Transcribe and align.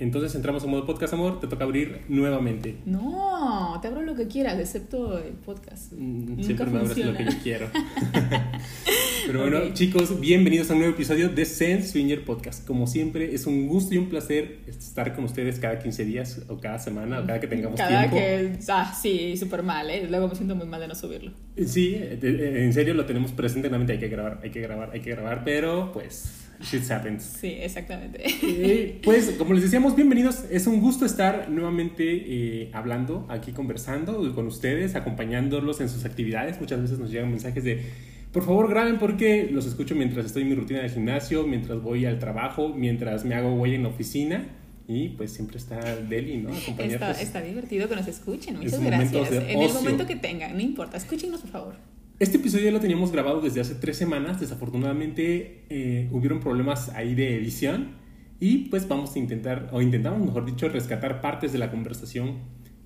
Entonces 0.00 0.32
entramos 0.36 0.62
en 0.62 0.70
modo 0.70 0.86
podcast, 0.86 1.12
amor. 1.14 1.40
Te 1.40 1.48
toca 1.48 1.64
abrir 1.64 2.02
nuevamente. 2.08 2.76
No, 2.86 3.76
te 3.82 3.88
abro 3.88 4.02
lo 4.02 4.14
que 4.14 4.28
quieras, 4.28 4.56
excepto 4.60 5.18
el 5.18 5.32
podcast. 5.32 5.92
Mm, 5.92 6.40
siempre 6.40 6.66
me 6.66 6.78
abres 6.78 6.98
lo 6.98 7.16
que 7.16 7.24
yo 7.24 7.30
quiero. 7.42 7.66
Pero 9.26 9.40
bueno, 9.40 9.74
chicos, 9.74 10.20
bienvenidos 10.20 10.70
a 10.70 10.74
un 10.74 10.78
nuevo 10.78 10.94
episodio 10.94 11.28
de 11.28 11.44
Sense 11.44 11.88
Swinger 11.88 12.24
Podcast. 12.24 12.64
Como 12.64 12.86
siempre, 12.86 13.34
es 13.34 13.46
un 13.46 13.66
gusto 13.66 13.92
y 13.92 13.98
un 13.98 14.08
placer 14.08 14.60
estar 14.68 15.16
con 15.16 15.24
ustedes 15.24 15.58
cada 15.58 15.80
15 15.80 16.04
días 16.04 16.42
o 16.48 16.58
cada 16.58 16.78
semana 16.78 17.18
o 17.18 17.26
cada 17.26 17.40
que 17.40 17.48
tengamos 17.48 17.76
cada 17.76 18.08
tiempo. 18.08 18.16
que. 18.16 18.52
Ah, 18.68 18.96
sí, 18.98 19.36
súper 19.36 19.64
mal, 19.64 19.90
¿eh? 19.90 20.06
Luego 20.08 20.28
me 20.28 20.36
siento 20.36 20.54
muy 20.54 20.66
mal 20.68 20.80
de 20.80 20.86
no 20.86 20.94
subirlo. 20.94 21.32
Sí, 21.56 21.96
en 22.00 22.72
serio 22.72 22.94
lo 22.94 23.04
tenemos 23.04 23.32
presente 23.32 23.66
en 23.66 23.72
la 23.72 23.78
mente. 23.78 23.94
Hay 23.94 23.98
que 23.98 24.08
grabar, 24.08 24.38
hay 24.44 24.50
que 24.50 24.60
grabar, 24.60 24.90
hay 24.92 25.00
que 25.00 25.10
grabar, 25.10 25.42
pero 25.44 25.90
pues 25.92 26.47
Shit 26.60 26.90
happens. 26.90 27.22
Sí, 27.22 27.56
exactamente. 27.60 29.00
pues, 29.04 29.30
como 29.38 29.54
les 29.54 29.62
decíamos, 29.62 29.94
bienvenidos. 29.94 30.44
Es 30.50 30.66
un 30.66 30.80
gusto 30.80 31.04
estar 31.04 31.48
nuevamente 31.50 32.04
eh, 32.04 32.70
hablando, 32.72 33.26
aquí 33.28 33.52
conversando 33.52 34.34
con 34.34 34.46
ustedes, 34.46 34.96
acompañándolos 34.96 35.80
en 35.80 35.88
sus 35.88 36.04
actividades. 36.04 36.60
Muchas 36.60 36.82
veces 36.82 36.98
nos 36.98 37.10
llegan 37.10 37.30
mensajes 37.30 37.62
de, 37.62 37.84
por 38.32 38.44
favor, 38.44 38.68
graben 38.68 38.98
porque 38.98 39.48
los 39.50 39.66
escucho 39.66 39.94
mientras 39.94 40.26
estoy 40.26 40.42
en 40.42 40.48
mi 40.48 40.54
rutina 40.56 40.80
de 40.80 40.88
gimnasio, 40.88 41.46
mientras 41.46 41.80
voy 41.80 42.06
al 42.06 42.18
trabajo, 42.18 42.70
mientras 42.70 43.24
me 43.24 43.34
hago 43.34 43.54
huella 43.54 43.76
en 43.76 43.84
la 43.84 43.90
oficina. 43.90 44.48
Y 44.88 45.10
pues 45.10 45.32
siempre 45.32 45.58
está 45.58 45.96
Deli, 45.96 46.38
¿no? 46.38 46.48
Está, 46.50 47.10
está 47.10 47.42
divertido 47.42 47.88
que 47.90 47.94
nos 47.94 48.08
escuchen. 48.08 48.56
Muchas 48.56 48.80
gracias. 48.80 49.30
En 49.32 49.60
el 49.60 49.72
momento 49.72 50.06
que 50.06 50.16
tengan, 50.16 50.54
no 50.54 50.62
importa. 50.62 50.96
Escúchenos, 50.96 51.42
por 51.42 51.50
favor. 51.50 51.97
Este 52.20 52.38
episodio 52.38 52.72
lo 52.72 52.80
teníamos 52.80 53.12
grabado 53.12 53.40
desde 53.40 53.60
hace 53.60 53.76
tres 53.76 53.96
semanas. 53.96 54.40
Desafortunadamente 54.40 55.62
eh, 55.70 56.08
hubieron 56.10 56.40
problemas 56.40 56.88
ahí 56.88 57.14
de 57.14 57.36
edición. 57.36 57.92
Y 58.40 58.68
pues 58.70 58.88
vamos 58.88 59.14
a 59.14 59.20
intentar, 59.20 59.68
o 59.72 59.80
intentamos, 59.80 60.20
mejor 60.20 60.44
dicho, 60.44 60.68
rescatar 60.68 61.20
partes 61.20 61.52
de 61.52 61.58
la 61.58 61.70
conversación 61.70 62.38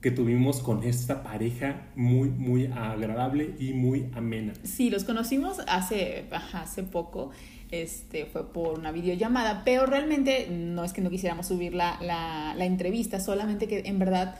que 0.02 0.10
tuvimos 0.10 0.60
con 0.60 0.82
esta 0.82 1.22
pareja 1.22 1.86
muy, 1.96 2.28
muy 2.28 2.66
agradable 2.66 3.54
y 3.58 3.72
muy 3.72 4.10
amena. 4.14 4.52
Sí, 4.64 4.90
los 4.90 5.04
conocimos 5.04 5.60
hace, 5.66 6.26
hace 6.52 6.82
poco. 6.82 7.30
Este, 7.70 8.26
fue 8.26 8.52
por 8.52 8.78
una 8.78 8.92
videollamada, 8.92 9.62
pero 9.64 9.86
realmente 9.86 10.48
no 10.50 10.84
es 10.84 10.92
que 10.92 11.00
no 11.00 11.08
quisiéramos 11.08 11.46
subir 11.46 11.72
la, 11.72 11.98
la, 12.02 12.54
la 12.54 12.66
entrevista, 12.66 13.18
solamente 13.18 13.66
que 13.66 13.84
en 13.86 13.98
verdad 13.98 14.34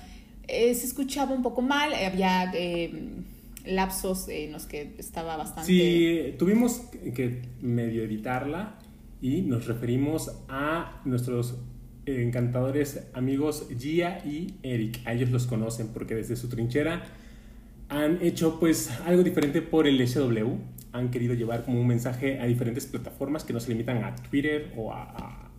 eh, 0.48 0.74
se 0.74 0.84
escuchaba 0.84 1.34
un 1.34 1.42
poco 1.42 1.62
mal, 1.62 1.94
había... 1.94 2.52
Eh, 2.54 3.22
lapsos 3.66 4.28
en 4.28 4.52
los 4.52 4.66
que 4.66 4.94
estaba 4.98 5.36
bastante... 5.36 5.66
Sí, 5.66 6.34
tuvimos 6.38 6.82
que 7.14 7.42
medio 7.60 8.02
editarla 8.02 8.78
y 9.20 9.42
nos 9.42 9.66
referimos 9.66 10.32
a 10.48 11.00
nuestros 11.04 11.58
encantadores 12.06 13.06
amigos 13.14 13.68
Gia 13.78 14.24
y 14.24 14.54
Eric. 14.62 15.00
A 15.04 15.12
ellos 15.12 15.30
los 15.30 15.46
conocen 15.46 15.88
porque 15.88 16.14
desde 16.14 16.36
su 16.36 16.48
trinchera 16.48 17.04
han 17.88 18.22
hecho 18.22 18.58
pues 18.58 18.90
algo 19.06 19.22
diferente 19.22 19.62
por 19.62 19.86
el 19.86 20.06
SW. 20.06 20.56
Han 20.92 21.10
querido 21.10 21.34
llevar 21.34 21.64
como 21.64 21.80
un 21.80 21.86
mensaje 21.86 22.40
a 22.40 22.46
diferentes 22.46 22.86
plataformas 22.86 23.44
que 23.44 23.52
no 23.52 23.60
se 23.60 23.70
limitan 23.70 24.04
a 24.04 24.14
Twitter 24.16 24.72
o 24.76 24.92
a 24.92 25.51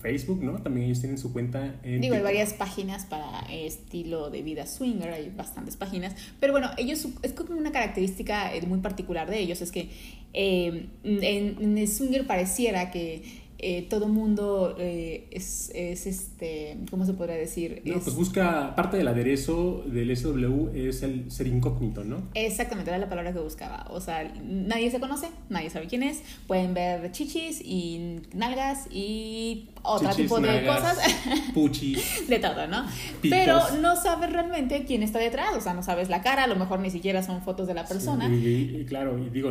Facebook, 0.00 0.42
¿no? 0.42 0.60
También 0.62 0.86
ellos 0.86 1.00
tienen 1.00 1.18
su 1.18 1.32
cuenta 1.32 1.74
en... 1.82 2.00
Digo, 2.00 2.14
hay 2.14 2.22
varias 2.22 2.54
páginas 2.54 3.04
para 3.04 3.40
estilo 3.52 4.30
de 4.30 4.42
vida 4.42 4.66
swinger, 4.66 5.12
hay 5.12 5.30
bastantes 5.30 5.76
páginas, 5.76 6.14
pero 6.40 6.52
bueno, 6.52 6.70
ellos, 6.78 7.06
es 7.22 7.32
como 7.32 7.58
una 7.58 7.70
característica 7.70 8.54
eh, 8.54 8.62
muy 8.66 8.80
particular 8.80 9.28
de 9.30 9.38
ellos, 9.38 9.60
es 9.60 9.70
que 9.70 9.90
eh, 10.32 10.86
en, 11.04 11.78
el 11.78 11.88
swinger 11.88 12.26
pareciera 12.26 12.90
que 12.90 13.22
eh, 13.62 13.86
todo 13.90 14.08
mundo 14.08 14.74
eh, 14.78 15.28
es, 15.30 15.70
es, 15.74 16.06
este, 16.06 16.78
¿cómo 16.90 17.04
se 17.04 17.12
podría 17.12 17.36
decir? 17.36 17.82
No, 17.84 18.00
pues 18.00 18.16
busca, 18.16 18.74
parte 18.74 18.96
del 18.96 19.06
aderezo 19.06 19.84
del 19.86 20.16
SW 20.16 20.70
es 20.74 21.02
el 21.02 21.30
ser 21.30 21.46
incógnito, 21.46 22.02
¿no? 22.02 22.22
Exactamente, 22.32 22.90
era 22.90 22.98
la 22.98 23.10
palabra 23.10 23.34
que 23.34 23.40
buscaba. 23.40 23.86
O 23.90 24.00
sea, 24.00 24.32
nadie 24.42 24.90
se 24.90 24.98
conoce, 24.98 25.28
nadie 25.50 25.68
sabe 25.68 25.88
quién 25.88 26.02
es, 26.02 26.22
pueden 26.46 26.72
ver 26.72 27.12
chichis 27.12 27.60
y 27.62 28.22
nalgas 28.34 28.86
y 28.90 29.68
otro 29.82 30.08
tipo 30.14 30.40
de 30.40 30.64
cosas. 30.64 30.98
Puchis. 31.54 32.28
de 32.28 32.38
todo, 32.38 32.66
¿no? 32.66 32.86
Pero 33.20 33.60
no 33.82 33.94
sabes 33.96 34.32
realmente 34.32 34.84
quién 34.86 35.02
está 35.02 35.18
detrás, 35.18 35.54
o 35.54 35.60
sea, 35.60 35.74
no 35.74 35.82
sabes 35.82 36.08
la 36.08 36.22
cara, 36.22 36.44
a 36.44 36.46
lo 36.46 36.56
mejor 36.56 36.80
ni 36.80 36.90
siquiera 36.90 37.22
son 37.22 37.42
fotos 37.42 37.66
de 37.66 37.74
la 37.74 37.84
persona. 37.84 38.26
y, 38.28 38.86
claro, 38.88 39.18
y 39.18 39.28
digo, 39.28 39.50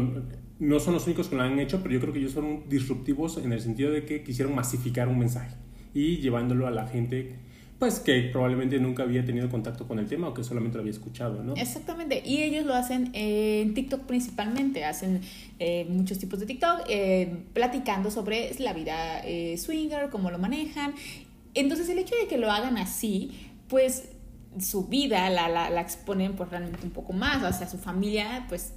no 0.60 0.80
son 0.80 0.94
los 0.94 1.06
únicos 1.08 1.30
que 1.30 1.36
lo 1.36 1.42
han 1.42 1.60
hecho, 1.60 1.82
pero 1.82 1.94
yo 1.94 2.02
creo 2.02 2.14
que 2.14 2.20
ellos 2.20 2.34
son 2.34 2.68
disruptivos 2.70 3.38
en 3.38 3.54
el 3.54 3.62
sentido 3.62 3.92
de 3.92 4.06
que 4.06 4.24
quisieron 4.24 4.54
masificar 4.54 5.08
un 5.08 5.18
mensaje 5.18 5.56
y 5.94 6.18
llevándolo 6.18 6.68
a 6.68 6.72
la 6.72 6.86
gente 6.88 7.36
pues 7.80 8.02
que 8.02 8.24
probablemente 8.24 8.78
nunca 8.78 9.04
había 9.04 9.26
tenido 9.26 9.50
contacto 9.50 9.88
con 9.88 10.00
el 10.00 10.08
tema 10.08 10.28
o 10.28 10.34
que 10.34 10.44
solamente 10.44 10.76
lo 10.76 10.82
había 10.82 10.92
escuchado, 10.92 11.42
¿no? 11.42 11.56
Exactamente, 11.56 12.22
y 12.26 12.44
ellos 12.44 12.66
lo 12.66 12.76
hacen 12.76 13.10
en 13.14 13.74
TikTok 13.74 14.02
principalmente, 14.02 14.84
hacen 14.84 15.22
eh, 15.60 15.88
muchos 15.90 16.20
tipos 16.20 16.42
de 16.42 16.46
TikTok, 16.46 16.82
eh, 16.90 17.38
platicando 17.54 18.12
sobre 18.12 18.54
la 18.60 18.74
vida 18.74 19.22
eh, 19.24 19.58
swinger, 19.58 20.10
cómo 20.10 20.30
lo 20.30 20.38
manejan. 20.38 20.94
Entonces 21.54 21.88
el 21.88 22.00
hecho 22.00 22.16
de 22.22 22.28
que 22.28 22.38
lo 22.38 22.52
hagan 22.52 22.78
así, 22.78 23.32
pues 23.70 24.10
su 24.60 24.88
vida 24.88 25.30
la, 25.30 25.48
la, 25.48 25.70
la 25.70 25.80
exponen 25.80 26.34
pues 26.34 26.50
realmente 26.50 26.80
un 26.84 26.92
poco 26.92 27.14
más, 27.14 27.42
o 27.44 27.58
sea, 27.58 27.70
su 27.70 27.78
familia 27.78 28.46
pues 28.50 28.74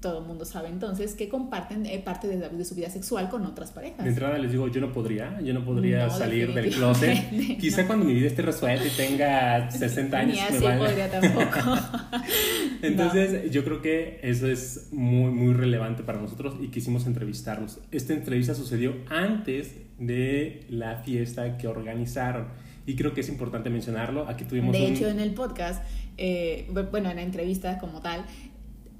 todo 0.00 0.20
el 0.20 0.26
mundo 0.26 0.44
sabe 0.44 0.68
entonces 0.68 1.14
que 1.14 1.28
comparten 1.28 1.86
eh, 1.86 2.00
parte 2.04 2.28
de, 2.28 2.48
de, 2.48 2.64
su 2.64 2.74
vida 2.74 2.90
sexual 2.90 3.28
con 3.28 3.44
otras 3.46 3.72
parejas. 3.72 4.04
De 4.04 4.10
entrada 4.10 4.38
les 4.38 4.50
digo, 4.50 4.68
yo 4.68 4.80
no 4.80 4.92
podría, 4.92 5.40
yo 5.40 5.52
no 5.52 5.64
podría 5.64 6.08
salir 6.10 6.54
del 6.54 6.70
closet. 6.70 7.30
Quizá 7.60 7.86
cuando 7.86 8.06
mi 8.06 8.14
vida 8.14 8.28
esté 8.28 8.42
resuelta 8.42 8.86
y 8.86 8.90
tenga 8.90 9.70
60 9.72 10.18
años. 10.18 10.34
Ni 10.34 10.40
así 10.40 10.78
podría 10.78 11.10
tampoco. 11.10 11.76
entonces 12.82 13.50
yo 13.50 13.64
creo 13.64 13.82
que 13.82 14.20
eso 14.22 14.46
es 14.46 14.88
muy, 14.92 15.30
muy 15.30 15.54
relevante 15.54 16.02
para 16.02 16.20
nosotros 16.20 16.54
y 16.60 16.68
quisimos 16.68 17.06
entrevistarlos. 17.06 17.78
Esta 17.90 18.14
entrevista 18.14 18.54
sucedió 18.54 18.94
antes 19.08 19.74
de 19.98 20.64
la 20.68 20.96
fiesta 20.96 21.58
que 21.58 21.68
organizaron 21.68 22.48
y 22.86 22.96
creo 22.96 23.14
que 23.14 23.20
es 23.20 23.28
importante 23.28 23.70
mencionarlo. 23.70 24.28
Aquí 24.28 24.44
tuvimos 24.44 24.72
De 24.72 24.86
hecho, 24.86 25.08
en 25.08 25.20
el 25.20 25.32
podcast, 25.32 25.84
eh, 26.16 26.68
bueno, 26.90 27.10
en 27.10 27.16
la 27.16 27.22
entrevista 27.22 27.78
como 27.78 28.00
tal, 28.00 28.24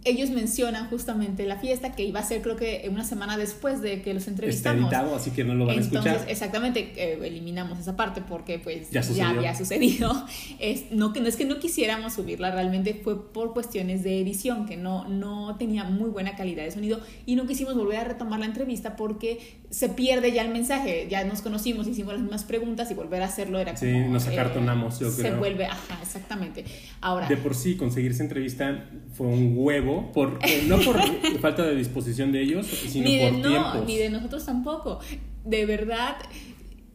ellos 0.04 0.30
mencionan 0.30 0.88
justamente 0.88 1.44
la 1.44 1.56
fiesta 1.56 1.92
que 1.92 2.04
iba 2.04 2.20
a 2.20 2.22
ser 2.22 2.40
creo 2.40 2.56
que 2.56 2.88
una 2.90 3.04
semana 3.04 3.36
después 3.36 3.82
de 3.82 4.00
que 4.00 4.14
los 4.14 4.26
entrevistamos. 4.28 4.84
Está 4.84 4.98
editado, 4.98 5.14
así 5.14 5.30
que 5.30 5.44
no 5.44 5.54
lo 5.54 5.66
van 5.66 5.78
a 5.78 5.80
escuchar. 5.80 6.24
Exactamente, 6.28 6.92
eh, 6.96 7.18
eliminamos 7.22 7.78
esa 7.78 7.96
parte 7.96 8.22
porque 8.22 8.58
pues 8.58 8.90
ya, 8.90 9.28
había 9.28 9.54
sucedido. 9.54 10.10
Es, 10.58 10.90
no, 10.90 11.12
no 11.12 11.26
es 11.26 11.36
que 11.36 11.44
no 11.44 11.58
quisiéramos 11.58 12.14
subirla, 12.14 12.50
realmente 12.50 13.00
fue 13.02 13.32
por 13.32 13.52
cuestiones 13.52 14.02
de 14.02 14.20
edición, 14.20 14.66
que 14.66 14.76
no, 14.76 15.08
no 15.08 15.56
tenía 15.58 15.84
muy 15.84 16.10
buena 16.10 16.36
calidad 16.36 16.64
de 16.64 16.70
sonido 16.70 17.00
y 17.26 17.34
no 17.34 17.46
quisimos 17.46 17.74
volver 17.74 17.98
a 17.98 18.04
retomar 18.04 18.40
la 18.40 18.46
entrevista 18.46 18.96
porque 18.96 19.59
se 19.70 19.88
pierde 19.88 20.32
ya 20.32 20.42
el 20.42 20.50
mensaje, 20.50 21.06
ya 21.08 21.24
nos 21.24 21.42
conocimos, 21.42 21.86
hicimos 21.86 22.14
las 22.14 22.22
mismas 22.22 22.42
preguntas 22.42 22.90
y 22.90 22.94
volver 22.94 23.22
a 23.22 23.26
hacerlo 23.26 23.60
era 23.60 23.74
como... 23.74 23.92
Sí, 23.92 23.98
nos 24.08 24.26
acartonamos, 24.26 24.98
yo 24.98 25.14
creo. 25.14 25.32
Se 25.32 25.38
vuelve, 25.38 25.66
ajá, 25.66 26.00
exactamente. 26.02 26.64
Ahora... 27.00 27.28
De 27.28 27.36
por 27.36 27.54
sí, 27.54 27.76
conseguir 27.76 28.10
esa 28.10 28.24
entrevista 28.24 28.90
fue 29.14 29.28
un 29.28 29.52
huevo 29.56 30.10
por, 30.12 30.40
no 30.66 30.78
por 30.80 31.00
falta 31.40 31.62
de 31.62 31.76
disposición 31.76 32.32
de 32.32 32.42
ellos, 32.42 32.66
sino 32.66 33.04
ni 33.04 33.18
de, 33.18 33.30
por 33.30 33.38
no, 33.38 33.84
Ni 33.84 33.96
de 33.96 34.10
nosotros 34.10 34.44
tampoco. 34.44 34.98
De 35.44 35.64
verdad, 35.66 36.16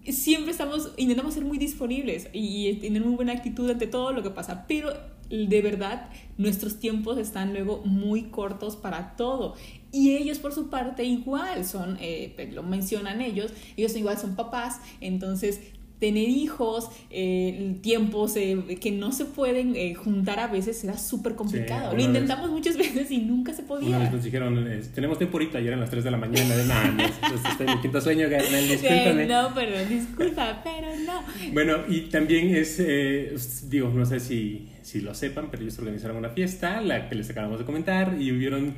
siempre 0.09 0.52
estamos, 0.52 0.91
intentamos 0.97 1.34
ser 1.34 1.46
muy 1.46 1.58
disponibles 1.58 2.28
y 2.34 2.74
tener 2.75 3.02
muy 3.06 3.16
buena 3.16 3.31
actitud 3.31 3.69
ante 3.69 3.88
todo 3.88 4.12
lo 4.12 4.22
que 4.22 4.31
pasa, 4.31 4.66
pero 4.68 4.91
de 5.30 5.62
verdad 5.62 6.09
nuestros 6.38 6.80
tiempos 6.80 7.18
están 7.18 7.53
luego 7.53 7.81
muy 7.86 8.24
cortos 8.24 8.75
para 8.75 9.16
todo. 9.16 9.56
Y 9.91 10.18
ellos 10.18 10.40
por 10.40 10.53
su 10.53 10.69
parte 10.69 11.03
igual 11.03 11.66
son, 11.66 11.97
eh, 12.02 12.50
lo 12.53 12.63
mencionan 12.63 13.22
ellos, 13.22 13.52
ellos 13.78 13.96
igual 13.96 14.18
son 14.18 14.35
papás, 14.35 14.81
entonces 15.00 15.62
tener 16.00 16.28
hijos, 16.28 16.90
eh, 17.09 17.76
tiempos 17.82 18.34
que 18.34 18.92
no 18.92 19.12
se 19.12 19.26
pueden 19.26 19.76
eh, 19.76 19.96
juntar 19.96 20.40
a 20.40 20.47
veces 20.47 20.84
era 20.84 20.97
súper 20.97 21.36
complicado. 21.36 21.96
Lo 21.96 22.02
intentamos 22.02 22.50
muchas 22.50 22.78
veces 22.78 23.09
y 23.12 23.20
nunca 23.20 23.53
se 23.53 23.64
podía. 23.64 23.90
Una 23.90 24.00
vez 24.00 24.12
nos 24.12 24.24
dijeron, 24.24 24.68
tenemos 24.94 25.18
tiempo 25.18 25.38
ahorita 25.38 25.62
y 25.62 25.68
eran 25.68 25.80
las 25.80 25.90
3 25.90 26.03
de 26.03 26.12
la 26.12 26.18
mañana. 26.18 26.56
De 26.56 26.66
nada, 26.66 26.92
no, 26.92 27.03
estoy 27.03 27.68
en 27.68 27.76
mi 27.76 27.82
quinto 27.82 28.02
sueño, 28.02 28.28
discúlpame. 28.30 29.26
no, 29.26 29.52
pero 29.56 29.86
disculpa, 29.86 30.62
pero 30.64 30.88
no. 31.06 31.24
Bueno, 31.53 31.78
y 31.88 32.02
también 32.09 32.53
es, 32.53 32.80
eh, 32.80 33.36
digo, 33.70 33.90
no 33.90 34.06
sé 34.06 34.20
si, 34.20 34.70
si 34.82 35.02
lo 35.02 35.14
sepan, 35.14 35.50
pero 35.50 35.64
ellos 35.64 35.78
organizaron 35.80 36.18
una 36.18 36.30
fiesta, 36.30 36.82
la 36.82 37.08
que 37.08 37.16
les 37.16 37.30
acabamos 37.30 37.59
de 37.59 37.66
comentar, 37.66 38.18
y 38.20 38.32
hubieron 38.32 38.74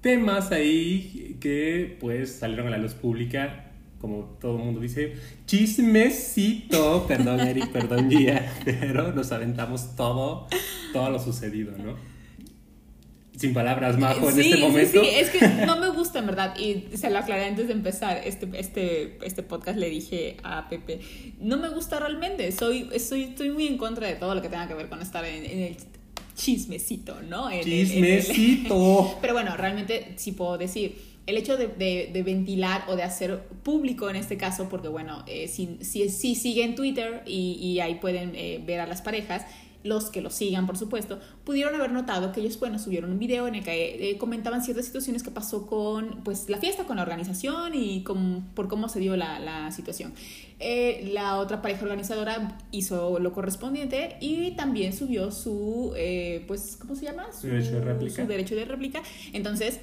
temas 0.00 0.50
ahí 0.52 1.36
que 1.40 1.96
pues 2.00 2.32
salieron 2.32 2.66
a 2.66 2.70
la 2.70 2.78
luz 2.78 2.94
pública 2.94 3.71
como 4.02 4.36
todo 4.40 4.56
el 4.58 4.64
mundo 4.64 4.80
dice, 4.80 5.14
chismecito, 5.46 7.04
perdón 7.08 7.40
Eric, 7.40 7.70
perdón 7.72 8.10
Guía, 8.10 8.52
pero 8.64 9.12
nos 9.14 9.32
aventamos 9.32 9.96
todo, 9.96 10.46
todo 10.92 11.08
lo 11.08 11.18
sucedido, 11.18 11.72
¿no? 11.78 11.96
sin 13.34 13.54
palabras, 13.54 13.98
Majo, 13.98 14.28
en 14.28 14.34
sí, 14.36 14.40
este 14.52 14.56
momento. 14.58 15.00
Sí, 15.02 15.08
sí, 15.10 15.14
es 15.16 15.30
que 15.30 15.66
no 15.66 15.76
me 15.76 15.88
gusta, 15.88 16.20
en 16.20 16.26
verdad. 16.26 16.54
Y 16.56 16.96
se 16.96 17.10
lo 17.10 17.18
aclaré 17.18 17.46
antes 17.46 17.66
de 17.66 17.72
empezar 17.72 18.20
este, 18.24 18.46
este, 18.54 19.18
este 19.26 19.42
podcast. 19.42 19.78
Le 19.78 19.88
dije 19.90 20.36
a 20.44 20.68
Pepe, 20.68 21.00
no 21.40 21.56
me 21.56 21.68
gusta 21.70 21.98
realmente. 21.98 22.52
Soy, 22.52 22.88
soy, 23.00 23.24
estoy 23.24 23.50
muy 23.50 23.66
en 23.66 23.78
contra 23.78 24.06
de 24.06 24.14
todo 24.14 24.34
lo 24.36 24.42
que 24.42 24.48
tenga 24.48 24.68
que 24.68 24.74
ver 24.74 24.88
con 24.88 25.00
estar 25.02 25.24
en, 25.24 25.44
en 25.44 25.58
el 25.60 25.76
chismecito, 26.36 27.20
¿no? 27.22 27.50
En 27.50 27.60
el- 27.60 27.72
en 27.72 28.04
el- 28.04 28.22
Chismecito. 28.22 29.18
pero 29.20 29.32
bueno, 29.32 29.56
realmente 29.56 30.12
sí 30.16 30.32
puedo 30.32 30.56
decir, 30.56 30.96
el 31.26 31.36
hecho 31.36 31.56
de, 31.56 31.68
de- 31.68 32.10
de 32.12 32.22
ventilar 32.22 32.84
o 32.88 32.96
de 32.96 33.02
hacer 33.04 33.42
público 33.62 34.10
en 34.10 34.16
este 34.16 34.36
caso, 34.36 34.68
porque 34.68 34.88
bueno, 34.88 35.24
eh, 35.26 35.46
si, 35.48 35.78
si, 35.82 36.08
si 36.08 36.34
siguen 36.34 36.74
Twitter 36.74 37.22
y, 37.26 37.52
y 37.60 37.80
ahí 37.80 37.96
pueden 37.96 38.32
eh, 38.34 38.60
ver 38.66 38.80
a 38.80 38.86
las 38.86 39.02
parejas, 39.02 39.44
los 39.84 40.10
que 40.10 40.20
lo 40.20 40.30
sigan, 40.30 40.64
por 40.66 40.78
supuesto, 40.78 41.18
pudieron 41.44 41.74
haber 41.74 41.90
notado 41.90 42.30
que 42.30 42.40
ellos, 42.40 42.56
bueno, 42.60 42.78
subieron 42.78 43.10
un 43.10 43.18
video 43.18 43.48
en 43.48 43.56
el 43.56 43.64
que 43.64 44.10
eh, 44.10 44.16
comentaban 44.16 44.62
ciertas 44.62 44.86
situaciones 44.86 45.24
que 45.24 45.32
pasó 45.32 45.66
con, 45.66 46.22
pues, 46.22 46.48
la 46.48 46.58
fiesta, 46.58 46.84
con 46.84 46.98
la 46.98 47.02
organización 47.02 47.74
y 47.74 48.04
con, 48.04 48.44
por 48.54 48.68
cómo 48.68 48.88
se 48.88 49.00
dio 49.00 49.16
la, 49.16 49.40
la 49.40 49.72
situación. 49.72 50.12
Eh, 50.60 51.10
la 51.12 51.36
otra 51.38 51.62
pareja 51.62 51.82
organizadora 51.82 52.56
hizo 52.70 53.18
lo 53.18 53.32
correspondiente 53.32 54.18
y 54.20 54.52
también 54.52 54.92
subió 54.92 55.32
su, 55.32 55.92
eh, 55.96 56.44
pues, 56.46 56.76
¿cómo 56.80 56.94
se 56.94 57.06
llama? 57.06 57.32
Su 57.32 57.48
derecho 57.48 57.72
de 57.72 57.80
réplica. 57.80 58.22
su 58.22 58.28
derecho 58.28 58.54
de 58.54 58.64
réplica. 58.64 59.02
Entonces, 59.32 59.80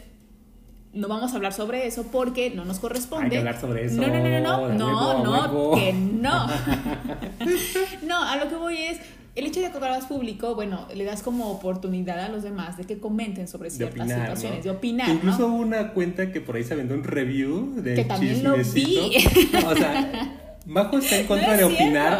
no 0.93 1.07
vamos 1.07 1.33
a 1.33 1.35
hablar 1.35 1.53
sobre 1.53 1.85
eso 1.87 2.07
porque 2.11 2.49
no 2.49 2.65
nos 2.65 2.79
corresponde. 2.79 3.25
Hay 3.25 3.31
que 3.31 3.37
hablar 3.37 3.61
sobre 3.61 3.85
eso. 3.85 4.01
No, 4.01 4.07
no, 4.07 4.13
no, 4.19 4.39
no, 4.39 4.69
no, 4.69 5.23
no, 5.23 5.47
no, 5.47 5.75
que 5.75 5.93
no. 5.93 6.47
no, 8.07 8.23
a 8.23 8.35
lo 8.37 8.49
que 8.49 8.55
voy 8.55 8.77
es, 8.77 8.99
el 9.35 9.45
hecho 9.45 9.61
de 9.61 9.71
que 9.71 9.77
hagas 9.77 10.05
público, 10.05 10.55
bueno, 10.55 10.87
le 10.93 11.03
das 11.03 11.21
como 11.21 11.51
oportunidad 11.51 12.19
a 12.19 12.29
los 12.29 12.43
demás 12.43 12.77
de 12.77 12.85
que 12.85 12.97
comenten 12.97 13.47
sobre 13.47 13.69
de 13.69 13.75
ciertas 13.75 13.99
opinar, 13.99 14.19
situaciones, 14.21 14.59
¿no? 14.59 14.63
de 14.63 14.77
opinar, 14.77 15.09
Incluso 15.09 15.39
¿no? 15.39 15.47
hubo 15.47 15.55
una 15.57 15.93
cuenta 15.93 16.31
que 16.31 16.41
por 16.41 16.55
ahí 16.55 16.63
se 16.63 16.73
aventó 16.73 16.95
un 16.95 17.03
review 17.03 17.75
de 17.81 17.95
Que 17.95 18.05
también 18.05 18.43
lo 18.43 18.55
chismecito. 18.55 19.09
vi. 19.09 19.65
O 19.65 19.75
sea, 19.75 20.35
Majo 20.65 20.97
está 20.97 21.17
en 21.17 21.27
contra 21.27 21.47
No 21.47 21.53
es 21.53 21.59
de 21.59 21.65
opinar 21.65 22.19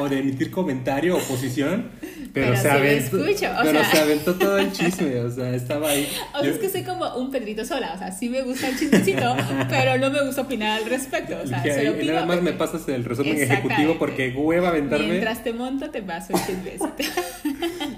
o 0.00 0.08
de 0.08 0.18
emitir 0.18 0.50
comentario 0.50 1.16
o 1.16 1.20
posición, 1.20 1.90
pero, 2.34 2.48
Pero 2.48 2.56
se 2.56 2.62
sí 2.62 2.68
lo 2.68 2.72
aventó, 2.74 3.16
escucho, 3.28 3.46
o 3.52 3.62
pero 3.62 3.80
sea. 3.80 3.90
se 3.92 3.98
aventó 4.00 4.34
todo 4.34 4.58
el 4.58 4.72
chisme, 4.72 5.20
o 5.20 5.30
sea, 5.30 5.54
estaba 5.54 5.88
ahí. 5.90 6.06
O 6.34 6.38
sea, 6.40 6.44
Yo- 6.44 6.50
es 6.50 6.58
que 6.58 6.68
soy 6.68 6.82
como 6.82 7.14
un 7.16 7.30
Pedrito 7.30 7.64
sola, 7.64 7.92
o 7.94 7.98
sea, 7.98 8.10
sí 8.12 8.28
me 8.28 8.42
gusta 8.42 8.68
el 8.68 8.78
chismecito, 8.78 9.36
pero 9.70 9.96
no 9.98 10.10
me 10.10 10.24
gusta 10.26 10.42
opinar 10.42 10.82
al 10.82 10.90
respecto, 10.90 11.36
o 11.42 11.46
sea, 11.46 11.62
dije, 11.62 11.74
se 11.74 11.80
"Ay, 11.80 11.86
lo 11.86 11.94
pido. 11.98 12.12
nada 12.14 12.26
más 12.26 12.42
me 12.42 12.52
pasas 12.52 12.86
el 12.88 13.04
resumen 13.04 13.38
ejecutivo 13.40 13.96
porque 13.98 14.30
hueva 14.36 14.68
aventarme. 14.68 15.06
Mientras 15.06 15.42
te 15.44 15.52
monto, 15.52 15.88
te 15.90 16.02
paso 16.02 16.34
el 16.34 16.40
chismecito. 16.44 16.94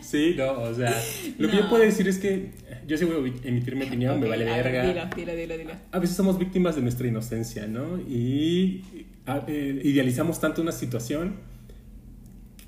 Sí, 0.03 0.35
no, 0.37 0.53
o 0.53 0.75
sea, 0.75 0.95
lo 1.39 1.51
que 1.51 1.57
yo 1.57 1.69
puedo 1.69 1.83
decir 1.83 2.07
es 2.09 2.19
que 2.19 2.51
yo 2.87 2.97
sí 2.97 3.05
voy 3.05 3.15
a 3.45 3.49
emitir 3.49 3.75
mi 3.75 3.85
opinión, 3.87 4.21
me 4.21 4.29
vale 4.29 4.45
verga. 4.45 4.85
Dilo, 4.85 5.03
dilo, 5.17 5.35
dilo, 5.35 5.59
dilo. 5.59 5.73
A 5.91 5.99
veces 5.99 6.15
somos 6.17 6.39
víctimas 6.39 6.77
de 6.77 6.83
nuestra 6.83 7.07
inocencia, 7.09 7.67
¿no? 7.67 7.99
Y 8.09 8.83
a- 9.27 9.45
eh, 9.49 9.81
idealizamos 9.83 10.41
tanto 10.41 10.63
una 10.63 10.71
situación 10.73 11.37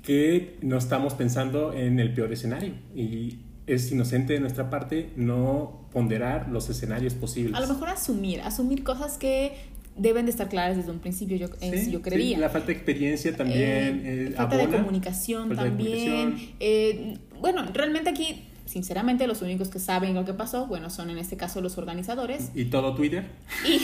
que 0.09 0.57
no 0.63 0.75
estamos 0.79 1.13
pensando 1.13 1.71
en 1.71 1.99
el 1.99 2.15
peor 2.15 2.33
escenario. 2.33 2.73
Y 2.95 3.37
es 3.67 3.91
inocente 3.91 4.33
de 4.33 4.39
nuestra 4.39 4.71
parte 4.71 5.11
no 5.15 5.87
ponderar 5.93 6.49
los 6.49 6.67
escenarios 6.67 7.13
posibles. 7.13 7.53
A 7.53 7.59
lo 7.59 7.67
mejor 7.67 7.89
asumir, 7.89 8.41
asumir 8.41 8.83
cosas 8.83 9.19
que 9.19 9.51
deben 9.95 10.25
de 10.25 10.31
estar 10.31 10.49
claras 10.49 10.77
desde 10.77 10.89
un 10.89 10.97
principio, 10.97 11.37
yo, 11.37 11.47
Sí, 11.59 11.91
yo 11.91 11.99
sí, 11.99 12.03
creería. 12.03 12.39
la 12.39 12.49
falta 12.49 12.67
de 12.67 12.73
experiencia 12.73 13.35
también 13.37 13.61
Eh, 13.61 14.01
eh, 14.29 14.33
falta 14.35 14.55
de 14.57 14.63
abona. 14.63 14.77
comunicación 14.79 15.47
Falta 15.49 15.63
de 15.65 15.69
también. 15.69 16.09
comunicación. 16.21 16.55
Eh, 16.59 17.17
bueno, 17.39 17.65
realmente 17.71 18.09
aquí, 18.09 18.45
sinceramente, 18.69 19.25
los 19.27 19.41
únicos 19.41 19.69
que 19.69 19.79
saben 19.79 20.13
lo 20.13 20.25
que 20.25 20.33
pasó, 20.33 20.67
bueno, 20.67 20.89
son 20.89 21.09
en 21.09 21.17
este 21.17 21.35
caso 21.37 21.59
los 21.59 21.77
organizadores. 21.77 22.51
Y 22.53 22.65
todo 22.65 22.93
Twitter. 22.95 23.25
Y 23.67 23.79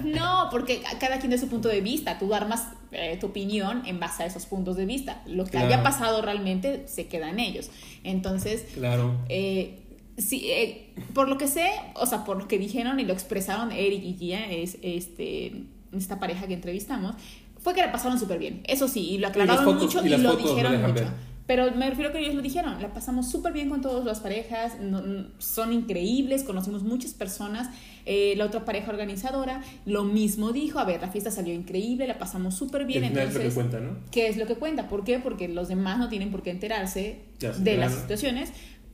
no, 0.04 0.48
porque 0.50 0.82
cada 1.00 1.18
quien 1.18 1.30
de 1.30 1.38
su 1.38 1.48
punto 1.48 1.68
de 1.68 1.80
vista, 1.80 2.18
tú 2.18 2.34
armas 2.34 2.64
eh, 2.92 3.16
tu 3.20 3.28
opinión 3.28 3.82
en 3.86 3.98
base 3.98 4.22
a 4.22 4.26
esos 4.26 4.46
puntos 4.46 4.76
de 4.76 4.84
vista. 4.86 5.22
Lo 5.26 5.44
que 5.44 5.52
Claro. 5.52 5.66
haya 5.68 5.82
pasado 5.82 6.20
realmente 6.22 6.86
se 6.86 7.06
queda 7.06 7.30
en 7.30 7.40
ellos. 7.40 7.70
Entonces, 8.04 8.66
Claro. 8.74 9.14
eh, 9.28 9.78
sí, 10.18 10.42
eh, 10.50 10.92
por 11.14 11.28
lo 11.28 11.38
que 11.38 11.48
sé, 11.48 11.70
o 11.94 12.04
sea, 12.06 12.24
por 12.24 12.36
lo 12.36 12.46
que 12.46 12.58
dijeron 12.58 13.00
y 13.00 13.04
lo 13.04 13.12
expresaron 13.12 13.72
Eric 13.72 14.02
y 14.04 14.14
Gia, 14.18 14.50
es 14.50 14.76
este, 14.82 15.64
esta 15.96 16.20
pareja 16.20 16.46
que 16.46 16.54
entrevistamos, 16.54 17.14
fue 17.62 17.74
que 17.74 17.80
la 17.82 17.92
pasaron 17.92 18.18
súper 18.18 18.38
bien. 18.38 18.62
Eso 18.66 18.86
sí, 18.88 19.00
y 19.10 19.18
lo 19.18 19.28
aclararon 19.28 19.64
fotos- 19.64 19.82
mucho 19.82 20.04
y 20.06 20.08
lo 20.10 20.18
fotos 20.32 20.50
dijeron 20.50 20.80
mucho. 20.80 20.94
ver. 20.94 21.29
Pero 21.50 21.72
me 21.74 21.90
refiero 21.90 22.10
a 22.10 22.12
que 22.12 22.20
ellos 22.20 22.36
lo 22.36 22.42
dijeron, 22.42 22.80
la 22.80 22.94
pasamos 22.94 23.28
súper 23.28 23.52
bien 23.52 23.68
con 23.68 23.80
todas 23.80 24.04
las 24.04 24.20
parejas, 24.20 24.78
no- 24.80 25.02
son 25.38 25.72
increíbles, 25.72 26.44
conocimos 26.44 26.84
muchas 26.84 27.12
personas. 27.12 27.68
Eh, 28.06 28.34
la 28.36 28.44
otra 28.44 28.64
pareja 28.64 28.88
organizadora 28.92 29.60
lo 29.84 30.04
mismo 30.04 30.52
dijo, 30.52 30.78
a 30.78 30.84
ver, 30.84 31.00
la 31.00 31.08
fiesta 31.10 31.32
salió 31.32 31.52
increíble, 31.52 32.06
la 32.06 32.18
pasamos 32.18 32.54
súper 32.54 32.84
bien. 32.84 33.02
Final 33.02 33.26
es 33.26 33.34
lo 33.34 33.40
que 33.40 33.46
entonces, 33.48 33.54
cuenta, 33.54 33.80
¿no? 33.80 33.96
¿Qué 34.12 34.28
es 34.28 34.36
lo 34.36 34.46
que 34.46 34.54
cuenta? 34.54 34.86
¿Por 34.86 35.02
qué? 35.02 35.18
Porque 35.18 35.48
los 35.48 35.66
demás 35.66 35.98
no 35.98 36.08
tienen 36.08 36.30
por 36.30 36.44
qué 36.44 36.50
enterarse 36.50 37.22
Ya 37.40 37.50
de 37.50 37.76
las 37.78 37.94
situaciones. 37.94 38.52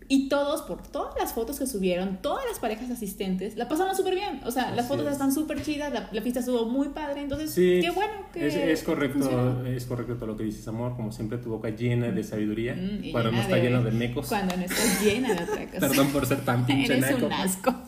Y 0.09 0.29
todos, 0.29 0.63
por 0.63 0.83
todas 0.87 1.15
las 1.19 1.33
fotos 1.33 1.59
que 1.59 1.67
subieron, 1.67 2.19
todas 2.23 2.45
las 2.49 2.59
parejas 2.61 2.91
asistentes, 2.91 3.57
la 3.57 3.67
pasaron 3.69 3.97
súper 3.97 4.15
bien. 4.15 4.41
O 4.45 4.51
sea, 4.51 4.71
las 4.75 4.87
fotos 4.87 5.07
es. 5.07 5.13
están 5.13 5.33
súper 5.33 5.63
chidas, 5.63 5.93
la, 5.93 6.09
la 6.13 6.23
fiesta 6.23 6.41
estuvo 6.41 6.65
muy 6.67 6.91
padre. 6.91 7.23
Entonces, 7.23 7.51
Sí, 7.53 7.79
qué 7.83 7.91
bueno 7.91 8.13
que 8.33 8.47
es, 8.47 8.55
es 8.55 8.83
correcto, 8.85 9.19
funcionó. 9.19 9.67
es 9.67 9.85
correcto 9.87 10.15
todo 10.15 10.27
lo 10.27 10.37
que 10.37 10.45
dices, 10.45 10.67
amor. 10.69 10.95
Como 10.97 11.11
siempre, 11.13 11.39
tu 11.39 11.51
boca 11.51 11.71
llena 11.71 12.11
de 12.11 12.23
sabiduría, 12.23 12.75
Mm, 12.75 13.05
y 13.05 13.13
cuando 13.13 13.31
no 13.33 13.37
llena 13.39 13.43
está 13.45 13.59
lleno 13.59 13.83
de 13.83 13.91
mecos. 13.91 14.29
Cuando 14.29 14.57
no 14.57 14.63
estás 14.65 15.03
llena 15.03 15.35
de 15.35 15.43
otra 15.45 15.67
cosa. 15.71 15.81
Perdón 15.89 16.09
por 16.09 16.27
ser 16.27 16.45
tan 16.45 16.65
pinche 16.67 16.93
Eres 16.99 17.11
naco. 17.13 17.27
un 17.27 17.33
asco. 17.33 17.71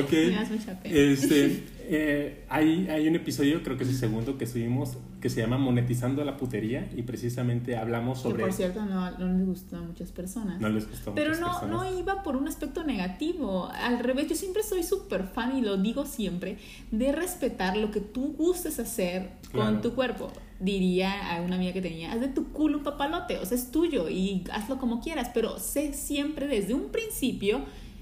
Ok. 0.00 0.12
Me 0.12 0.30
das 0.30 0.50
mucha 0.50 0.78
pena. 0.80 0.94
Este, 0.96 1.64
eh, 1.90 2.44
hay, 2.50 2.86
hay 2.88 3.08
un 3.08 3.16
episodio, 3.16 3.62
creo 3.62 3.76
que 3.78 3.84
es 3.84 3.90
el 3.90 3.96
segundo 3.96 4.36
que 4.36 4.46
subimos, 4.46 4.98
que 5.20 5.30
se 5.30 5.40
llama 5.40 5.56
Monetizando 5.58 6.22
la 6.24 6.36
putería 6.36 6.88
y 6.94 7.02
precisamente 7.02 7.76
hablamos 7.76 8.18
Que 8.18 8.22
sobre... 8.28 8.42
por 8.42 8.52
cierto 8.52 8.84
no, 8.84 9.10
no 9.18 9.32
les 9.38 9.46
gustó 9.46 9.76
a 9.78 9.80
muchas 9.80 10.12
personas. 10.12 10.60
No 10.60 10.68
les 10.68 10.88
gustó 10.88 11.10
a 11.10 11.14
Pero 11.14 11.30
muchas 11.30 11.40
no, 11.40 11.60
personas. 11.60 11.92
no 11.92 11.98
iba 11.98 12.22
por 12.22 12.36
un 12.36 12.46
aspecto 12.46 12.84
negativo. 12.84 13.68
Al 13.72 13.98
revés, 14.00 14.28
yo 14.28 14.36
siempre 14.36 14.62
soy 14.62 14.82
súper 14.82 15.24
fan 15.24 15.56
y 15.56 15.62
lo 15.62 15.76
digo 15.78 16.04
siempre, 16.06 16.58
de 16.90 17.10
respetar 17.12 17.76
lo 17.76 17.90
que 17.90 18.00
tú 18.00 18.34
gustes 18.36 18.78
hacer 18.78 19.30
Claro. 19.50 19.72
con 19.72 19.80
tu 19.82 19.94
cuerpo. 19.94 20.30
Diría 20.60 21.34
a 21.36 21.40
una 21.40 21.56
amiga 21.56 21.72
que 21.72 21.80
tenía, 21.80 22.12
haz 22.12 22.20
de 22.20 22.28
tu 22.28 22.48
culo 22.52 22.78
un 22.78 22.84
papalote, 22.84 23.38
o 23.38 23.46
sea, 23.46 23.56
es 23.56 23.70
tuyo 23.70 24.08
y 24.10 24.44
hazlo 24.52 24.76
como 24.78 25.00
quieras, 25.00 25.30
pero 25.32 25.58
sé 25.58 25.94
siempre 25.94 26.46
desde 26.48 26.74
un 26.74 26.90
principio, 26.90 27.60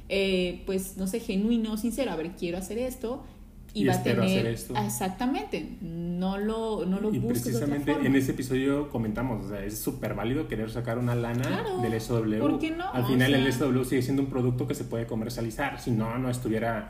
eh, 0.08 0.62
pues, 0.66 0.96
no 0.96 1.06
sé, 1.06 1.20
genuino, 1.20 1.76
sincero, 1.76 2.10
a 2.10 2.16
ver, 2.16 2.32
quiero 2.36 2.58
hacer 2.58 2.78
esto. 2.78 3.22
Y, 3.76 3.82
Y 3.82 3.86
va 3.86 3.94
a 3.94 4.02
tener 4.02 4.20
hacer 4.24 4.46
esto. 4.46 4.74
Ah, 4.76 4.86
exactamente 4.86 5.76
no 5.82 6.38
lo 6.38 6.86
no 6.86 6.98
lo 7.00 7.12
Y 7.12 7.18
busques 7.18 7.44
de 7.44 7.50
otra 7.56 7.66
precisamente 7.66 7.92
forma. 7.92 8.06
en 8.08 8.16
ese 8.16 8.30
episodio 8.32 8.88
comentamos, 8.90 9.44
o 9.44 9.48
sea, 9.50 9.64
es 9.64 9.78
súper 9.78 10.14
válido 10.14 10.48
querer 10.48 10.70
sacar 10.70 10.98
una 10.98 11.14
lana 11.14 11.42
Claro, 11.42 11.78
del 11.82 12.00
SW. 12.00 12.38
¿por 12.40 12.58
qué 12.58 12.70
no? 12.70 12.90
Al 12.90 13.04
O 13.04 13.06
final 13.06 13.34
el 13.34 13.52
SW 13.52 13.84
sigue 13.84 14.02
siendo 14.02 14.22
un 14.22 14.28
producto 14.30 14.66
que 14.66 14.74
se 14.74 14.84
puede 14.84 15.06
comercializar, 15.06 15.78
si 15.80 15.90
no, 15.90 16.16
no 16.18 16.30
estuviera 16.30 16.88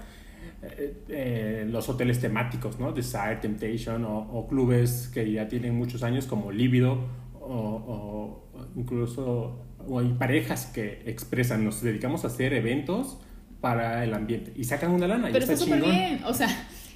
eh, 0.63 0.95
eh, 1.09 1.67
los 1.69 1.89
hoteles 1.89 2.21
temáticos, 2.21 2.79
¿no? 2.79 2.93
Desire, 2.93 3.37
Temptation 3.43 4.05
o, 4.05 4.19
o 4.19 4.47
clubes 4.47 5.11
que 5.13 5.31
ya 5.31 5.49
tienen 5.49 5.75
muchos 5.77 6.03
años 6.05 6.27
como 6.27 6.53
Líbido 6.53 6.99
o, 7.41 7.49
o 7.49 8.45
incluso 8.77 9.59
o 9.89 9.99
hay 10.01 10.09
parejas 10.15 10.67
que 10.67 11.03
expresan, 11.07 11.65
nos 11.65 11.83
dedicamos 11.83 12.25
a 12.25 12.29
hacer 12.29 12.53
eventos 12.55 13.19
para 13.67 14.05
el 14.05 14.15
ambiente 14.15 14.53
y 14.55 14.65
sacan 14.65 14.93
una 14.93 15.09
lana. 15.09 15.29
y 15.29 15.33
Pero 15.33 15.45
está 15.45 15.57
súper 15.57 15.83
bien, 15.83 16.21
o 16.25 16.33
sea, 16.35 16.49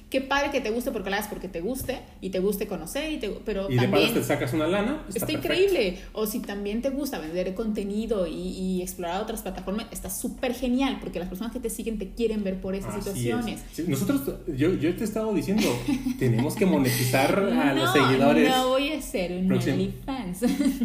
qué 0.09 0.21
padre 0.21 0.51
que 0.51 0.61
te 0.61 0.69
guste 0.71 0.91
porque 0.91 1.09
lo 1.09 1.15
hagas 1.15 1.27
porque 1.27 1.47
te 1.49 1.59
guste 1.61 1.99
y 2.21 2.29
te 2.29 2.39
guste 2.39 2.65
conocer, 2.67 3.11
y 3.11 3.17
te, 3.17 3.29
pero 3.45 3.69
Y 3.69 3.75
de 3.75 3.79
paso 3.87 3.91
también 3.91 4.13
te 4.13 4.23
sacas 4.23 4.53
una 4.53 4.67
lana. 4.67 5.03
está, 5.13 5.31
increíble. 5.31 5.97
O 6.13 6.25
si 6.25 6.39
también 6.39 6.81
te 6.81 6.89
gusta 6.89 7.19
vender 7.19 7.53
contenido 7.55 8.25
y, 8.27 8.33
y 8.33 8.81
explorar 8.81 9.21
otras 9.21 9.41
plataformas, 9.41 9.87
está 9.91 10.09
súper 10.09 10.53
genial 10.53 10.97
porque 11.01 11.19
las 11.19 11.27
personas 11.27 11.51
que 11.51 11.59
te 11.59 11.69
siguen 11.69 11.97
te 11.97 12.09
quieren 12.11 12.43
ver 12.43 12.61
por 12.61 12.73
esas 12.75 12.95
Así 12.95 13.01
situaciones. 13.01 13.59
es. 13.59 13.65
Sí, 13.75 13.83
nosotros, 13.87 14.21
yo, 14.47 14.73
yo 14.75 14.95
te 14.95 15.01
he 15.01 15.03
estado 15.03 15.33
diciendo, 15.33 15.67
tenemos 16.19 16.55
que 16.55 16.65
monetizar 16.65 17.37
a 17.37 17.73
los 17.73 17.91
seguidores. 17.91 18.49
No 18.49 18.69
voy 18.69 18.91
a 18.93 19.01
ser 19.01 19.31
un. 19.33 19.51
OnlyFans. 19.51 20.41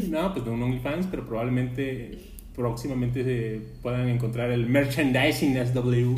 No, 0.09 0.33
pues 0.33 0.45
no 0.47 0.53
un 0.53 0.63
OnlyFans, 0.65 1.07
pero 1.11 1.25
probablemente 1.27 2.36
próximamente 2.57 3.23
se 3.23 3.61
puedan 3.83 4.09
encontrar 4.09 4.51
el 4.51 4.67
merchandising 4.67 5.57
SW 5.67 6.15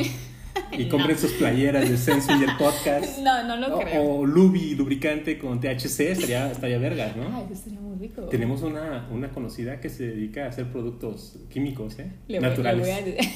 y 0.73 0.88
compren 0.88 1.18
sus 1.18 1.33
playeras 1.33 1.88
de 1.88 1.97
Sensu 1.97 2.33
y 2.40 2.45
el 2.45 2.57
podcast. 2.57 3.18
no, 3.23 3.45
no 3.47 3.57
lo 3.57 3.76
o, 3.76 3.80
creo. 3.80 4.02
o 4.02 4.26
Lubi 4.26 4.75
lubricante 4.75 5.38
con 5.38 5.61
THC, 5.61 6.00
estaría, 6.00 6.50
estaría 6.50 6.78
vergas, 6.78 7.16
¿no? 7.16 7.25
Ay, 7.37 7.47
eso 7.52 7.64
sería 7.64 7.80
muy 7.80 7.97
rico. 7.99 8.23
Tenemos 8.23 8.62
una, 8.62 9.09
una 9.12 9.30
conocida 9.30 9.80
que 9.80 9.88
se 9.88 10.07
dedica 10.09 10.45
a 10.45 10.49
hacer 10.49 10.66
productos 10.73 11.38
químicos, 11.50 11.99
¿eh? 11.99 12.11
Le 12.28 12.38
voy- 12.38 12.42
le 12.45 12.49
naturales. 12.49 12.80
voy 12.87 12.90
a- 12.90 13.28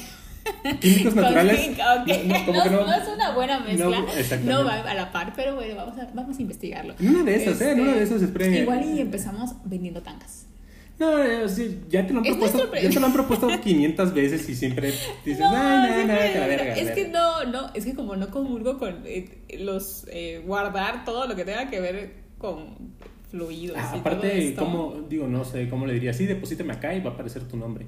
Químicos 0.81 1.15
naturales. 1.15 1.69
Ok, 1.69 2.07
No, 2.25 2.53
no, 2.53 2.65
no, 2.65 2.71
no- 2.71 2.85
no 2.87 2.93
es 2.93 3.07
una 3.07 3.31
buena 3.33 3.59
mezcla. 3.61 3.85
No, 3.85 4.61
No, 4.61 4.65
va 4.65 4.73
a 4.81 4.93
la 4.93 5.11
par, 5.11 5.31
pero 5.35 5.55
bueno, 5.55 5.75
vamos 5.75 5.97
a, 5.97 6.09
vamos 6.13 6.37
a 6.37 6.41
investigarlo. 6.41 6.95
En 6.99 7.09
una 7.09 7.23
de 7.23 7.35
esas, 7.35 7.61
¿eh? 7.61 7.65
En 7.65 7.69
Este, 7.71 7.81
una 7.81 7.93
de 7.95 8.03
esas 8.03 8.21
esperen. 8.21 8.53
Igual 8.55 8.83
y 8.85 8.99
empezamos 8.99 9.51
vendiendo 9.65 10.01
tangas. 10.01 10.47
No, 10.99 11.17
eh, 11.23 11.49
sí, 11.49 11.81
ya 11.89 12.05
te 12.05 12.13
lo 12.13 12.19
han 12.19 12.25
Es 12.25 12.37
propuesto, 12.37 12.75
ya 12.75 12.89
te 12.89 12.99
lo 12.99 13.05
han 13.07 13.13
propuesto 13.13 13.47
500 13.63 14.13
veces 14.13 14.47
y 14.47 14.55
siempre 14.55 14.93
dices, 15.25 15.39
No, 15.39 15.51
no, 15.51 15.87
no, 15.87 16.07
que 16.07 16.39
la 16.39 16.47
verga, 16.47 16.75
es 16.75 16.91
que 16.91 17.03
verga". 17.05 17.19
no, 17.19 17.51
no, 17.51 17.71
es 17.73 17.85
que 17.85 17.93
como 17.93 18.15
no 18.15 18.29
comulgo 18.29 18.77
con 18.77 19.01
eh, 19.05 19.39
los 19.59 20.05
eh, 20.11 20.41
guardar 20.45 21.03
todo 21.03 21.27
lo 21.27 21.35
que 21.35 21.45
tenga 21.45 21.69
que 21.69 21.79
ver 21.79 22.13
con 22.37 22.93
fluidos. 23.31 23.77
Ah, 23.79 23.93
y 23.95 23.99
todo 23.99 24.11
aparte, 24.15 24.47
esto. 24.49 24.63
¿cómo, 24.63 25.05
digo, 25.09 25.27
no 25.27 25.43
sé, 25.43 25.67
cómo 25.69 25.87
le 25.87 25.93
diría? 25.93 26.13
Sí, 26.13 26.25
deposítame 26.27 26.73
acá 26.73 26.93
y 26.93 27.01
va 27.01 27.09
a 27.11 27.13
aparecer 27.13 27.43
tu 27.43 27.57
nombre. 27.57 27.87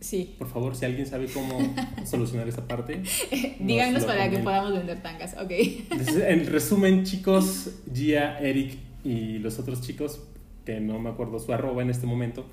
Sí. 0.00 0.34
Por 0.38 0.50
favor, 0.50 0.74
si 0.76 0.84
alguien 0.84 1.06
sabe 1.06 1.28
cómo 1.32 1.58
solucionar 2.04 2.48
esa 2.48 2.66
parte. 2.66 2.98
nos 2.98 3.66
Díganos 3.66 4.04
para 4.04 4.28
que 4.28 4.38
podamos 4.40 4.72
vender 4.72 5.00
tangas, 5.02 5.34
ok. 5.34 5.50
Entonces, 5.50 6.24
en 6.26 6.46
resumen, 6.46 7.04
chicos, 7.04 7.70
Gia, 7.94 8.38
Eric 8.40 8.76
y 9.04 9.38
los 9.38 9.58
otros 9.58 9.80
chicos, 9.80 10.20
que 10.64 10.80
no 10.80 10.98
me 10.98 11.10
acuerdo 11.10 11.38
su 11.38 11.52
arroba 11.52 11.82
en 11.82 11.90
este 11.90 12.06
momento, 12.06 12.46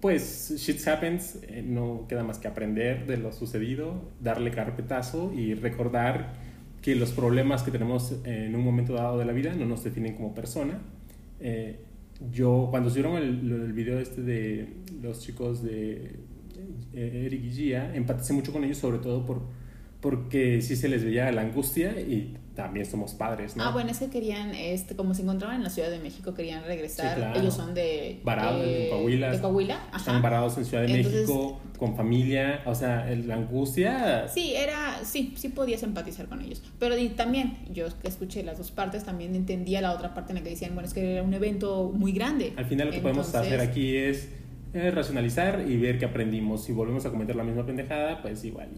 pues 0.00 0.54
shit 0.56 0.86
happens, 0.86 1.38
eh, 1.42 1.62
no 1.66 2.06
queda 2.08 2.24
más 2.24 2.38
que 2.38 2.48
aprender 2.48 3.06
de 3.06 3.16
lo 3.16 3.32
sucedido, 3.32 3.94
darle 4.20 4.50
carpetazo 4.50 5.32
y 5.34 5.54
recordar 5.54 6.34
que 6.82 6.94
los 6.94 7.10
problemas 7.10 7.62
que 7.62 7.70
tenemos 7.70 8.14
en 8.24 8.54
un 8.54 8.64
momento 8.64 8.94
dado 8.94 9.18
de 9.18 9.24
la 9.24 9.32
vida 9.32 9.54
no 9.54 9.66
nos 9.66 9.82
definen 9.84 10.14
como 10.14 10.34
persona. 10.34 10.80
Eh, 11.40 11.80
yo, 12.32 12.68
cuando 12.70 12.90
subieron 12.90 13.16
el, 13.16 13.48
del 13.48 13.72
video 13.72 13.98
este 13.98 14.22
de 14.22 14.68
los 15.02 15.20
chicos 15.20 15.62
de 15.62 16.16
eh, 16.94 17.22
Eric 17.26 17.44
y 17.44 17.50
Gia, 17.50 17.94
empaticé 17.94 18.32
mucho 18.32 18.52
con 18.52 18.64
ellos, 18.64 18.78
sobre 18.78 18.98
todo 18.98 19.24
por, 19.24 19.42
porque 20.00 20.60
sí 20.62 20.76
se 20.76 20.88
les 20.88 21.04
veía 21.04 21.30
la 21.32 21.42
angustia 21.42 22.00
y 22.00 22.36
también 22.58 22.84
somos 22.86 23.14
padres, 23.14 23.54
¿no? 23.54 23.62
Ah, 23.62 23.70
bueno, 23.70 23.88
es 23.92 24.00
que 24.00 24.10
querían, 24.10 24.52
este, 24.52 24.96
como 24.96 25.14
se 25.14 25.22
encontraban 25.22 25.58
en 25.58 25.62
la 25.62 25.70
Ciudad 25.70 25.90
de 25.90 26.00
México, 26.00 26.34
querían 26.34 26.64
regresar. 26.64 27.14
Sí, 27.14 27.20
claro. 27.20 27.40
Ellos 27.40 27.54
son 27.54 27.72
de. 27.72 28.18
Varados, 28.24 28.66
eh, 28.66 28.68
de 28.68 28.88
Coahuila. 28.90 29.30
De 29.30 29.40
Coahuila, 29.40 29.74
Están 29.96 30.16
ajá. 30.16 30.20
varados 30.20 30.58
en 30.58 30.64
Ciudad 30.64 30.82
de 30.84 30.92
Entonces- 30.92 31.20
México, 31.28 31.60
con 31.78 31.94
familia, 31.94 32.62
o 32.66 32.74
sea, 32.74 33.08
el- 33.08 33.28
la 33.28 33.36
angustia... 33.36 34.26
Sí, 34.26 34.54
era, 34.56 34.98
sí, 35.04 35.34
sí 35.36 35.50
podías 35.50 35.84
empatizar 35.84 36.26
con 36.26 36.42
ellos. 36.42 36.60
Pero 36.80 36.98
y 36.98 37.10
también, 37.10 37.58
yo 37.72 37.86
que 38.02 38.08
escuché 38.08 38.42
las 38.42 38.58
dos 38.58 38.72
partes, 38.72 39.04
también 39.04 39.36
entendía 39.36 39.80
la 39.80 39.92
otra 39.92 40.12
parte 40.12 40.32
en 40.32 40.38
la 40.38 40.42
que 40.42 40.50
decían, 40.50 40.74
bueno, 40.74 40.88
es 40.88 40.94
que 40.94 41.12
era 41.12 41.22
un 41.22 41.32
evento 41.34 41.92
muy 41.94 42.10
grande. 42.10 42.54
Al 42.56 42.66
final 42.66 42.88
lo 42.88 42.92
que 42.92 42.98
podemos 43.00 43.32
hacer 43.32 43.60
aquí 43.60 43.96
es 43.96 44.30
eh, 44.74 44.90
racionalizar 44.90 45.64
y 45.68 45.76
ver 45.76 45.98
que 45.98 46.04
aprendimos. 46.04 46.64
Si 46.64 46.72
volvemos 46.72 47.04
a 47.06 47.10
cometer 47.10 47.34
la 47.36 47.44
misma 47.44 47.64
pendejada, 47.64 48.20
pues 48.22 48.44
igual 48.44 48.68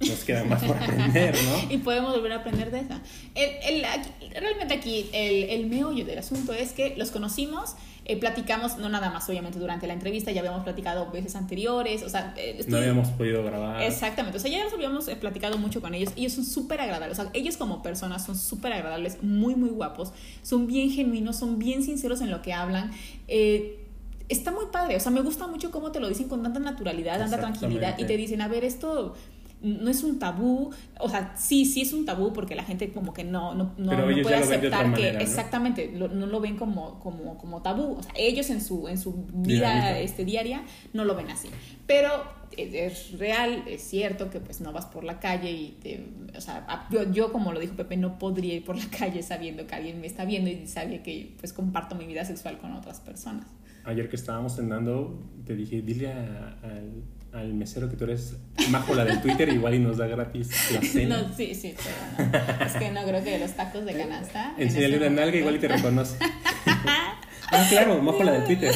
nos 0.00 0.24
queda 0.24 0.44
más 0.44 0.62
por 0.62 0.76
aprender, 0.76 1.34
¿no? 1.34 1.70
Y 1.72 1.78
podemos 1.78 2.14
volver 2.14 2.32
a 2.32 2.36
aprender 2.36 2.70
de 2.70 2.80
esa. 2.80 3.00
El, 3.34 3.76
el- 3.76 3.84
aquí- 3.84 4.10
realmente 4.38 4.74
aquí 4.74 5.06
el, 5.12 5.50
el 5.50 5.66
meollo 5.66 6.04
del 6.04 6.18
asunto 6.18 6.52
es 6.52 6.72
que 6.72 6.94
los 6.96 7.10
conocimos, 7.10 7.74
eh, 8.06 8.16
platicamos, 8.18 8.76
no 8.78 8.88
nada 8.90 9.10
más 9.10 9.28
obviamente 9.30 9.58
durante 9.58 9.86
la 9.86 9.94
entrevista, 9.94 10.30
ya 10.30 10.40
habíamos 10.40 10.62
platicado 10.62 11.10
veces 11.10 11.34
anteriores, 11.36 12.02
o 12.02 12.08
sea, 12.10 12.34
eh, 12.36 12.52
No 12.54 12.60
estoy- 12.60 12.78
habíamos 12.80 13.08
podido 13.10 13.42
grabar. 13.44 13.82
Exactamente, 13.82 14.36
o 14.38 14.40
sea, 14.40 14.50
ya 14.50 14.62
nos 14.62 14.72
habíamos 14.74 15.08
eh, 15.08 15.16
platicado 15.16 15.56
mucho 15.58 15.80
con 15.80 15.94
ellos. 15.94 16.12
Ellos 16.16 16.32
son 16.34 16.44
súper 16.44 16.80
agradables, 16.80 17.18
o 17.18 17.22
sea, 17.22 17.30
ellos 17.34 17.56
como 17.56 17.82
personas 17.82 18.24
son 18.26 18.36
súper 18.36 18.72
agradables, 18.74 19.22
muy, 19.22 19.54
muy 19.54 19.70
guapos, 19.70 20.12
son 20.42 20.66
bien 20.66 20.90
genuinos, 20.90 21.38
son 21.38 21.58
bien 21.58 21.82
sinceros 21.82 22.20
en 22.20 22.30
lo 22.30 22.42
que 22.42 22.52
hablan. 22.52 22.90
Eh, 23.26 23.80
está 24.28 24.50
muy 24.52 24.66
padre, 24.72 24.96
o 24.96 25.00
sea, 25.00 25.12
me 25.12 25.20
gusta 25.22 25.46
mucho 25.46 25.70
cómo 25.70 25.92
te 25.92 26.00
lo 26.00 26.08
dicen 26.08 26.28
con 26.28 26.42
tanta 26.42 26.58
naturalidad, 26.60 27.18
tanta 27.18 27.36
tranquilidad 27.58 27.94
y 27.98 28.02
te 28.06 28.16
dicen, 28.16 28.40
a 28.40 28.48
ver, 28.48 28.64
esto 28.64 29.14
no 29.62 29.90
es 29.90 30.02
un 30.02 30.18
tabú, 30.18 30.70
o 31.00 31.08
sea, 31.08 31.34
sí, 31.38 31.64
sí 31.64 31.80
es 31.80 31.94
un 31.94 32.04
tabú 32.04 32.34
porque 32.34 32.54
la 32.54 32.64
gente 32.64 32.92
como 32.92 33.14
que 33.14 33.24
no, 33.24 33.54
no, 33.54 33.72
no, 33.78 33.92
no 34.10 34.22
puede 34.22 34.36
aceptar 34.56 34.84
que 34.94 35.02
exactamente, 35.22 35.90
lo- 35.94 36.08
no 36.08 36.26
lo 36.26 36.40
ven 36.40 36.56
como, 36.56 37.00
como, 37.00 37.38
como 37.38 37.62
tabú, 37.62 37.94
o 37.98 38.02
sea, 38.02 38.12
ellos 38.14 38.50
en 38.50 38.60
su, 38.60 38.88
en 38.88 38.98
su 38.98 39.24
vida 39.32 39.98
este, 40.00 40.26
diaria 40.26 40.64
no 40.92 41.06
lo 41.06 41.14
ven 41.14 41.30
así, 41.30 41.48
pero 41.86 42.10
es, 42.58 43.18
real, 43.18 43.64
es 43.66 43.80
cierto 43.82 44.28
que 44.30 44.38
pues 44.38 44.60
no 44.60 44.70
vas 44.72 44.84
por 44.86 45.02
la 45.02 45.18
calle 45.18 45.50
y 45.50 45.78
te, 45.82 46.06
o 46.36 46.40
sea, 46.42 46.86
yo, 46.90 47.10
yo 47.10 47.32
como 47.32 47.52
lo 47.54 47.58
dijo 47.58 47.74
Pepe, 47.74 47.96
no 47.96 48.18
podría 48.18 48.52
ir 48.54 48.64
por 48.66 48.76
la 48.76 48.84
calle 48.98 49.22
sabiendo 49.22 49.66
que 49.66 49.74
alguien 49.74 49.98
me 50.00 50.06
está 50.06 50.26
viendo 50.26 50.50
y 50.50 50.66
sabe 50.66 51.02
que 51.02 51.34
pues 51.40 51.54
comparto 51.54 51.94
mi 51.94 52.04
vida 52.06 52.24
sexual 52.26 52.58
con 52.58 52.72
otras 52.74 53.00
personas. 53.00 53.46
Ayer 53.84 54.08
que 54.08 54.16
estábamos 54.16 54.56
cenando, 54.56 55.22
te 55.46 55.54
dije, 55.54 55.82
dile 55.82 56.10
a- 56.12 56.58
al, 56.62 57.02
al 57.32 57.52
mesero 57.54 57.90
que 57.90 57.96
tú 57.96 58.04
eres 58.04 58.36
Majo, 58.70 58.94
la 58.94 59.04
del 59.04 59.20
Twitter, 59.20 59.48
igual 59.50 59.74
y 59.74 59.78
nos 59.80 59.98
da 59.98 60.06
gratis 60.06 60.50
la 60.72 60.80
cena. 60.82 61.22
No, 61.22 61.34
sí, 61.34 61.54
sí, 61.54 61.74
pero 61.76 62.30
no. 62.58 62.64
es 62.66 62.72
que 62.74 62.90
no 62.92 63.02
creo 63.04 63.22
que 63.24 63.38
los 63.38 63.52
tacos 63.52 63.84
de 63.84 63.92
canasta. 63.94 64.54
en 64.56 64.62
Enséñale 64.68 64.96
ese 64.96 65.06
una 65.08 65.20
nalga, 65.20 65.36
igual 65.38 65.56
y 65.56 65.58
te 65.58 65.68
reconoce. 65.68 66.16
ah, 66.66 67.66
claro, 67.68 68.00
Majo, 68.00 68.22
la 68.24 68.32
del 68.32 68.44
Twitter. 68.44 68.74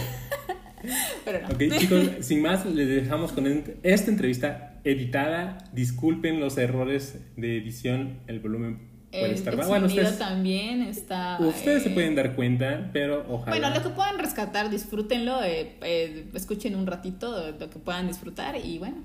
Pero 1.24 1.40
no. 1.42 1.48
Ok, 1.54 1.62
chicos, 1.78 2.10
sin 2.20 2.42
más, 2.42 2.64
les 2.66 2.88
dejamos 2.88 3.32
con 3.32 3.46
esta 3.82 4.10
entrevista 4.10 4.80
editada. 4.84 5.58
Disculpen 5.72 6.38
los 6.40 6.56
errores 6.58 7.18
de 7.36 7.58
edición, 7.58 8.20
el 8.26 8.40
volumen 8.40 8.87
puede 9.10 9.26
El, 9.26 9.30
estar 9.32 9.54
el. 9.54 9.66
Bueno, 9.66 9.86
ustedes, 9.86 10.18
también 10.18 10.82
está. 10.82 11.38
ustedes 11.40 11.82
se 11.82 11.90
eh, 11.90 11.94
pueden 11.94 12.14
dar 12.14 12.34
cuenta, 12.34 12.90
pero 12.92 13.24
ojalá. 13.28 13.56
Bueno, 13.56 13.74
lo 13.74 13.82
que 13.82 13.88
puedan 13.90 14.18
rescatar, 14.18 14.70
disfrútenlo, 14.70 15.42
eh, 15.42 15.76
eh, 15.82 16.28
escuchen 16.34 16.74
un 16.76 16.86
ratito 16.86 17.52
lo 17.58 17.70
que 17.70 17.78
puedan 17.78 18.08
disfrutar 18.08 18.56
y 18.56 18.78
bueno. 18.78 19.04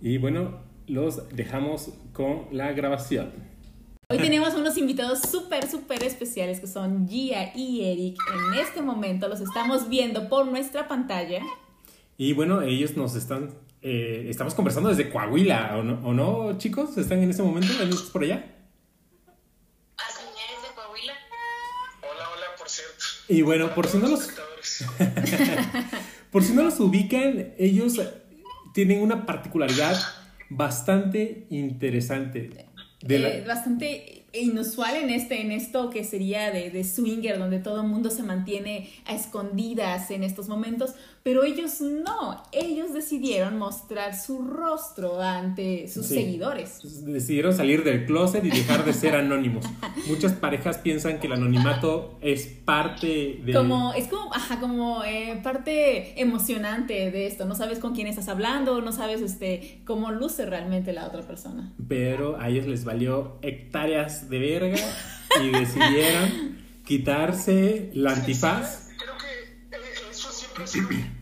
Y 0.00 0.18
bueno, 0.18 0.60
los 0.86 1.28
dejamos 1.34 1.90
con 2.12 2.46
la 2.52 2.72
grabación. 2.72 3.32
Hoy 4.08 4.18
tenemos 4.18 4.54
unos 4.54 4.78
invitados 4.78 5.20
súper, 5.22 5.68
súper 5.68 6.04
especiales 6.04 6.60
que 6.60 6.68
son 6.68 7.08
Gia 7.08 7.50
y 7.56 7.84
Eric. 7.86 8.16
En 8.52 8.60
este 8.60 8.80
momento 8.80 9.26
los 9.26 9.40
estamos 9.40 9.88
viendo 9.88 10.28
por 10.28 10.46
nuestra 10.46 10.86
pantalla. 10.86 11.40
Y 12.16 12.32
bueno, 12.32 12.62
ellos 12.62 12.96
nos 12.96 13.16
están. 13.16 13.50
eh, 13.82 14.26
estamos 14.28 14.54
conversando 14.54 14.88
desde 14.90 15.10
Coahuila, 15.10 15.76
¿o 15.78 15.82
no, 15.82 16.08
¿o 16.08 16.12
no, 16.14 16.56
chicos? 16.56 16.96
¿Están 16.96 17.18
en 17.22 17.30
este 17.30 17.42
momento? 17.42 17.72
¿Están 17.72 17.90
por 18.12 18.22
allá? 18.22 18.44
Así 19.96 20.22
es, 20.22 20.62
de 20.68 20.74
Coahuila. 20.74 21.12
Hola, 22.02 22.28
hola, 22.32 22.46
por 22.56 22.68
cierto. 22.68 23.04
Y 23.28 23.42
bueno, 23.42 23.74
por 23.74 23.88
si 23.88 23.98
no 23.98 24.08
los. 24.08 24.30
Por 26.30 26.42
si 26.42 26.52
no 26.52 26.64
los 26.64 26.78
ubican, 26.80 27.54
ellos 27.56 27.98
tienen 28.74 29.00
una 29.00 29.24
particularidad 29.24 29.98
bastante 30.50 31.46
interesante. 31.48 32.66
Eh, 33.08 33.44
bastante 33.46 34.24
inusual 34.32 34.96
en 34.96 35.10
este 35.10 35.40
en 35.40 35.52
esto 35.52 35.88
que 35.88 36.04
sería 36.04 36.50
de, 36.50 36.70
de 36.70 36.84
swinger 36.84 37.38
donde 37.38 37.58
todo 37.58 37.80
el 37.80 37.88
mundo 37.88 38.10
se 38.10 38.22
mantiene 38.22 38.90
a 39.06 39.14
escondidas 39.14 40.10
en 40.10 40.24
estos 40.24 40.48
momentos 40.48 40.94
pero 41.26 41.42
ellos 41.42 41.80
no 41.80 42.44
ellos 42.52 42.94
decidieron 42.94 43.58
mostrar 43.58 44.16
su 44.16 44.42
rostro 44.44 45.20
ante 45.20 45.88
sus 45.88 46.06
Sí. 46.06 46.14
seguidores 46.14 46.78
Decidieron 47.04 47.52
salir 47.52 47.82
del 47.82 48.06
closet 48.06 48.44
y 48.44 48.50
dejar 48.50 48.84
de 48.84 48.92
ser 48.92 49.16
anónimos. 49.16 49.66
Muchas 50.06 50.34
parejas 50.34 50.78
piensan 50.78 51.18
que 51.18 51.26
el 51.26 51.32
anonimato 51.32 52.16
es 52.20 52.46
parte 52.46 53.40
de... 53.44 53.52
como 53.52 53.92
es 53.94 54.06
como 54.06 54.32
ajá 54.32 54.60
como 54.60 55.02
eh, 55.02 55.40
parte 55.42 56.20
emocionante 56.20 57.10
de 57.10 57.26
esto 57.26 57.44
no 57.44 57.56
sabes 57.56 57.80
con 57.80 57.92
quién 57.92 58.06
estás 58.06 58.28
hablando 58.28 58.80
no 58.80 58.92
sabes 58.92 59.20
este 59.20 59.82
cómo 59.84 60.12
luce 60.12 60.46
realmente 60.46 60.92
la 60.92 61.08
otra 61.08 61.22
persona 61.26 61.72
Pero 61.88 62.38
a 62.40 62.48
ellos 62.50 62.66
les 62.66 62.84
valió 62.84 63.38
hectáreas 63.42 64.30
de 64.30 64.38
verga 64.38 64.78
y 65.42 65.48
decidieron 65.48 66.56
quitarse 66.86 67.90
la 67.94 68.12
antifaz. 68.12 68.90
Creo 68.96 69.18
que 69.18 69.76
eh, 69.76 69.80
eso 70.12 70.30
siempre 70.30 70.62
ha 70.62 70.66
sido 70.68 71.15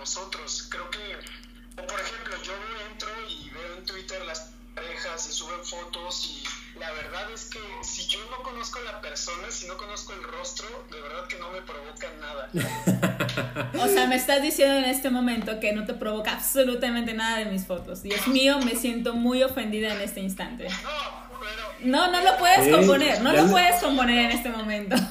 nosotros. 0.00 0.66
Creo 0.70 0.90
que, 0.90 0.98
o 1.80 1.86
por 1.86 2.00
ejemplo, 2.00 2.34
yo 2.42 2.52
entro 2.90 3.08
y 3.28 3.48
veo 3.50 3.76
en 3.78 3.84
Twitter 3.84 4.20
las 4.26 4.50
parejas 4.74 5.28
y 5.28 5.32
suben 5.32 5.62
fotos 5.64 6.24
y 6.30 6.78
la 6.78 6.90
verdad 6.92 7.30
es 7.32 7.44
que 7.46 7.58
si 7.82 8.06
yo 8.06 8.18
no 8.30 8.42
conozco 8.42 8.78
a 8.78 8.92
la 8.92 9.00
persona, 9.00 9.50
si 9.50 9.66
no 9.66 9.76
conozco 9.76 10.12
el 10.14 10.22
rostro, 10.22 10.66
de 10.90 11.00
verdad 11.00 11.26
que 11.28 11.38
no 11.38 11.50
me 11.52 11.60
provoca 11.62 12.06
nada. 12.20 12.50
O 13.80 13.86
sea, 13.86 14.06
me 14.06 14.16
estás 14.16 14.42
diciendo 14.42 14.74
en 14.76 14.84
este 14.84 15.08
momento 15.10 15.60
que 15.60 15.72
no 15.72 15.84
te 15.86 15.94
provoca 15.94 16.32
absolutamente 16.32 17.14
nada 17.14 17.38
de 17.38 17.44
mis 17.46 17.64
fotos. 17.66 18.02
Dios 18.02 18.26
mío, 18.28 18.58
me 18.60 18.74
siento 18.74 19.14
muy 19.14 19.42
ofendida 19.42 19.94
en 19.94 20.00
este 20.00 20.20
instante. 20.20 20.68
No, 20.68 21.38
pero 21.40 21.62
No, 21.82 22.10
no 22.10 22.20
lo 22.22 22.36
puedes 22.38 22.74
componer, 22.74 23.20
no 23.22 23.32
lo 23.32 23.44
lo- 23.44 23.50
puedes 23.50 23.80
componer 23.80 24.26
en 24.26 24.30
este 24.32 24.48
momento. 24.50 24.96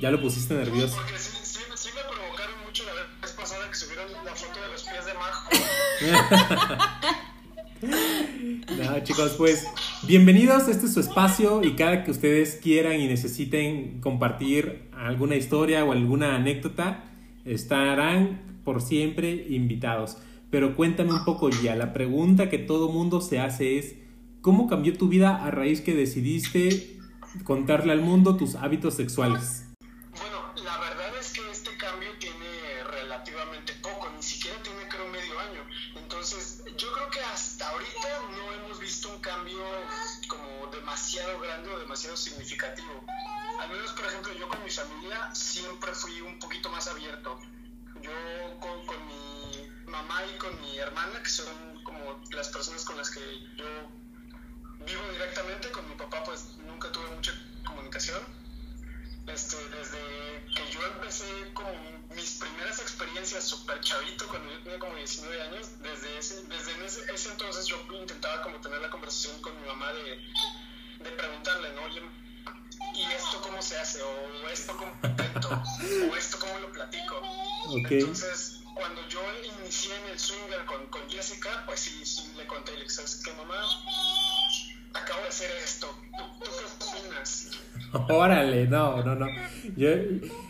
Ya 0.00 0.10
lo 0.10 0.20
pusiste 0.20 0.54
nervioso. 0.54 0.96
porque 0.96 1.16
sí, 1.16 1.30
sí, 1.44 1.60
sí 1.76 1.88
me 1.94 2.02
provocaron 2.02 2.60
mucho 2.64 2.82
la 2.84 2.92
vez 3.20 3.30
pasada 3.36 3.68
que 3.68 3.74
subieron 3.76 4.10
la 4.24 4.34
foto 4.34 4.60
de 4.60 4.68
los 4.68 4.82
pies 4.82 5.06
de 5.06 5.14
Majo. 5.14 5.48
No, 7.82 9.00
chicos, 9.02 9.34
pues 9.36 9.66
bienvenidos. 10.06 10.68
Este 10.68 10.86
es 10.86 10.94
su 10.94 11.00
espacio 11.00 11.64
y 11.64 11.72
cada 11.72 12.04
que 12.04 12.10
ustedes 12.10 12.58
quieran 12.62 13.00
y 13.00 13.06
necesiten 13.06 14.00
compartir 14.00 14.88
alguna 14.92 15.36
historia 15.36 15.84
o 15.84 15.92
alguna 15.92 16.36
anécdota, 16.36 17.04
estarán 17.44 18.60
por 18.64 18.80
siempre 18.80 19.46
invitados. 19.48 20.18
Pero 20.50 20.76
cuéntame 20.76 21.12
un 21.12 21.24
poco 21.24 21.50
ya, 21.50 21.74
la 21.74 21.92
pregunta 21.92 22.50
que 22.50 22.58
todo 22.58 22.92
mundo 22.92 23.20
se 23.20 23.40
hace 23.40 23.78
es, 23.78 23.96
¿cómo 24.40 24.68
cambió 24.68 24.96
tu 24.96 25.08
vida 25.08 25.44
a 25.44 25.50
raíz 25.50 25.80
que 25.80 25.94
decidiste 25.94 26.98
contarle 27.44 27.92
al 27.92 28.00
mundo 28.00 28.36
tus 28.36 28.54
hábitos 28.54 28.94
sexuales? 28.94 29.71
Significativo. 42.16 43.04
Al 43.60 43.68
menos, 43.68 43.92
por 43.92 44.06
ejemplo, 44.06 44.32
yo 44.34 44.48
con 44.48 44.62
mi 44.64 44.70
familia 44.70 45.34
siempre 45.34 45.92
fui 45.92 46.20
un 46.20 46.38
poquito 46.38 46.68
más 46.70 46.86
abierto. 46.88 47.38
Yo 48.00 48.10
con, 48.60 48.86
con 48.86 49.06
mi 49.06 49.68
mamá 49.86 50.22
y 50.26 50.38
con 50.38 50.60
mi 50.62 50.78
hermana, 50.78 51.22
que 51.22 51.28
son 51.30 51.82
como 51.84 52.22
las 52.30 52.48
personas 52.48 52.84
con 52.84 52.96
las 52.96 53.10
que 53.10 53.20
yo 53.56 53.66
vivo 54.84 55.02
directamente, 55.12 55.70
con 55.70 55.88
mi 55.88 55.94
papá 55.94 56.24
pues 56.24 56.56
nunca 56.66 56.90
tuve 56.90 57.08
mucha 57.14 57.32
comunicación. 57.64 58.20
Este, 59.26 59.56
desde 59.68 59.98
que 60.52 60.72
yo 60.72 60.84
empecé 60.84 61.52
con 61.54 61.66
mis 62.16 62.38
primeras 62.40 62.80
experiencias 62.80 63.44
súper 63.44 63.80
chavito, 63.80 64.26
cuando 64.26 64.50
yo 64.50 64.58
tenía 64.62 64.78
como 64.80 64.96
19 64.96 65.42
años, 65.42 65.80
desde 65.80 66.18
ese, 66.18 66.42
desde 66.44 66.84
ese, 66.84 67.12
ese 67.12 67.30
entonces 67.30 67.66
yo 67.66 67.80
intentaba 67.92 68.42
como 68.42 68.60
tener 68.60 68.80
la 68.80 68.90
conversación 68.90 69.40
con 69.40 69.58
mi 69.60 69.68
mamá 69.68 69.92
de, 69.92 70.18
de 71.02 71.10
preguntarle, 71.12 71.72
¿no? 71.74 71.82
Oye, 71.84 72.02
¿y 72.94 73.02
esto 73.12 73.40
cómo 73.42 73.60
se 73.60 73.78
hace? 73.78 74.02
¿O 74.02 74.48
esto 74.48 74.76
cómo 74.76 74.92
intento? 75.02 75.48
¿O 75.50 76.16
esto 76.16 76.38
cómo 76.38 76.58
lo 76.58 76.72
platico? 76.72 77.22
Entonces, 77.74 78.60
cuando 78.74 79.06
yo 79.08 79.20
inicié 79.60 79.94
en 79.96 80.06
el 80.08 80.18
swinger 80.18 80.64
con, 80.64 80.86
con 80.86 81.08
Jessica, 81.10 81.64
pues 81.66 81.80
sí, 81.80 82.04
sí 82.04 82.32
le 82.36 82.46
conté, 82.46 82.72
le 82.72 82.84
dije, 82.84 82.90
¿sabes 82.90 83.20
qué, 83.24 83.32
mamá? 83.32 83.60
Acabo 84.94 85.22
de 85.22 85.28
hacer 85.28 85.50
esto. 85.62 85.94
¿Tú, 86.16 86.44
tú 86.44 86.50
qué 86.58 86.86
opinas? 86.86 87.48
Órale, 88.08 88.66
no, 88.66 89.02
no, 89.02 89.14
no. 89.14 89.26
Yo, 89.76 89.88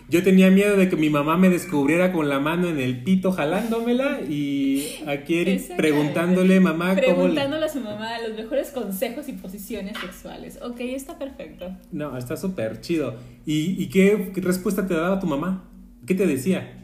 yo 0.09 0.23
tenía 0.23 0.51
miedo 0.51 0.77
de 0.77 0.89
que 0.89 0.97
mi 0.97 1.11
mamá 1.11 1.37
me 1.37 1.49
descubriera 1.49 2.13
con 2.13 2.29
la 2.29 2.39
mano 2.39 2.69
en 2.69 2.79
el 2.79 3.03
pito 3.03 3.33
jalándomela 3.33 4.21
y 4.21 5.03
aquí 5.07 5.45
preguntándole, 5.77 6.61
mamá, 6.61 6.95
Preguntándole 6.95 7.67
a 7.67 7.69
su 7.69 7.81
mamá 7.81 8.19
los 8.21 8.37
mejores 8.37 8.71
consejos 8.71 9.29
y 9.29 9.33
posiciones 9.33 9.97
sexuales. 9.99 10.59
Ok, 10.63 10.81
está 10.81 11.19
perfecto. 11.19 11.77
No, 11.91 12.17
está 12.17 12.37
súper 12.37 12.81
chido. 12.81 13.17
¿Y, 13.47 13.83
y 13.83 13.89
qué, 13.89 14.33
qué 14.35 14.41
respuesta 14.41 14.87
te 14.87 14.95
daba 14.95 15.19
tu 15.19 15.27
mamá? 15.27 15.65
¿Qué 16.07 16.15
te 16.15 16.27
decía? 16.27 16.79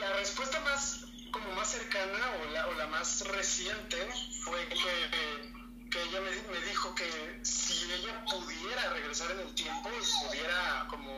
La 0.00 0.16
respuesta 0.18 0.60
más, 0.60 1.06
como 1.30 1.52
más 1.56 1.68
cercana 1.68 2.18
o 2.40 2.54
la, 2.54 2.66
o 2.68 2.78
la 2.78 2.86
más 2.86 3.26
reciente 3.36 3.96
fue 4.44 4.58
que, 4.68 5.90
que 5.90 5.98
ella 6.08 6.20
me, 6.20 6.30
me 6.52 6.66
dijo 6.68 6.94
que 6.94 7.04
si 7.42 7.84
ella 7.90 8.24
pudiera 8.30 8.82
regresar 9.10 9.30
en 9.32 9.48
el 9.48 9.54
tiempo 9.54 9.88
y 9.90 10.28
pudiera 10.28 10.86
como 10.88 11.10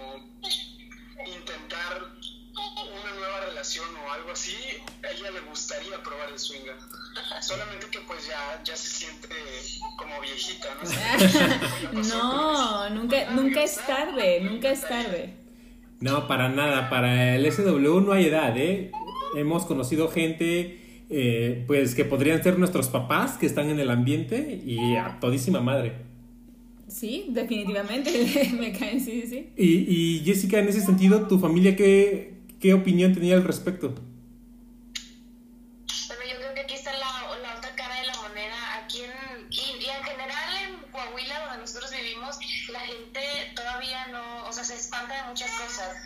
intentar 1.27 2.09
una 2.55 3.13
nueva 3.19 3.41
relación 3.49 3.85
o 3.97 4.13
algo 4.13 4.31
así, 4.33 4.57
a 5.05 5.11
ella 5.11 5.31
le 5.31 5.41
gustaría 5.41 6.03
probar 6.03 6.31
el 6.33 6.39
swinger. 6.39 6.77
Solamente 7.43 7.89
que 7.91 7.99
pues 8.01 8.27
ya, 8.27 8.63
ya 8.65 8.77
se 8.77 8.89
siente 8.89 9.29
como 9.99 10.21
viejita, 10.23 10.69
¿no? 12.03 12.91
Nunca, 12.91 13.31
nunca 13.31 13.63
es 13.63 13.77
tarde, 13.87 14.41
nunca 14.41 14.71
es 14.71 14.81
tarde. 14.81 15.35
No, 16.01 16.27
para 16.27 16.49
nada. 16.49 16.89
Para 16.89 17.37
el 17.37 17.53
SW 17.53 18.01
no 18.01 18.13
hay 18.13 18.27
edad, 18.27 18.57
¿eh? 18.57 18.91
Hemos 19.37 19.67
conocido 19.67 20.11
gente, 20.11 21.05
eh, 21.11 21.65
pues, 21.67 21.95
que 21.95 22.07
podrían 22.07 22.43
ser 22.43 22.59
nuestros 22.59 22.89
papás 22.89 23.37
que 23.37 23.47
están 23.47 23.69
en 23.69 23.79
el 23.81 23.91
ambiente 23.91 24.61
y 24.65 24.97
a 24.97 25.19
todísima 25.21 25.61
madre. 25.61 26.12
Sí, 26.93 27.27
definitivamente 27.31 28.51
me 28.59 28.73
caen, 28.79 29.01
sí, 29.03 29.25
sí. 29.29 29.53
Y, 29.57 30.19
y 30.19 30.25
Jessica, 30.25 30.59
en 30.59 30.69
ese 30.69 30.81
sentido, 30.83 31.27
¿tu 31.27 31.39
familia 31.39 31.75
qué, 31.75 32.35
qué 32.61 32.75
opinión 32.75 33.15
tenía 33.15 33.35
al 33.37 33.45
respecto? 33.45 33.89
Bueno, 36.07 36.23
yo 36.31 36.37
creo 36.39 36.55
que 36.55 36.61
aquí 36.61 36.75
está 36.75 36.93
la, 36.93 37.37
la 37.43 37.57
otra 37.57 37.75
cara 37.75 38.01
de 38.01 38.07
la 38.07 38.17
moneda. 38.17 38.77
Aquí 38.85 39.01
en, 39.03 39.47
y, 39.51 39.85
y 39.85 39.89
en 39.89 40.05
general 40.05 40.49
en 40.65 40.91
Coahuila, 40.91 41.41
donde 41.47 41.59
nosotros 41.59 41.91
vivimos, 41.91 42.39
la 42.71 42.81
gente 42.81 43.21
todavía 43.57 44.07
no, 44.09 44.45
o 44.47 44.53
sea, 44.53 44.65
se 44.65 44.75
espanta 44.75 45.23
de 45.23 45.29
muchas 45.31 45.51
cosas. 45.53 45.97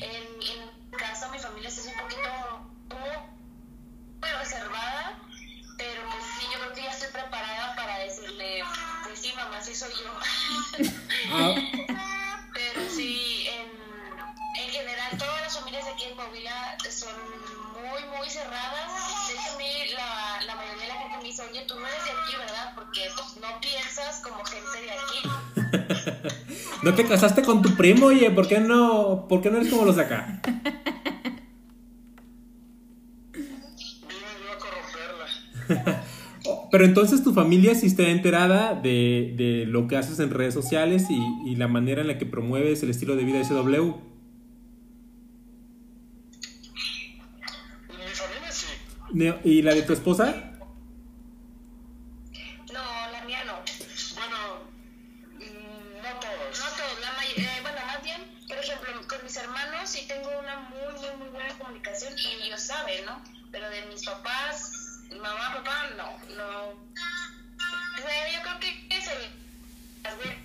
En, 0.00 0.22
en 0.60 0.90
casa, 0.98 1.30
mi 1.32 1.38
familia 1.38 1.70
sí 1.70 1.80
es 1.80 1.86
un 1.86 2.00
poquito 2.00 2.28
muy 4.20 4.30
reservada, 4.40 5.18
pero 5.76 6.02
pues 6.10 6.24
sí, 6.38 6.46
yo 6.52 6.58
creo 6.60 6.72
que 6.74 6.82
ya 6.82 6.90
estoy 6.90 7.08
preparada 7.12 7.76
para 7.76 7.98
decirle, 8.00 8.62
pues 9.04 9.20
sí, 9.20 9.32
mamá, 9.36 9.60
sí 9.60 9.74
soy 9.74 9.92
yo. 9.92 10.12
Ah, 11.30 11.54
Pero 12.52 12.80
sí, 12.90 13.46
en, 13.46 13.68
en 14.64 14.70
general 14.70 15.16
todas 15.18 15.40
las 15.42 15.56
familias 15.58 15.86
aquí 15.86 16.04
en 16.04 16.16
Coahuila 16.16 16.76
son 16.90 17.14
De 18.50 19.34
hecho, 19.34 19.54
a 19.54 19.58
mí 19.58 19.64
la, 19.94 20.42
la 20.46 20.54
mayoría 20.56 20.82
de 20.82 20.88
la 20.88 20.94
gente 21.00 21.16
me 21.18 21.24
dice, 21.24 21.42
oye, 21.50 21.64
tú 21.66 21.74
no 21.78 21.86
eres 21.86 22.04
de 22.04 22.10
aquí, 22.10 22.36
¿verdad? 22.38 22.72
Porque 22.74 23.00
pues 23.14 23.36
no 23.40 23.60
piensas 23.60 24.20
como 24.22 24.44
gente 24.44 24.80
de 24.82 24.90
aquí. 24.90 26.34
¿No 26.82 26.94
te 26.94 27.04
casaste 27.06 27.42
con 27.42 27.60
tu 27.62 27.76
primo? 27.76 28.06
Oye, 28.06 28.30
¿por 28.30 28.46
qué 28.48 28.60
no, 28.60 29.26
por 29.28 29.42
qué 29.42 29.50
no 29.50 29.58
eres 29.58 29.68
como 29.70 29.84
los 29.84 29.96
de 29.96 30.02
acá? 30.02 30.40
Vine 33.32 33.48
yo 34.44 34.52
a 34.52 34.58
corromperla. 34.58 36.04
Oh, 36.50 36.68
Pero 36.70 36.84
entonces 36.84 37.22
tu 37.24 37.34
familia 37.34 37.74
sí 37.74 37.88
está 37.88 38.04
enterada 38.04 38.72
de, 38.74 39.34
de 39.36 39.64
lo 39.66 39.86
que 39.88 39.96
haces 39.98 40.18
en 40.20 40.30
redes 40.30 40.54
sociales 40.54 41.06
y, 41.10 41.20
y 41.50 41.56
la 41.56 41.66
manera 41.68 42.00
en 42.00 42.06
la 42.06 42.16
que 42.16 42.24
promueves 42.26 42.82
el 42.84 42.90
estilo 42.90 43.16
de 43.16 43.24
vida 43.24 43.42
SW. 43.44 43.52
Mi 47.90 48.04
familia 48.14 48.50
sí. 48.52 48.66
Neo- 48.96 48.97
¿Y 49.44 49.62
la 49.62 49.74
de 49.74 49.82
tu 49.82 49.92
esposa? 49.92 50.34
No, 52.72 53.10
la 53.12 53.24
mía 53.24 53.44
no. 53.44 53.54
Bueno, 54.14 54.38
mm, 55.38 56.02
no 56.02 56.20
todos. 56.20 56.58
No 56.58 56.66
todos, 56.76 57.00
la 57.00 57.12
may- 57.16 57.44
eh, 57.44 57.58
bueno, 57.62 57.78
más 57.86 58.02
bien, 58.02 58.20
por 58.46 58.58
ejemplo, 58.58 58.90
con 59.08 59.18
mis 59.24 59.36
hermanos 59.36 59.88
sí 59.88 60.06
tengo 60.06 60.28
una 60.38 60.60
muy, 60.70 60.92
muy, 61.00 61.16
muy 61.18 61.28
buena 61.30 61.56
comunicación 61.58 62.12
y 62.18 62.46
ellos 62.46 62.60
saben, 62.62 63.04
¿no? 63.06 63.22
Pero 63.50 63.68
de 63.70 63.86
mis 63.86 64.04
papás, 64.04 65.00
mamá, 65.10 65.54
papá, 65.54 65.88
no, 65.96 66.36
no. 66.36 66.74
Bueno, 68.02 68.28
yo 68.34 68.42
creo 68.42 68.60
que, 68.60 68.88
que 68.88 69.00
se 69.02 69.12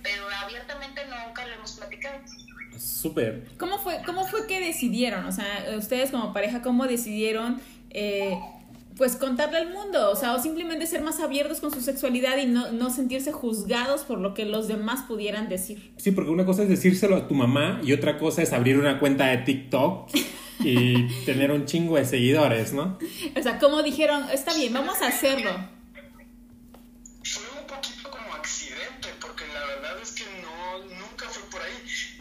pero 0.02 0.28
abiertamente 0.42 1.00
nunca 1.06 1.46
lo 1.46 1.54
hemos 1.54 1.72
platicado. 1.72 2.18
Súper. 2.78 3.46
¿Cómo 3.56 3.78
fue, 3.78 4.02
¿Cómo 4.04 4.26
fue 4.26 4.46
que 4.46 4.60
decidieron? 4.60 5.24
O 5.26 5.32
sea, 5.32 5.64
ustedes 5.78 6.10
como 6.10 6.32
pareja, 6.34 6.60
¿cómo 6.60 6.86
decidieron 6.86 7.62
eh, 7.94 8.38
pues 8.96 9.16
contarle 9.16 9.58
al 9.58 9.72
mundo? 9.72 10.10
O 10.10 10.16
sea, 10.16 10.34
o 10.34 10.42
simplemente 10.42 10.86
ser 10.86 11.02
más 11.02 11.20
abiertos 11.20 11.60
con 11.60 11.72
su 11.72 11.80
sexualidad 11.80 12.38
y 12.38 12.46
no, 12.46 12.70
no 12.72 12.90
sentirse 12.90 13.32
juzgados 13.32 14.02
por 14.02 14.18
lo 14.18 14.34
que 14.34 14.44
los 14.44 14.68
demás 14.68 15.02
pudieran 15.02 15.48
decir. 15.48 15.92
Sí, 15.96 16.12
porque 16.12 16.30
una 16.30 16.44
cosa 16.44 16.62
es 16.62 16.68
decírselo 16.68 17.16
a 17.16 17.28
tu 17.28 17.34
mamá 17.34 17.80
y 17.82 17.92
otra 17.92 18.18
cosa 18.18 18.42
es 18.42 18.52
abrir 18.52 18.78
una 18.78 19.00
cuenta 19.00 19.26
de 19.26 19.38
TikTok 19.38 20.10
y 20.60 21.08
tener 21.26 21.50
un 21.50 21.66
chingo 21.66 21.96
de 21.96 22.04
seguidores, 22.04 22.72
¿no? 22.72 22.98
O 23.36 23.42
sea, 23.42 23.58
¿cómo 23.58 23.82
dijeron? 23.82 24.28
Está 24.30 24.54
bien, 24.54 24.72
vamos 24.72 25.00
a 25.02 25.08
hacerlo. 25.08 25.50
Fue 27.24 27.42
un 27.60 27.66
poquito 27.66 28.10
como 28.10 28.34
accidente, 28.34 29.08
porque 29.20 29.44
la 29.52 29.66
verdad 29.66 30.00
es 30.00 30.12
que 30.12 30.24
no, 30.42 30.84
nunca 31.00 31.26
fue 31.28 31.42
por 31.50 31.60
ahí. 31.60 31.74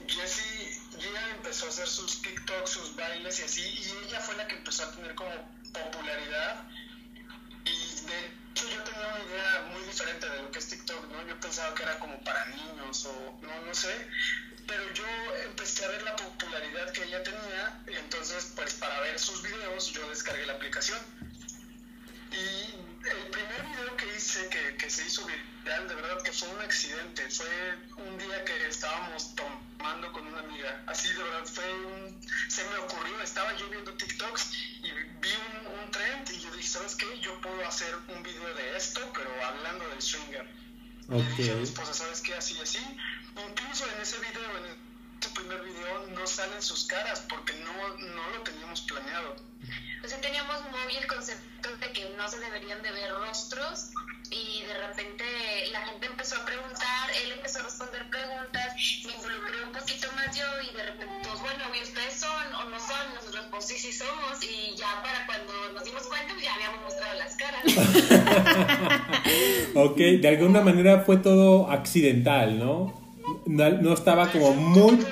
Jessie, 0.07 0.79
ella 0.97 1.35
empezó 1.37 1.65
a 1.65 1.69
hacer 1.69 1.87
sus 1.87 2.21
TikToks, 2.21 2.69
sus 2.69 2.95
bailes 2.95 3.39
y 3.39 3.43
así, 3.43 3.61
y 3.61 4.07
ella 4.07 4.19
fue 4.21 4.35
la 4.35 4.47
que 4.47 4.55
empezó 4.55 4.85
a 4.85 4.91
tener 4.91 5.13
como 5.13 5.29
popularidad. 5.73 6.63
Y 7.65 8.05
de 8.05 8.19
hecho 8.51 8.69
yo 8.69 8.83
tenía 8.83 9.07
una 9.07 9.23
idea 9.25 9.61
muy 9.73 9.83
diferente 9.83 10.29
de 10.29 10.41
lo 10.41 10.51
que 10.51 10.59
es 10.59 10.67
TikTok, 10.67 11.11
¿no? 11.11 11.27
Yo 11.27 11.39
pensaba 11.39 11.73
que 11.75 11.83
era 11.83 11.99
como 11.99 12.23
para 12.23 12.45
niños 12.45 13.05
o 13.05 13.39
no, 13.41 13.61
no 13.65 13.73
sé. 13.73 14.07
Pero 14.67 14.93
yo 14.93 15.05
empecé 15.43 15.83
a 15.83 15.89
ver 15.89 16.03
la 16.03 16.15
popularidad 16.15 16.91
que 16.91 17.03
ella 17.03 17.21
tenía, 17.21 17.83
y 17.87 17.95
entonces 17.95 18.53
pues 18.55 18.73
para 18.75 18.99
ver 19.01 19.19
sus 19.19 19.41
videos 19.41 19.91
yo 19.91 20.07
descargué 20.09 20.45
la 20.45 20.53
aplicación. 20.53 20.99
Y 22.31 22.82
el 23.05 23.29
primer 23.29 23.63
video 23.65 23.97
que 23.97 24.15
hice, 24.15 24.47
que, 24.49 24.77
que 24.77 24.89
se 24.89 25.05
hizo 25.05 25.25
viral, 25.25 25.87
de 25.87 25.95
verdad 25.95 26.21
que 26.23 26.31
fue 26.31 26.47
un 26.49 26.61
accidente. 26.61 27.29
Fue 27.29 27.77
un 27.97 28.17
día 28.17 28.43
que 28.45 28.67
estábamos 28.67 29.35
tomando 29.35 30.11
con 30.13 30.25
una 30.27 30.39
amiga. 30.39 30.83
Así 30.87 31.09
de 31.09 31.23
verdad 31.23 31.45
fue 31.45 31.73
un... 31.85 32.21
Se 32.49 32.63
me 32.69 32.77
ocurrió, 32.77 33.21
estaba 33.21 33.55
yo 33.57 33.69
viendo 33.69 33.93
TikToks 33.93 34.53
y 34.53 34.91
vi 34.91 35.29
un, 35.29 35.79
un 35.79 35.91
trend 35.91 36.29
y 36.31 36.39
yo 36.39 36.51
dije, 36.51 36.67
¿sabes 36.67 36.95
qué? 36.95 37.19
Yo 37.19 37.39
puedo 37.41 37.67
hacer 37.67 37.95
un 38.07 38.23
video 38.23 38.53
de 38.55 38.77
esto, 38.77 39.01
pero 39.13 39.29
hablando 39.45 39.87
del 39.89 40.01
swinger. 40.01 40.47
Le 41.09 41.21
dije 41.21 41.51
a 41.51 41.55
mi 41.55 41.63
esposa, 41.63 41.93
¿sabes 41.93 42.21
qué? 42.21 42.33
Así, 42.33 42.57
así. 42.61 42.79
Incluso 43.49 43.85
en 43.91 44.01
ese 44.01 44.17
video, 44.19 44.57
en 44.57 44.92
ese 45.23 45.33
primer 45.33 45.61
video, 45.61 46.05
no 46.19 46.27
salen 46.27 46.61
sus 46.61 46.85
caras 46.85 47.23
porque 47.29 47.53
no, 47.53 47.71
no 47.97 48.29
lo 48.35 48.43
teníamos 48.43 48.81
planeado. 48.81 49.37
O 50.03 50.07
sea, 50.07 50.19
teníamos 50.19 50.61
muy 50.69 50.97
el 50.97 51.07
concepto 51.07 51.73
de 51.77 51.93
que 51.93 52.09
no 52.17 52.27
se 52.27 52.39
deberían 52.39 52.81
de 52.81 52.91
ver 52.91 53.09
rostros 53.13 53.91
y 54.29 54.63
de 54.63 54.73
repente 54.85 55.23
la 55.71 55.85
gente 55.85 56.07
empezó 56.07 56.35
a 56.35 56.45
preguntar, 56.45 57.09
él 57.23 57.31
empezó 57.37 57.59
a 57.59 57.61
responder 57.63 58.09
preguntas, 58.09 58.75
me 59.05 59.13
involucré 59.13 59.63
un 59.63 59.71
poquito 59.71 60.11
más 60.11 60.35
yo 60.35 60.43
y 60.61 60.73
de 60.75 60.83
repente, 60.83 61.15
pues 61.23 61.39
bueno, 61.39 61.63
¿y 61.73 61.83
ustedes 61.83 62.19
son 62.19 62.53
o 62.55 62.65
no 62.69 62.77
son? 62.79 63.13
Nosotros, 63.15 63.45
pues 63.49 63.65
sí, 63.65 63.77
sí 63.77 63.93
somos. 63.93 64.43
Y 64.43 64.75
ya 64.75 65.01
para 65.01 65.25
cuando 65.25 65.71
nos 65.71 65.85
dimos 65.85 66.03
cuenta, 66.03 66.33
ya 66.41 66.53
habíamos 66.53 66.81
mostrado 66.81 67.17
las 67.17 67.37
caras. 67.37 67.63
ok, 69.75 69.97
de 70.19 70.27
alguna 70.27 70.59
manera 70.59 70.99
fue 71.05 71.15
todo 71.15 71.71
accidental, 71.71 72.59
¿no? 72.59 73.02
No, 73.45 73.93
estaba 73.93 74.31
como 74.31 74.53
muy... 74.53 75.05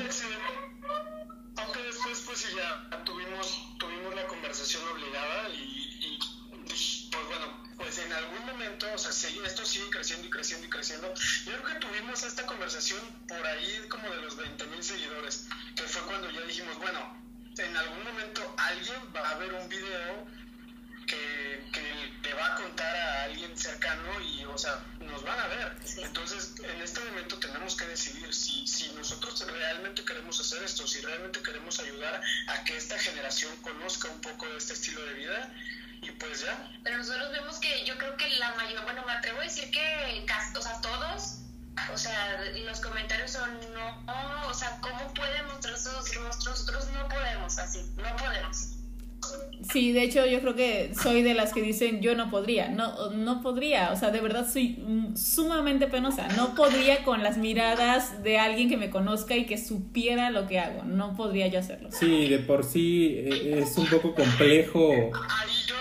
Aunque 1.58 1.80
después 1.84 2.24
pues 2.26 2.40
sí 2.40 2.48
ya 2.56 3.04
tuvimos, 3.04 3.78
tuvimos 3.78 4.16
la 4.16 4.26
conversación 4.28 4.84
obligada 4.94 5.50
y, 5.50 5.60
y, 6.02 6.20
pues 7.12 7.28
bueno, 7.28 7.64
pues 7.78 7.98
en 8.00 8.12
algún 8.14 8.46
momento, 8.46 8.88
o 8.94 8.98
sea, 8.98 9.12
sí, 9.12 9.40
esto 9.46 9.66
sigue 9.66 9.90
creciendo 9.90 10.28
y 10.28 10.30
creciendo 10.30 10.68
y 10.68 10.70
creciendo. 10.70 11.14
Yo 11.46 11.52
creo 11.62 11.66
que 11.66 11.86
tuvimos 11.88 12.24
esta 12.24 12.46
conversación 12.46 13.02
por 13.28 13.46
ahí 13.46 13.82
como 13.90 14.10
de 14.10 14.22
los 14.22 14.38
20 14.38 14.66
mil 14.68 14.84
seguidores, 14.84 15.48
que 15.76 15.84
fue 15.84 16.02
cuando 16.04 16.30
ya 16.32 16.42
dijimos, 16.42 16.78
bueno, 16.78 17.00
en 17.58 17.76
algún 17.76 18.04
momento 18.04 18.56
alguien 18.58 18.98
va 19.16 19.30
a 19.30 19.38
ver 19.38 19.54
un 19.54 19.68
video 19.68 20.26
que, 21.06 21.70
que 21.74 22.12
le 22.24 22.34
va 22.34 22.54
a 22.54 22.56
contar 22.56 22.96
a 22.96 23.24
alguien 23.24 23.58
cercano 23.58 24.22
y, 24.22 24.46
o 24.46 24.58
sea, 24.58 24.84
nos 25.00 25.24
van 25.24 25.40
a 25.40 25.48
ver. 25.48 25.76
Entonces, 25.98 26.54
en 26.64 26.82
este 26.82 27.00
momento 27.02 27.38
tenemos 27.40 27.76
que 27.76 27.86
decidir 27.88 28.34
si, 28.34 28.66
si 28.68 28.92
nosotros 28.94 29.46
realmente 29.48 30.06
queremos 30.06 30.40
hacer 30.40 30.64
esto, 30.64 30.88
si 30.88 31.02
realmente 31.02 31.42
queremos 31.42 31.80
ayudar 31.80 32.22
a 32.48 32.64
que 32.64 32.78
esta 32.78 32.98
generación 32.98 33.56
conozca 33.62 34.10
un 34.10 34.22
poco 34.22 34.48
de 34.48 34.58
este 34.58 34.74
estilo 34.74 35.04
de 35.06 35.14
vida 35.14 35.54
y 36.02 36.12
pues 36.12 36.42
ya. 36.42 36.72
Pero 36.84 36.98
nosotros 36.98 37.32
vemos 37.32 37.60
que 37.60 37.86
yo 37.86 37.98
creo 37.98 38.16
que 38.18 38.30
la 38.40 38.54
mayor, 38.56 38.84
bueno, 38.84 39.04
me 39.06 39.12
atrevo 39.12 39.40
a 39.40 39.44
decir 39.44 39.70
que 39.72 40.24
casi, 40.26 40.56
o 40.58 40.62
sea, 40.62 40.80
todos, 40.82 41.40
o 41.92 41.98
sea, 41.98 42.42
los 42.66 42.80
comentarios 42.80 43.32
son 43.32 43.50
no, 43.74 44.48
o 44.48 44.54
sea, 44.54 44.80
¿cómo 44.82 45.14
pueden 45.14 45.46
mostrar 45.48 45.78
sus 45.78 46.16
rostros? 46.16 46.46
Nosotros 46.46 46.88
no 46.92 47.08
podemos 47.08 47.58
así, 47.58 47.84
no 47.98 48.16
podemos. 48.16 48.72
Sí, 49.72 49.92
de 49.92 50.04
hecho 50.04 50.26
yo 50.26 50.42
creo 50.42 50.56
que 50.56 50.92
soy 51.22 51.30
de 51.30 51.34
las 51.36 51.54
que 51.54 51.62
dicen 51.62 52.02
yo 52.02 52.16
no 52.16 52.30
podría, 52.32 52.70
no, 52.70 53.12
no 53.12 53.42
podría, 53.42 53.92
o 53.92 53.96
sea, 53.96 54.10
de 54.12 54.20
verdad 54.22 54.48
soy 54.52 54.70
mm, 54.86 55.16
sumamente 55.16 55.88
penosa, 55.88 56.28
no 56.30 56.56
podría 56.56 57.04
con 57.04 57.22
las 57.24 57.38
miradas 57.38 58.24
de 58.24 58.40
alguien 58.40 58.70
que 58.70 58.78
me 58.78 58.90
conozca 58.90 59.36
y 59.36 59.46
que 59.46 59.58
supiera 59.58 60.30
lo 60.32 60.48
que 60.48 60.60
hago, 60.60 60.84
no 60.84 61.16
podría 61.16 61.48
yo 61.48 61.60
hacerlo. 61.60 61.90
Sí, 61.92 62.28
de 62.28 62.40
por 62.40 62.64
sí 62.64 63.16
eh, 63.18 63.60
es 63.64 63.78
un 63.78 63.86
poco 63.88 64.16
complejo. 64.16 64.92
Ahí 64.92 65.50
yo, 65.68 65.76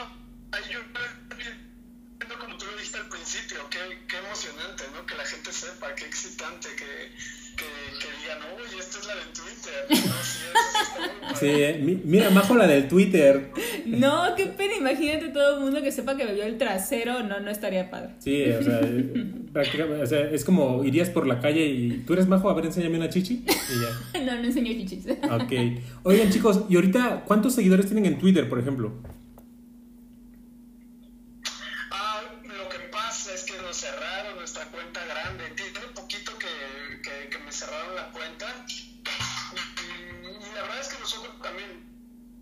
ahí 0.52 0.62
yo 0.70 0.78
entiendo 0.80 2.34
como 2.38 2.56
tú 2.58 2.66
lo 2.66 2.72
dijiste 2.76 2.98
al 2.98 3.08
principio, 3.08 3.58
qué, 3.70 3.78
qué 4.08 4.16
emocionante, 4.18 4.84
¿no? 4.94 5.06
Que 5.06 5.14
la 5.16 5.24
gente 5.24 5.52
sepa, 5.52 5.94
qué 5.94 6.04
excitante, 6.06 6.68
que, 6.76 7.14
que, 7.56 7.64
que 7.98 8.08
digan, 8.20 8.38
uy, 8.56 8.78
esta 8.78 8.98
es 8.98 9.06
la 9.06 9.14
de 9.14 9.22
Twitter. 9.32 10.06
No, 11.30 11.36
sí, 11.36 11.46
muy 11.46 11.62
eh, 11.62 11.78
mi- 11.82 12.00
mira, 12.04 12.30
Majo 12.30 12.54
la 12.54 12.66
del 12.66 12.88
Twitter. 12.88 13.50
No, 13.86 14.34
qué 14.36 14.46
pena, 14.46 14.74
imagínate 14.76 15.28
todo 15.28 15.56
el 15.56 15.64
mundo 15.64 15.82
que 15.82 15.92
sepa 15.92 16.16
que 16.16 16.26
vio 16.32 16.44
el 16.44 16.58
trasero, 16.58 17.22
no, 17.22 17.40
no 17.40 17.50
estaría 17.50 17.90
padre. 17.90 18.10
Sí, 18.18 18.44
o 18.50 18.62
sea, 18.62 18.80
eh, 18.82 19.32
prácticamente, 19.52 20.02
o 20.02 20.06
sea, 20.06 20.30
es 20.30 20.44
como 20.44 20.84
irías 20.84 21.10
por 21.10 21.26
la 21.26 21.40
calle 21.40 21.66
y 21.66 22.02
tú 22.06 22.12
eres 22.14 22.26
Majo, 22.26 22.50
a 22.50 22.54
ver, 22.54 22.66
enséñame 22.66 22.96
una 22.96 23.08
chichi 23.08 23.44
y 23.46 23.80
ya. 23.82 24.20
No, 24.24 24.34
no 24.38 24.44
enseño 24.44 24.72
chichis. 24.72 25.06
Ok. 25.06 25.52
Oigan, 26.02 26.30
chicos, 26.30 26.64
¿y 26.68 26.76
ahorita 26.76 27.24
cuántos 27.26 27.54
seguidores 27.54 27.86
tienen 27.86 28.06
en 28.06 28.18
Twitter, 28.18 28.48
por 28.48 28.58
ejemplo? 28.58 28.92
Ah, 31.90 32.22
lo 32.42 32.68
que 32.68 32.78
pasa 32.90 33.34
es 33.34 33.44
que 33.44 33.60
nos 33.62 33.76
cerraron 33.76 34.36
nuestra 34.36 34.64
cuenta 34.66 35.00
grande. 35.06 35.44
Tiene 35.56 35.70
poquito 35.94 36.32
que, 36.38 37.00
que, 37.02 37.30
que 37.30 37.44
me 37.44 37.52
cerraron 37.52 37.94
la 37.96 38.10
cuenta. 38.10 38.46
Y, 38.68 39.00
y 40.26 40.54
la 40.54 40.62
verdad 40.62 40.80
es 40.80 40.88
que 40.88 41.00
nosotros 41.00 41.34
también, 41.42 41.70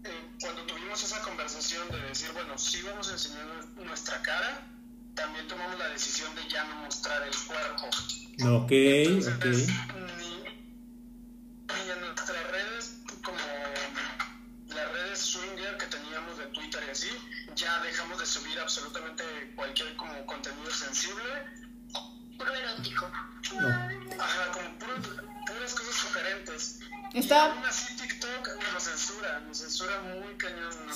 eh, 0.04 0.10
cuando 0.40 0.62
tuvimos 0.62 0.77
esa 0.94 1.20
conversación 1.22 1.88
de 1.90 2.00
decir, 2.02 2.30
bueno, 2.32 2.56
sí 2.58 2.82
vamos 2.82 3.08
a 3.08 3.12
enseñar 3.12 3.46
nuestra 3.76 4.20
cara, 4.22 4.66
también 5.14 5.46
tomamos 5.46 5.78
la 5.78 5.88
decisión 5.88 6.34
de 6.34 6.48
ya 6.48 6.64
no 6.64 6.76
mostrar 6.84 7.22
el 7.22 7.34
cuerpo. 7.46 8.64
Ok, 8.64 8.70
Entonces, 8.70 9.68
ok. 9.68 9.97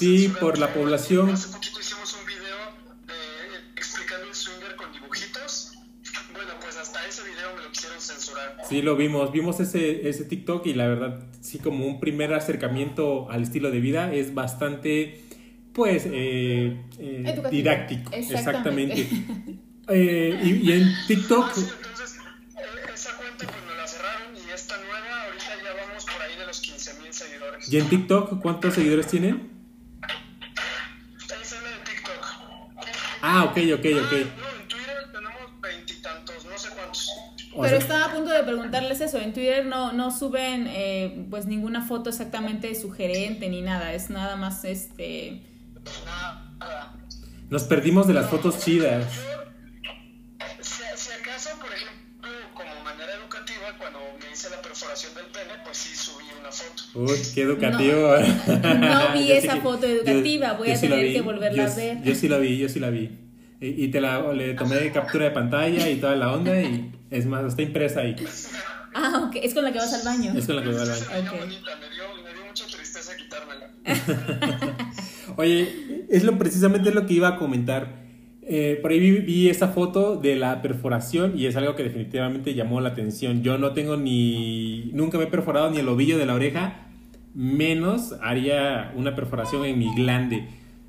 Sí, 0.03 0.33
por 0.41 0.59
la 0.59 0.75
población. 0.75 1.31
Hace 1.31 1.53
poquito 1.53 1.79
hicimos 1.79 2.17
un 2.19 2.27
video 2.27 2.57
de, 3.07 3.71
explicando 3.77 4.27
el 4.27 4.35
swinger 4.35 4.75
con 4.75 4.93
dibujitos. 4.93 5.69
Bueno, 6.33 6.51
pues 6.61 6.77
hasta 6.77 7.07
ese 7.07 7.23
video 7.23 7.55
me 7.55 7.63
lo 7.63 7.71
quisieron 7.71 8.01
censurar. 8.01 8.57
Sí, 8.69 8.83
lo 8.83 8.97
vimos. 8.97 9.31
Vimos 9.31 9.61
ese, 9.61 10.09
ese 10.09 10.25
TikTok 10.25 10.67
y 10.67 10.75
la 10.75 10.89
verdad, 10.89 11.21
sí, 11.41 11.59
como 11.59 11.87
un 11.87 12.01
primer 12.01 12.33
acercamiento 12.35 13.31
al 13.31 13.43
estilo 13.43 13.71
de 13.71 13.81
vida 13.81 14.13
es 14.13 14.35
bastante, 14.35 15.23
pues, 15.73 16.05
eh, 16.07 16.83
eh, 16.99 17.43
didáctico. 17.51 18.11
Exactamente. 18.13 19.03
Exactamente. 19.03 19.63
Eh, 19.89 20.41
y, 20.45 20.71
y 20.71 20.73
en 20.73 20.95
TikTok, 21.09 21.45
Ah, 21.45 21.53
sí, 21.53 21.67
entonces 21.77 22.17
eh, 22.57 22.93
esa 22.95 23.17
cuenta 23.17 23.47
pues 23.47 23.67
nos 23.67 23.77
la 23.77 23.87
cerraron 23.89 24.37
y 24.37 24.49
esta 24.51 24.77
nueva 24.77 25.25
ahorita 25.25 25.45
ya 25.61 25.87
vamos 25.87 26.05
por 26.05 26.23
ahí 26.23 26.39
de 26.39 26.47
los 26.47 26.61
15 26.61 27.01
mil 27.01 27.13
seguidores. 27.13 27.73
y 27.73 27.79
en 27.79 27.89
TikTok, 27.89 28.41
¿cuántos 28.41 28.75
seguidores 28.75 29.09
tienen? 29.09 29.51
Esa 31.27 31.57
es 31.57 31.63
la 31.63 31.71
de 31.71 31.85
TikTok. 31.85 32.27
Ah, 33.33 33.45
ok, 33.45 33.57
ok, 33.75 33.87
Ah, 33.95 34.05
ok. 34.05 34.13
no, 34.13 34.61
en 34.61 34.69
Twitter 34.69 35.13
tenemos 35.13 35.61
veintitantos, 35.61 36.45
no 36.45 36.59
sé 36.59 36.69
cuántos. 36.71 37.09
O 37.55 37.63
Pero 37.63 37.69
sea, 37.69 37.79
estaba 37.79 38.05
a 38.07 38.13
punto 38.13 38.31
de 38.31 38.43
preguntarles 38.45 39.01
eso. 39.01 39.19
En 39.19 39.33
Twitter 39.35 39.67
no, 39.67 39.93
no 39.93 40.11
suben 40.11 40.67
eh, 40.69 41.27
pues 41.31 41.47
ninguna 41.47 41.83
foto 41.87 42.11
exactamente 42.11 42.75
sugerente 42.75 43.49
ni 43.49 43.61
nada. 43.63 43.93
Es 43.93 44.09
nada 44.11 44.37
más 44.37 44.65
este. 44.65 45.43
Nada. 46.05 46.95
nos 47.51 47.65
perdimos 47.65 48.07
de 48.07 48.15
las 48.15 48.31
fotos 48.31 48.59
chidas. 48.65 49.05
Si, 50.61 50.83
si 50.97 51.13
acaso, 51.13 51.51
por 51.59 51.71
ejemplo, 51.73 52.31
como 52.55 52.85
manera 52.85 53.13
educativa, 53.15 53.77
cuando 53.79 53.99
me 54.21 54.31
hice 54.33 54.49
la 54.51 54.63
perforación 54.63 55.15
del 55.15 55.27
pene, 55.27 55.42
Uy, 56.95 57.17
qué 57.35 57.43
educativo. 57.43 58.15
No 58.17 59.13
vi 59.15 59.27
Yo 59.29 59.35
esa 59.35 59.55
que- 59.55 59.61
foto 59.61 59.87
educativa, 59.87 60.53
voy 60.55 60.71
a 60.71 60.77
sí 60.77 60.89
tener 60.89 61.07
vi, 61.07 61.13
que 61.15 61.21
volverla 61.23 61.67
yo- 61.67 61.73
a 61.73 61.75
ver. 61.77 62.03
Yo 62.03 62.15
sí 62.15 62.29
la 62.29 62.39
vi, 62.39 62.59
yo 62.59 62.69
sí 62.69 62.81
la 62.81 62.91
vi. 62.91 63.11
Y, 63.61 63.85
y 63.85 63.89
te 63.89 64.01
la 64.01 64.33
le 64.33 64.55
tomé 64.55 64.91
captura 64.93 65.25
de 65.27 65.31
pantalla 65.31 65.89
y 65.89 65.97
toda 65.97 66.17
la 66.17 66.33
onda 66.33 66.61
y 66.61 66.93
es 67.11 67.27
más, 67.27 67.45
está 67.45 67.63
impresa 67.63 68.01
ahí. 68.01 68.17
Ah, 68.95 69.25
ok. 69.27 69.37
Es 69.43 69.55
con 69.55 69.65
la 69.65 69.73
que 69.73 69.79
vas 69.79 69.93
al 69.95 70.03
baño. 70.05 70.33
Es 70.37 70.47
con 70.47 70.57
la 70.57 70.63
que 70.63 70.69
voy 70.69 70.79
al 70.81 70.89
baño. 70.89 71.01
veía 71.13 71.31
Ok. 71.33 71.39
bonita, 71.41 71.71
me 71.81 71.89
dio, 71.95 72.23
me 72.25 72.33
dio 72.35 72.45
mucha 72.47 72.67
tristeza 72.67 73.13
quitármela. 73.17 73.71
Oye, 75.37 76.05
es 76.11 76.25
lo 76.25 76.37
precisamente 76.39 76.91
lo 76.93 77.07
que 77.07 77.15
iba 77.15 77.29
a 77.29 77.37
comentar. 77.37 78.02
Eh, 78.45 78.79
por 78.83 78.91
ahí 78.91 78.99
vi, 78.99 79.11
vi 79.21 79.49
esa 79.49 79.69
foto 79.69 80.17
de 80.17 80.35
la 80.35 80.63
perforación 80.63 81.39
y 81.39 81.47
es 81.47 81.55
algo 81.55 81.77
que 81.77 81.85
definitivamente 81.85 82.55
llamó 82.55 82.81
la 82.81 82.91
atención. 82.91 83.43
Yo 83.43 83.57
no 83.59 83.73
tengo 83.73 83.97
ni. 83.97 84.91
Nunca 84.93 85.19
me 85.19 85.25
he 85.25 85.29
perforado 85.29 85.71
ni 85.71 85.79
el 85.79 85.89
ovillo 85.89 86.19
de 86.19 86.27
la 86.27 86.35
oreja, 86.35 86.89
menos 87.35 88.15
haría 88.21 88.93
una 88.97 89.15
perforación 89.15 89.65
en 89.65 89.79
mi 89.79 89.95
glande. 89.95 90.49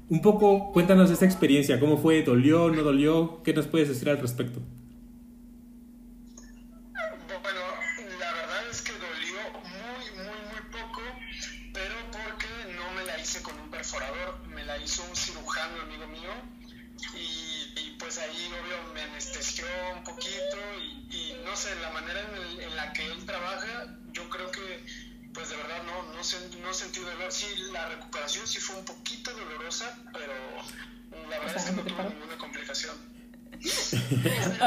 Un 0.10 0.22
poco, 0.22 0.72
cuéntanos 0.72 1.12
esa 1.12 1.26
experiencia, 1.26 1.80
¿cómo 1.80 1.98
fue? 1.98 2.24
¿Dolió? 2.24 2.70
¿No 2.70 2.84
dolió? 2.84 3.42
¿Qué 3.44 3.54
nos 3.54 3.68
puedes 3.68 3.88
decir 3.88 4.10
al 4.10 4.20
respecto? 4.20 4.60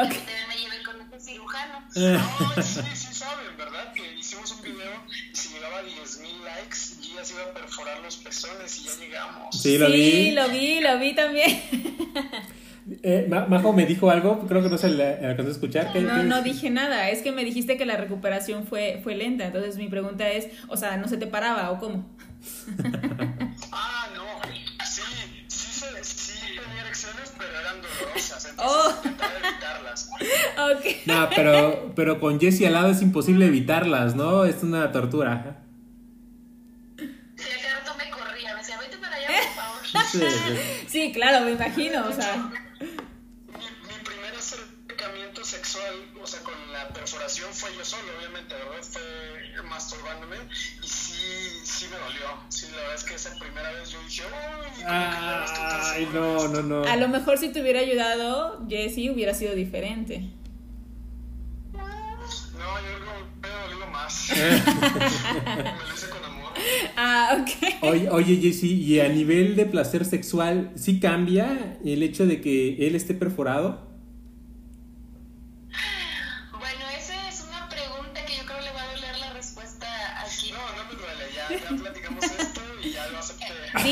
Espero 0.02 0.08
que 0.24 0.30
te 0.30 0.32
van 0.42 0.50
a 0.50 0.54
llevar 0.54 0.82
con 0.84 1.00
este 1.02 1.20
cirujano. 1.20 1.86
No, 2.56 2.62
sí, 2.62 2.80
sí 2.94 3.14
saben, 3.14 3.56
¿verdad? 3.56 3.92
Que 3.94 4.18
hicimos 4.18 4.52
un 4.52 4.62
video 4.62 4.92
y 5.32 5.36
si 5.36 5.54
llegaba 5.54 5.78
a 5.78 5.82
10.000 5.82 6.44
likes, 6.44 6.76
Gia 7.02 7.24
se 7.24 7.34
iba 7.34 7.42
a 7.44 7.54
perforar 7.54 8.00
los 8.00 8.16
pezones 8.16 8.78
y 8.80 8.84
ya 8.84 8.90
llegamos. 8.98 9.60
Sí, 9.62 9.78
lo 9.78 9.86
vi. 9.90 10.30
lo 10.32 10.48
vi, 10.48 10.80
lo 10.80 10.98
vi 10.98 11.14
también. 11.14 11.62
Eh, 13.02 13.26
Ma- 13.28 13.46
Majo 13.46 13.72
me 13.72 13.84
dijo 13.84 14.10
algo, 14.10 14.46
creo 14.46 14.62
que 14.62 14.68
no 14.68 14.78
se 14.78 14.88
le 14.88 15.14
alcanzó 15.26 15.48
a 15.48 15.52
escuchar. 15.54 15.92
¿Qué- 15.92 16.02
No, 16.02 16.18
qué- 16.18 16.22
no 16.22 16.42
dije 16.42 16.70
nada. 16.70 17.10
Es 17.10 17.20
que 17.20 17.32
me 17.32 17.44
dijiste 17.44 17.76
que 17.76 17.84
la 17.84 17.96
recuperación 17.96 18.64
fue, 18.64 19.00
fue 19.02 19.16
lenta. 19.16 19.44
Entonces 19.46 19.76
mi 19.76 19.88
pregunta 19.88 20.30
es, 20.30 20.46
o 20.68 20.76
sea, 20.76 20.96
¿no 20.96 21.08
se 21.08 21.16
te 21.16 21.26
paraba 21.26 21.72
o 21.72 21.80
cómo? 21.80 22.08
pero 27.38 27.60
eran 27.60 27.82
dolorosas, 27.82 28.44
entonces 28.46 28.56
oh. 28.58 28.94
intentaba 28.96 29.32
evitarlas. 29.42 30.10
Okay. 30.76 31.02
No, 31.06 31.28
pero, 31.34 31.92
pero 31.94 32.18
con 32.18 32.40
Jessie 32.40 32.66
al 32.66 32.72
lado 32.72 32.90
es 32.90 33.02
imposible 33.02 33.46
evitarlas, 33.46 34.14
¿no? 34.14 34.44
Es 34.44 34.62
una 34.62 34.90
tortura. 34.90 35.62
Sí, 36.98 37.04
el 37.04 37.96
me 37.98 38.10
corría, 38.10 38.54
me 38.54 38.60
decía, 38.60 38.78
vete 38.78 38.96
para 38.98 39.16
allá, 39.16 39.28
por 39.28 39.54
favor. 39.54 40.06
Sí, 40.10 40.20
sí. 40.20 40.86
sí 40.88 41.12
claro, 41.12 41.44
me 41.44 41.52
imagino, 41.52 42.06
o 42.06 42.12
sea. 42.12 42.36
Mi, 42.36 43.58
mi 43.58 44.04
primer 44.04 44.34
acercamiento 44.34 45.44
sexual, 45.44 45.94
o 46.20 46.26
sea, 46.26 46.40
con 46.40 46.54
la 46.72 46.88
perforación 46.88 47.52
fue 47.52 47.74
yo 47.76 47.84
solo, 47.84 48.04
obviamente, 48.18 48.54
¿verdad? 48.54 48.82
Fue 48.82 49.62
masturbándome 49.64 50.36
sí, 51.16 51.60
sí 51.64 51.86
me 51.90 51.96
dolió. 51.98 52.26
Sí, 52.48 52.66
la 52.70 52.78
verdad 52.78 52.94
es 52.94 53.04
que 53.04 53.14
esa 53.14 53.34
primera 53.38 53.70
vez 53.72 53.90
yo 53.90 53.98
dije, 54.06 54.22
Ay, 54.86 56.08
no, 56.12 56.48
no, 56.48 56.62
no. 56.62 56.84
A 56.84 56.96
lo 56.96 57.08
mejor 57.08 57.38
si 57.38 57.48
te 57.48 57.60
hubiera 57.60 57.80
ayudado, 57.80 58.64
Jesse 58.68 59.10
hubiera 59.12 59.34
sido 59.34 59.54
diferente. 59.54 60.28
No, 61.72 62.80
yo 62.80 62.98
me 63.42 63.48
he 63.48 63.68
dolido 63.68 63.86
más. 63.90 64.28
me 64.36 65.62
lo 65.64 65.94
hice 65.94 66.08
con 66.08 66.24
amor. 66.24 66.52
Ah, 66.96 67.38
ok. 67.38 67.82
Oye, 67.82 68.08
oye, 68.10 68.36
Jesse, 68.36 68.64
¿y 68.64 69.00
a 69.00 69.08
nivel 69.08 69.56
de 69.56 69.66
placer 69.66 70.06
sexual, 70.06 70.72
sí 70.74 70.98
cambia 70.98 71.78
el 71.84 72.02
hecho 72.02 72.26
de 72.26 72.40
que 72.40 72.86
él 72.86 72.94
esté 72.94 73.12
perforado? 73.12 73.85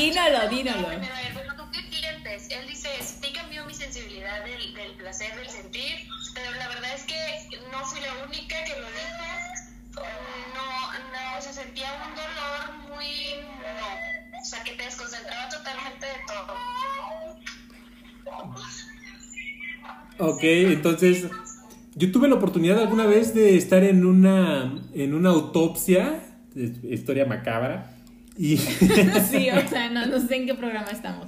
Dínalo, 0.05 0.49
dínalo. 0.49 0.87
Bueno, 1.33 1.55
¿tú 1.57 1.63
qué 1.71 1.81
sientes? 1.89 2.47
Él 2.51 2.67
dice, 2.67 2.89
sí 3.01 3.33
cambió 3.33 3.65
mi 3.65 3.73
sensibilidad 3.73 4.45
del, 4.45 4.73
del 4.75 4.91
placer, 4.97 5.35
del 5.35 5.49
sentir, 5.49 6.07
pero 6.35 6.51
la 6.51 6.67
verdad 6.67 6.93
es 6.93 7.03
que 7.05 7.59
no 7.71 7.83
fui 7.83 7.99
la 8.01 8.13
única 8.23 8.55
que 8.65 8.79
lo 8.79 8.85
dijo. 8.85 10.05
No, 10.53 10.91
no, 11.11 11.41
se 11.41 11.53
sentía 11.53 11.87
un 12.07 12.13
dolor 12.15 12.95
muy, 12.95 13.07
no, 13.63 14.39
o 14.39 14.45
sea, 14.45 14.63
que 14.63 14.73
te 14.73 14.83
desconcentraba 14.83 15.49
totalmente 15.49 16.05
de 16.05 16.13
todo. 16.27 16.53
Ok, 20.19 20.43
entonces, 20.43 21.25
yo 21.95 22.11
tuve 22.11 22.27
la 22.27 22.35
oportunidad 22.35 22.79
alguna 22.79 23.07
vez 23.07 23.33
de 23.33 23.57
estar 23.57 23.83
en 23.83 24.05
una, 24.05 24.83
en 24.93 25.15
una 25.15 25.29
autopsia, 25.29 26.19
historia 26.83 27.25
macabra, 27.25 27.94
y... 28.37 28.57
sí, 29.29 29.49
o 29.49 29.67
sea, 29.69 29.89
no, 29.91 30.05
no, 30.07 30.19
sé 30.19 30.35
en 30.35 30.45
qué 30.45 30.55
programa 30.55 30.89
estamos. 30.91 31.27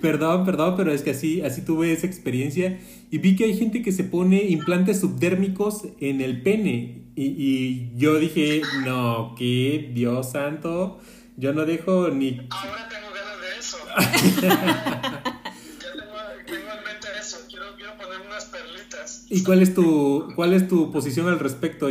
Perdón, 0.00 0.44
perdón, 0.44 0.74
pero 0.76 0.92
es 0.92 1.02
que 1.02 1.10
así, 1.10 1.40
así 1.42 1.62
tuve 1.62 1.92
esa 1.92 2.06
experiencia 2.06 2.78
y 3.10 3.18
vi 3.18 3.36
que 3.36 3.44
hay 3.44 3.56
gente 3.56 3.82
que 3.82 3.92
se 3.92 4.04
pone 4.04 4.42
implantes 4.44 5.00
subdérmicos 5.00 5.84
en 6.00 6.20
el 6.20 6.42
pene 6.42 7.02
y, 7.14 7.24
y 7.24 7.92
yo 7.96 8.18
dije, 8.18 8.62
no, 8.84 9.34
que 9.36 9.90
Dios 9.94 10.32
santo, 10.32 11.00
yo 11.36 11.52
no 11.52 11.64
dejo 11.64 12.08
ni... 12.08 12.40
Ahora 12.50 12.88
tengo 12.88 13.08
ganas 13.12 13.40
de 13.40 13.58
eso. 13.58 13.78
ya 14.42 15.22
tengo, 15.22 16.14
tengo, 16.46 16.72
en 16.72 16.84
mente 16.84 17.08
eso, 17.20 17.38
quiero, 17.48 17.76
quiero 17.76 17.96
poner 17.96 18.20
unas 18.26 18.46
perlitas. 18.46 19.26
¿Y 19.28 19.44
cuál 19.44 19.62
es 19.62 19.74
tu, 19.74 20.32
cuál 20.34 20.54
es 20.54 20.66
tu 20.66 20.90
posición 20.90 21.28
al 21.28 21.38
respecto, 21.38 21.88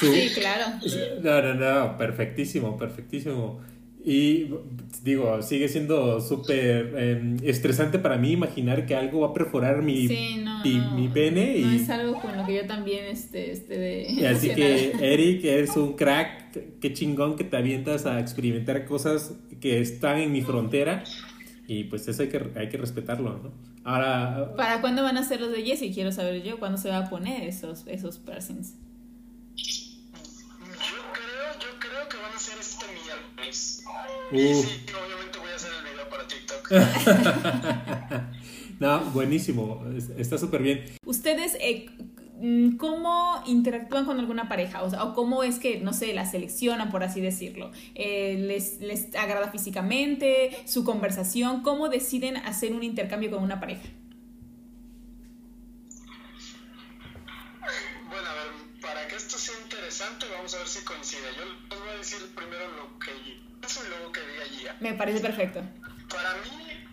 Jessy? 0.00 0.28
Sí, 0.28 0.40
claro. 0.40 0.64
No, 1.22 1.42
no, 1.42 1.54
no, 1.54 1.96
perfectísimo, 1.96 2.76
perfectísimo. 2.76 3.60
Y 4.08 4.50
digo, 5.02 5.42
sigue 5.42 5.68
siendo 5.68 6.20
súper 6.20 6.94
em, 6.96 7.36
estresante 7.42 7.98
para 7.98 8.16
mí 8.16 8.30
imaginar 8.30 8.86
que 8.86 8.94
algo 8.94 9.22
va 9.22 9.30
a 9.30 9.32
perforar 9.32 9.82
mi, 9.82 10.06
mi, 10.62 11.08
pene. 11.08 11.58
No 11.62 11.72
es 11.72 11.90
algo 11.90 12.20
con 12.20 12.36
lo 12.36 12.46
que 12.46 12.54
yo 12.54 12.66
también 12.68 13.06
este, 13.06 13.50
este 13.50 13.76
de... 13.76 14.28
así 14.28 14.50
que, 14.50 14.92
Eric, 15.00 15.44
eres 15.44 15.76
un 15.76 15.94
crack. 15.94 16.78
Qué 16.80 16.92
chingón 16.92 17.34
que 17.34 17.42
te 17.42 17.56
avientas 17.56 18.06
a 18.06 18.20
experimentar 18.20 18.84
cosas 18.84 19.32
que 19.60 19.80
están 19.80 20.18
en 20.18 20.30
mi 20.30 20.42
frontera. 20.42 21.02
Y 21.66 21.82
pues 21.84 22.06
eso 22.06 22.22
hay 22.22 22.28
que, 22.28 22.40
hay 22.54 22.68
que 22.68 22.76
respetarlo, 22.76 23.40
¿no? 23.42 23.50
Ahora... 23.82 24.54
¿Para 24.56 24.80
cuándo 24.80 25.02
van 25.02 25.16
a 25.16 25.24
ser 25.24 25.40
los 25.40 25.50
de 25.50 25.64
Jesse? 25.64 25.92
Quiero 25.92 26.12
saber 26.12 26.44
yo 26.44 26.60
cuándo 26.60 26.78
se 26.78 26.90
va 26.90 26.98
a 26.98 27.10
poner 27.10 27.42
esos, 27.42 27.84
esos 27.88 28.18
piercings. 28.18 28.74
Y 34.32 34.54
sí, 34.54 34.86
obviamente 35.04 35.38
voy 35.38 35.50
a 35.50 35.54
hacer 35.54 35.70
el 35.72 35.92
video 35.92 36.08
para 36.08 36.26
TikTok. 36.26 36.70
no, 38.80 39.00
buenísimo, 39.12 39.84
está 40.18 40.36
súper 40.36 40.62
bien. 40.62 40.84
Ustedes, 41.04 41.56
eh, 41.60 41.86
mm, 42.40 42.76
¿cómo 42.76 43.42
interactúan 43.46 44.04
con 44.04 44.18
alguna 44.18 44.48
pareja? 44.48 44.82
O, 44.82 44.90
sea, 44.90 45.04
o 45.04 45.14
cómo 45.14 45.44
es 45.44 45.60
que, 45.60 45.80
no 45.80 45.92
sé, 45.92 46.12
la 46.12 46.26
seleccionan, 46.26 46.90
por 46.90 47.04
así 47.04 47.20
decirlo. 47.20 47.70
Eh, 47.94 48.36
les, 48.38 48.80
¿Les 48.80 49.14
agrada 49.14 49.50
físicamente? 49.52 50.56
¿Su 50.66 50.82
conversación? 50.82 51.62
¿Cómo 51.62 51.88
deciden 51.88 52.36
hacer 52.38 52.72
un 52.72 52.82
intercambio 52.82 53.30
con 53.30 53.44
una 53.44 53.60
pareja? 53.60 53.88
Bueno, 58.08 58.28
a 58.28 58.34
ver, 58.34 58.80
para 58.80 59.06
que 59.06 59.14
esto 59.14 59.38
sea 59.38 59.54
interesante, 59.62 60.26
vamos 60.36 60.52
a 60.54 60.58
ver 60.58 60.66
si 60.66 60.84
coincide. 60.84 61.20
Yo 61.36 61.44
les 61.44 61.78
voy 61.78 61.88
a 61.90 61.98
decir 61.98 62.18
primero 62.34 62.68
lo 62.76 62.98
que 62.98 63.12
y 63.62 63.88
luego 63.88 64.12
que 64.12 64.20
diga. 64.50 64.76
Me 64.80 64.94
parece 64.94 65.20
perfecto. 65.20 65.60
Para 66.08 66.34
mí, 66.44 66.86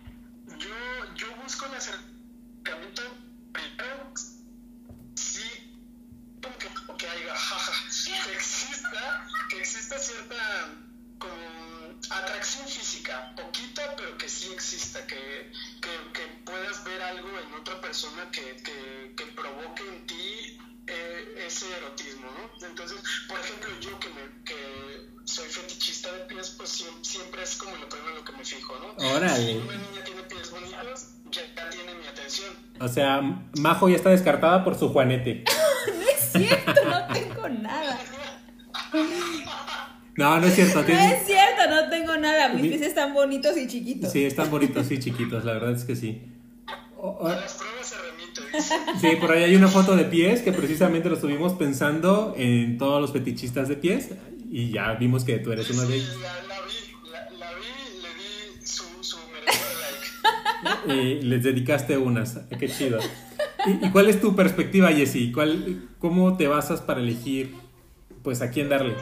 yo, 0.58 1.14
yo 1.14 1.34
busco 1.42 1.66
el 1.66 1.74
acercamiento 1.74 3.02
primero, 3.52 4.12
sí, 5.14 5.74
que, 6.58 6.96
que 6.98 7.08
haya, 7.08 7.34
jaja, 7.34 7.72
que 8.24 8.32
exista, 8.32 9.26
que 9.48 9.58
exista 9.60 9.98
cierta 9.98 10.74
como, 11.18 12.00
atracción 12.10 12.66
física, 12.66 13.34
poquita, 13.36 13.94
pero 13.96 14.18
que 14.18 14.28
sí 14.28 14.52
exista, 14.52 15.06
que, 15.06 15.52
que, 15.80 16.12
que 16.12 16.26
puedas 16.44 16.84
ver 16.84 17.00
algo 17.02 17.28
en 17.38 17.54
otra 17.54 17.80
persona 17.80 18.30
que, 18.30 18.56
que, 18.62 19.14
que 19.16 19.26
provoque 19.32 19.82
en 19.88 20.06
ti 20.06 20.58
eh, 20.86 21.44
ese 21.46 21.66
erotismo, 21.76 22.26
¿no? 22.26 22.66
Entonces, 22.66 22.98
por 23.28 23.38
ejemplo, 23.40 23.70
yo 23.80 23.98
que, 23.98 24.08
me, 24.08 24.44
que 24.44 24.54
soy 25.24 25.48
fetichista 25.48 26.12
de 26.12 26.20
pies, 26.20 26.54
pues 26.56 26.84
siempre, 27.02 27.42
es 27.42 27.56
como 27.56 27.74
lo 27.76 27.88
primero 27.88 28.10
en 28.10 28.16
lo 28.16 28.24
que 28.24 28.32
me 28.32 28.44
fijo, 28.44 28.74
¿no? 28.78 29.08
Órale. 29.08 29.52
Si 29.52 29.56
una 29.56 29.76
niña 29.76 30.04
tiene 30.04 30.22
pies 30.22 30.50
bonitos, 30.50 31.08
ya, 31.30 31.70
tiene 31.70 31.94
mi 31.94 32.06
atención. 32.06 32.52
O 32.80 32.88
sea, 32.88 33.20
Majo 33.58 33.88
ya 33.88 33.96
está 33.96 34.10
descartada 34.10 34.62
por 34.62 34.78
su 34.78 34.90
juanete. 34.90 35.44
no 35.94 36.02
es 36.02 36.32
cierto, 36.32 36.84
no 36.84 37.06
tengo 37.12 37.48
nada. 37.48 37.98
No, 40.16 40.40
no 40.40 40.46
es 40.46 40.54
cierto. 40.54 40.82
No 40.82 40.88
es 40.88 41.26
cierto, 41.26 41.70
no 41.70 41.88
tengo 41.88 42.16
nada. 42.16 42.50
Mis 42.50 42.68
pies 42.68 42.82
están 42.82 43.14
bonitos 43.14 43.56
y 43.56 43.66
chiquitos. 43.66 44.12
Sí, 44.12 44.24
están 44.24 44.50
bonitos 44.50 44.90
y 44.90 44.98
chiquitos, 44.98 45.44
la 45.44 45.54
verdad 45.54 45.72
es 45.72 45.84
que 45.84 45.96
sí. 45.96 46.22
las 47.22 47.54
pruebas 47.54 47.93
Sí, 49.00 49.16
por 49.20 49.32
ahí 49.32 49.44
hay 49.44 49.56
una 49.56 49.68
foto 49.68 49.96
de 49.96 50.04
pies 50.04 50.42
que 50.42 50.52
precisamente 50.52 51.08
lo 51.08 51.16
estuvimos 51.16 51.54
pensando 51.54 52.34
en 52.36 52.78
todos 52.78 53.00
los 53.00 53.12
fetichistas 53.12 53.68
de 53.68 53.76
pies 53.76 54.10
y 54.50 54.70
ya 54.70 54.92
vimos 54.94 55.24
que 55.24 55.38
tú 55.38 55.52
eres 55.52 55.70
uno 55.70 55.84
de 55.86 55.96
ellos. 55.96 56.16
La, 56.20 56.34
la, 56.42 56.60
vi, 56.62 56.74
la, 57.38 57.50
vi, 57.54 57.64
le 58.02 58.08
di 58.60 58.66
su, 58.66 58.84
su 59.02 59.18
like. 60.86 60.94
Y 60.94 61.22
les 61.22 61.42
dedicaste 61.42 61.98
unas, 61.98 62.40
qué 62.58 62.68
chido. 62.68 62.98
¿Y, 63.66 63.90
cuál 63.90 64.08
es 64.08 64.20
tu 64.20 64.36
perspectiva, 64.36 64.92
Jessie? 64.92 65.32
¿Cuál, 65.32 65.88
¿Cómo 65.98 66.36
te 66.36 66.46
basas 66.46 66.80
para 66.80 67.00
elegir 67.00 67.54
pues 68.22 68.42
a 68.42 68.50
quién 68.50 68.68
darle? 68.68 68.94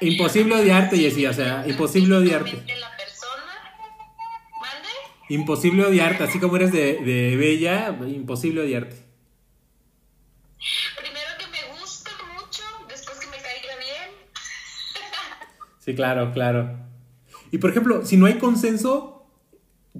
Imposible 0.00 0.54
odiarte, 0.54 0.96
Jessie, 0.96 1.28
o 1.28 1.32
sea, 1.32 1.64
imposible 1.66 2.16
odiarte. 2.16 2.62
Imposible 5.30 5.84
odiarte, 5.84 6.24
así 6.24 6.40
como 6.40 6.56
eres 6.56 6.72
de, 6.72 6.96
de 7.04 7.36
bella, 7.36 7.96
imposible 8.08 8.62
odiarte. 8.62 8.96
Primero 10.96 11.30
que 11.38 11.46
me 11.46 11.78
gusta 11.80 12.10
mucho, 12.34 12.62
después 12.88 13.16
que 13.20 13.26
me 13.28 13.36
caiga 13.36 13.76
bien. 13.78 14.10
sí, 15.78 15.94
claro, 15.94 16.32
claro. 16.32 16.80
Y 17.52 17.58
por 17.58 17.70
ejemplo, 17.70 18.04
si 18.04 18.16
no 18.16 18.26
hay 18.26 18.38
consenso, 18.38 19.24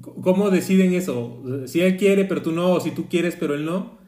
¿cómo 0.03 0.51
deciden 0.51 0.95
eso? 0.95 1.41
Si 1.67 1.81
él 1.81 1.97
quiere, 1.97 2.25
pero 2.25 2.43
tú 2.43 2.51
no, 2.51 2.73
o 2.73 2.81
si 2.81 2.91
tú 2.91 3.09
quieres, 3.09 3.37
pero 3.37 3.55
él 3.55 3.65
no, 3.65 3.99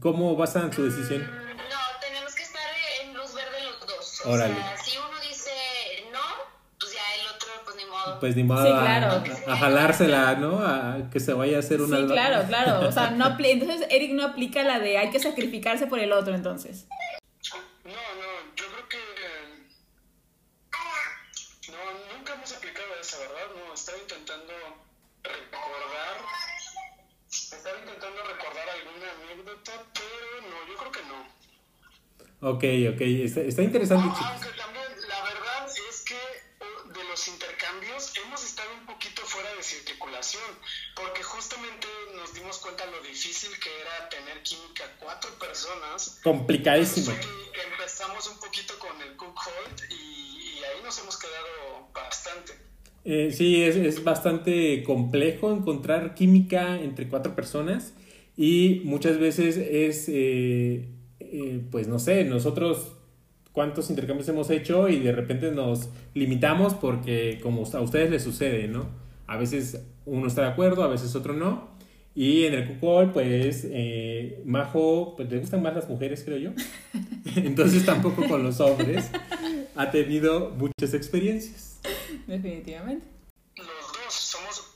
¿cómo 0.00 0.34
basan 0.34 0.72
su 0.72 0.84
decisión? 0.84 1.22
Mm, 1.22 1.56
no, 1.70 2.00
tenemos 2.00 2.34
que 2.34 2.42
estar 2.42 2.68
en 3.02 3.14
luz 3.14 3.32
verde 3.32 3.64
los 3.64 3.86
dos. 3.86 4.22
Órale. 4.26 4.56
si 4.84 4.98
uno 4.98 5.20
dice 5.20 5.50
pues 8.22 8.36
ni 8.36 8.44
modo 8.44 8.64
Sí, 8.64 8.70
a- 8.72 8.80
claro. 8.80 9.24
a, 9.48 9.56
jalársela, 9.56 10.36
¿no? 10.36 10.60
A 10.64 11.10
que 11.10 11.18
se 11.18 11.32
vaya 11.32 11.56
a 11.56 11.58
hacer 11.58 11.80
una... 11.82 11.96
Sí, 11.96 12.06
claro, 12.06 12.44
claro. 12.46 12.86
O 12.88 12.92
sea, 12.92 13.10
no 13.10 13.24
entonces 13.50 13.84
Eric 13.90 14.12
no 14.12 14.22
aplica 14.24 14.62
la 14.62 14.78
de 14.78 14.96
hay 14.96 15.10
que 15.10 15.18
sacrificarse 15.18 15.88
por 15.88 15.98
el 15.98 16.12
otro, 16.12 16.32
entonces. 16.32 16.86
No, 17.84 17.90
no, 17.90 18.54
yo 18.54 18.64
creo 18.72 18.88
que. 18.88 18.96
eh, 18.96 19.66
No, 21.72 22.16
nunca 22.16 22.34
hemos 22.34 22.52
aplicado 22.56 22.86
esa, 23.00 23.18
¿verdad? 23.18 23.46
No, 23.58 23.74
estaba 23.74 23.98
intentando 23.98 24.52
recordar. 25.24 26.14
Estaba 27.28 27.78
intentando 27.80 28.20
recordar 28.22 28.66
alguna 28.70 29.06
anécdota, 29.18 29.72
pero 29.94 30.48
no, 30.48 30.56
yo 30.70 30.78
creo 30.78 30.92
que 30.92 31.02
no. 31.10 31.42
Ok, 32.50 32.94
ok, 32.94 33.00
está, 33.26 33.40
está 33.40 33.62
interesante, 33.62 34.06
Ah, 34.16 34.36
Complicadísimo. 46.22 47.12
Empezamos 47.72 48.28
un 48.30 48.38
poquito 48.38 48.74
con 48.78 49.00
el 49.02 49.16
Cook 49.16 49.36
Hold 49.36 49.90
y, 49.90 49.94
y 49.94 50.64
ahí 50.64 50.82
nos 50.84 50.98
hemos 51.00 51.18
quedado 51.18 51.88
bastante. 51.92 52.52
Eh, 53.04 53.32
sí, 53.32 53.62
es, 53.62 53.76
es 53.76 54.04
bastante 54.04 54.84
complejo 54.84 55.52
encontrar 55.52 56.14
química 56.14 56.80
entre 56.80 57.08
cuatro 57.08 57.34
personas 57.34 57.94
y 58.36 58.82
muchas 58.84 59.18
veces 59.18 59.56
es, 59.56 60.08
eh, 60.08 60.88
eh, 61.18 61.64
pues 61.70 61.88
no 61.88 61.98
sé, 61.98 62.24
nosotros 62.24 62.92
cuántos 63.50 63.90
intercambios 63.90 64.28
hemos 64.28 64.50
hecho 64.50 64.88
y 64.88 65.00
de 65.00 65.12
repente 65.12 65.50
nos 65.50 65.88
limitamos 66.14 66.74
porque 66.74 67.40
como 67.42 67.64
a 67.64 67.80
ustedes 67.80 68.10
les 68.10 68.22
sucede, 68.22 68.68
¿no? 68.68 68.86
A 69.26 69.36
veces 69.36 69.82
uno 70.06 70.28
está 70.28 70.42
de 70.42 70.48
acuerdo, 70.48 70.84
a 70.84 70.88
veces 70.88 71.14
otro 71.16 71.34
no. 71.34 71.71
Y 72.14 72.44
en 72.44 72.54
el 72.54 72.66
cucol, 72.66 73.10
pues, 73.12 73.66
eh, 73.70 74.42
Majo, 74.44 75.16
pues 75.16 75.30
le 75.30 75.38
gustan 75.38 75.62
más 75.62 75.74
las 75.74 75.88
mujeres, 75.88 76.22
creo 76.24 76.38
yo. 76.38 76.50
Entonces 77.36 77.86
tampoco 77.86 78.28
con 78.28 78.42
los 78.42 78.60
hombres 78.60 79.10
ha 79.76 79.90
tenido 79.90 80.50
muchas 80.50 80.92
experiencias. 80.94 81.80
Definitivamente. 82.26 83.06
Los 83.56 83.66
dos 83.66 84.12
somos 84.12 84.72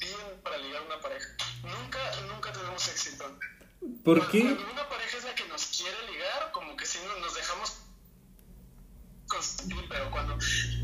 bien 0.00 0.40
para 0.42 0.58
ligar 0.58 0.82
una 0.86 1.00
pareja. 1.00 1.28
Nunca, 1.62 1.98
nunca 2.32 2.52
tenemos 2.52 2.88
éxito. 2.88 3.24
¿Por 4.04 4.30
qué? 4.30 4.40
Cuando 4.42 4.72
una 4.72 4.88
pareja 4.88 5.18
es 5.18 5.24
la 5.24 5.34
que 5.34 5.46
nos 5.48 5.66
quiere 5.66 5.96
ligar, 6.12 6.50
como 6.52 6.76
que 6.76 6.86
sí 6.86 6.98
nos, 7.06 7.20
nos 7.20 7.34
dejamos 7.34 7.78
consentir, 9.26 9.84
pero 9.88 10.10
cuando 10.10 10.38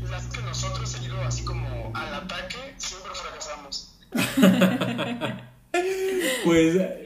las 0.09 0.25
que 0.27 0.41
nosotros 0.41 0.95
he 0.95 1.05
ido 1.05 1.21
así 1.21 1.43
como 1.45 1.91
al 1.95 2.13
ataque, 2.13 2.75
siempre 2.77 3.11
fracasamos. 3.13 3.97
Pues, 6.45 6.75
eh, 6.75 7.05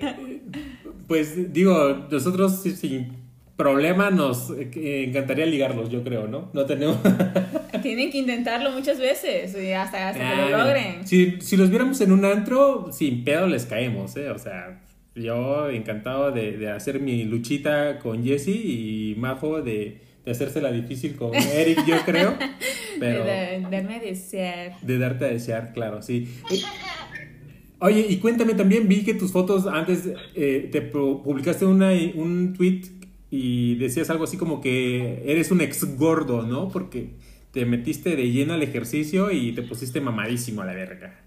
pues 1.08 1.54
digo, 1.54 2.08
nosotros 2.12 2.60
sí- 2.62 2.76
sin 2.76 3.14
problema 3.56 4.10
nos 4.12 4.50
eh, 4.52 5.06
encantaría 5.08 5.46
ligarlos, 5.46 5.90
yo 5.90 6.04
creo, 6.04 6.28
¿no? 6.28 6.50
No 6.54 6.66
tenemos... 6.66 6.98
Tienen 7.82 8.12
que 8.12 8.18
intentarlo 8.18 8.72
muchas 8.72 9.00
veces 9.00 9.56
y 9.62 9.72
hasta, 9.72 10.10
hasta 10.10 10.20
que 10.46 10.52
lo 10.52 10.58
logren. 10.58 11.08
Si, 11.08 11.40
si 11.40 11.56
los 11.56 11.70
viéramos 11.70 12.02
en 12.02 12.12
un 12.12 12.26
antro, 12.26 12.90
sin 12.92 13.24
pedo 13.24 13.48
les 13.48 13.66
caemos, 13.66 14.16
¿eh? 14.18 14.30
O 14.32 14.40
sea, 14.40 14.82
yo 15.16 15.70
encantado 15.70 16.32
de, 16.32 16.58
de 16.58 16.70
hacer 16.72 17.00
mi 17.00 17.24
luchita 17.24 18.00
con 18.00 18.24
Jesse 18.26 18.50
y 18.50 19.16
Majo 19.18 19.62
de, 19.62 20.02
de 20.26 20.32
hacerse 20.32 20.62
la 20.62 20.72
difícil 20.72 21.16
con 21.16 21.34
Eric, 21.54 21.86
yo 21.86 21.98
creo. 22.06 22.36
Pero 23.00 23.24
De, 23.24 23.32
de- 23.32 23.68
darme 23.70 23.96
a 23.96 24.00
desear. 24.00 24.74
de 24.82 24.98
darte 24.98 25.26
a 25.26 25.28
desear, 25.30 25.72
claro, 25.74 26.02
sí. 26.02 26.28
Oye, 27.80 28.08
y 28.10 28.18
cuéntame 28.18 28.56
también, 28.56 28.88
vi 28.88 29.04
que 29.04 29.14
tus 29.14 29.32
fotos 29.32 29.68
antes 29.68 30.10
eh, 30.36 30.70
te 30.72 30.92
pu- 30.92 31.22
publicaste 31.24 31.66
una, 31.66 31.92
un 32.16 32.54
tweet 32.54 32.82
y 33.30 33.76
decías 33.76 34.10
algo 34.10 34.24
así 34.24 34.36
como 34.38 34.62
que 34.62 35.22
eres 35.26 35.52
un 35.52 35.62
ex 35.62 35.96
gordo, 35.98 36.42
¿no? 36.42 36.70
Porque 36.70 37.12
te 37.52 37.66
metiste 37.66 38.16
de 38.16 38.32
lleno 38.32 38.54
al 38.54 38.64
ejercicio 38.64 39.32
y 39.32 39.52
te 39.54 39.62
pusiste 39.62 40.02
mamadísimo 40.02 40.62
a 40.62 40.66
la 40.66 40.74
verga. 40.74 41.27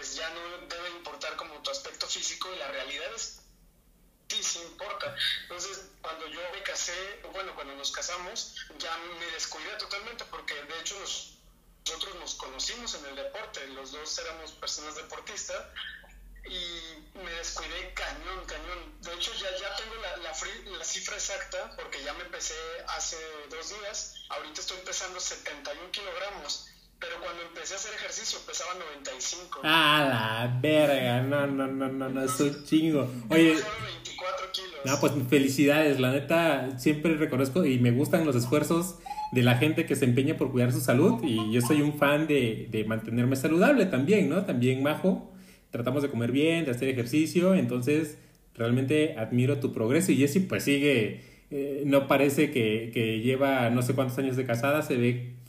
Pues 0.00 0.14
ya 0.14 0.30
no 0.30 0.66
debe 0.66 0.88
importar 0.96 1.36
como 1.36 1.60
tu 1.62 1.70
aspecto 1.70 2.06
físico 2.06 2.48
y 2.54 2.56
la 2.58 2.68
realidad 2.68 3.14
es 3.14 3.36
sí, 4.30 4.42
sí 4.42 4.58
importa. 4.60 5.14
Entonces, 5.42 5.82
cuando 6.00 6.26
yo 6.28 6.40
me 6.52 6.62
casé, 6.62 7.20
bueno, 7.32 7.54
cuando 7.54 7.74
nos 7.74 7.92
casamos, 7.92 8.54
ya 8.78 8.96
me 8.96 9.26
descuidé 9.32 9.70
totalmente 9.76 10.24
porque 10.26 10.54
de 10.54 10.80
hecho 10.80 10.98
nos- 10.98 11.34
nosotros 11.86 12.14
nos 12.16 12.34
conocimos 12.36 12.94
en 12.94 13.04
el 13.06 13.16
deporte, 13.16 13.66
los 13.68 13.92
dos 13.92 14.18
éramos 14.18 14.52
personas 14.52 14.94
deportistas 14.94 15.66
y 16.46 17.18
me 17.18 17.30
descuidé 17.32 17.92
cañón, 17.92 18.46
cañón. 18.46 19.00
De 19.02 19.12
hecho, 19.14 19.34
ya, 19.34 19.54
ya 19.58 19.76
tengo 19.76 19.96
la, 19.96 20.16
la 20.16 20.84
cifra 20.84 21.16
exacta 21.16 21.76
porque 21.76 22.02
ya 22.02 22.14
me 22.14 22.24
empecé 22.24 22.54
hace 22.88 23.18
dos 23.50 23.68
días. 23.68 24.14
Ahorita 24.30 24.62
estoy 24.62 24.78
pesando 24.78 25.20
71 25.20 25.90
kilogramos, 25.90 26.69
pero 27.00 27.14
cuando 27.22 27.42
empecé 27.42 27.74
a 27.74 27.76
hacer 27.78 27.94
ejercicio 27.94 28.38
pesaba 28.46 28.72
95. 28.74 29.60
Ah, 29.64 30.48
la 30.52 30.60
verga, 30.60 31.22
no, 31.22 31.46
no, 31.46 31.66
no, 31.66 31.88
no, 31.88 32.08
no, 32.08 32.24
es 32.24 32.38
un 32.40 32.64
chingo. 32.64 33.10
Oye, 33.30 33.56
Solo 33.56 33.70
24 34.02 34.46
kilos. 34.52 34.80
no, 34.84 35.00
pues 35.00 35.12
felicidades, 35.28 35.98
la 35.98 36.12
neta, 36.12 36.78
siempre 36.78 37.14
reconozco 37.14 37.64
y 37.64 37.78
me 37.78 37.90
gustan 37.90 38.26
los 38.26 38.36
esfuerzos 38.36 38.98
de 39.32 39.42
la 39.42 39.56
gente 39.56 39.86
que 39.86 39.96
se 39.96 40.04
empeña 40.04 40.36
por 40.36 40.52
cuidar 40.52 40.72
su 40.72 40.80
salud 40.80 41.22
y 41.24 41.52
yo 41.52 41.60
soy 41.62 41.80
un 41.80 41.96
fan 41.96 42.26
de, 42.26 42.68
de 42.70 42.84
mantenerme 42.84 43.36
saludable 43.36 43.86
también, 43.86 44.28
¿no? 44.28 44.44
También, 44.44 44.82
Majo, 44.82 45.32
tratamos 45.70 46.02
de 46.02 46.10
comer 46.10 46.32
bien, 46.32 46.66
de 46.66 46.72
hacer 46.72 46.88
ejercicio, 46.88 47.54
entonces 47.54 48.18
realmente 48.54 49.14
admiro 49.16 49.58
tu 49.58 49.72
progreso 49.72 50.12
y 50.12 50.16
Jessie 50.16 50.42
pues 50.42 50.64
sigue, 50.64 51.22
eh, 51.50 51.84
no 51.86 52.08
parece 52.08 52.50
que, 52.50 52.90
que 52.92 53.20
lleva 53.20 53.70
no 53.70 53.80
sé 53.80 53.94
cuántos 53.94 54.18
años 54.18 54.36
de 54.36 54.44
casada, 54.44 54.82
se 54.82 54.96
ve 54.96 55.39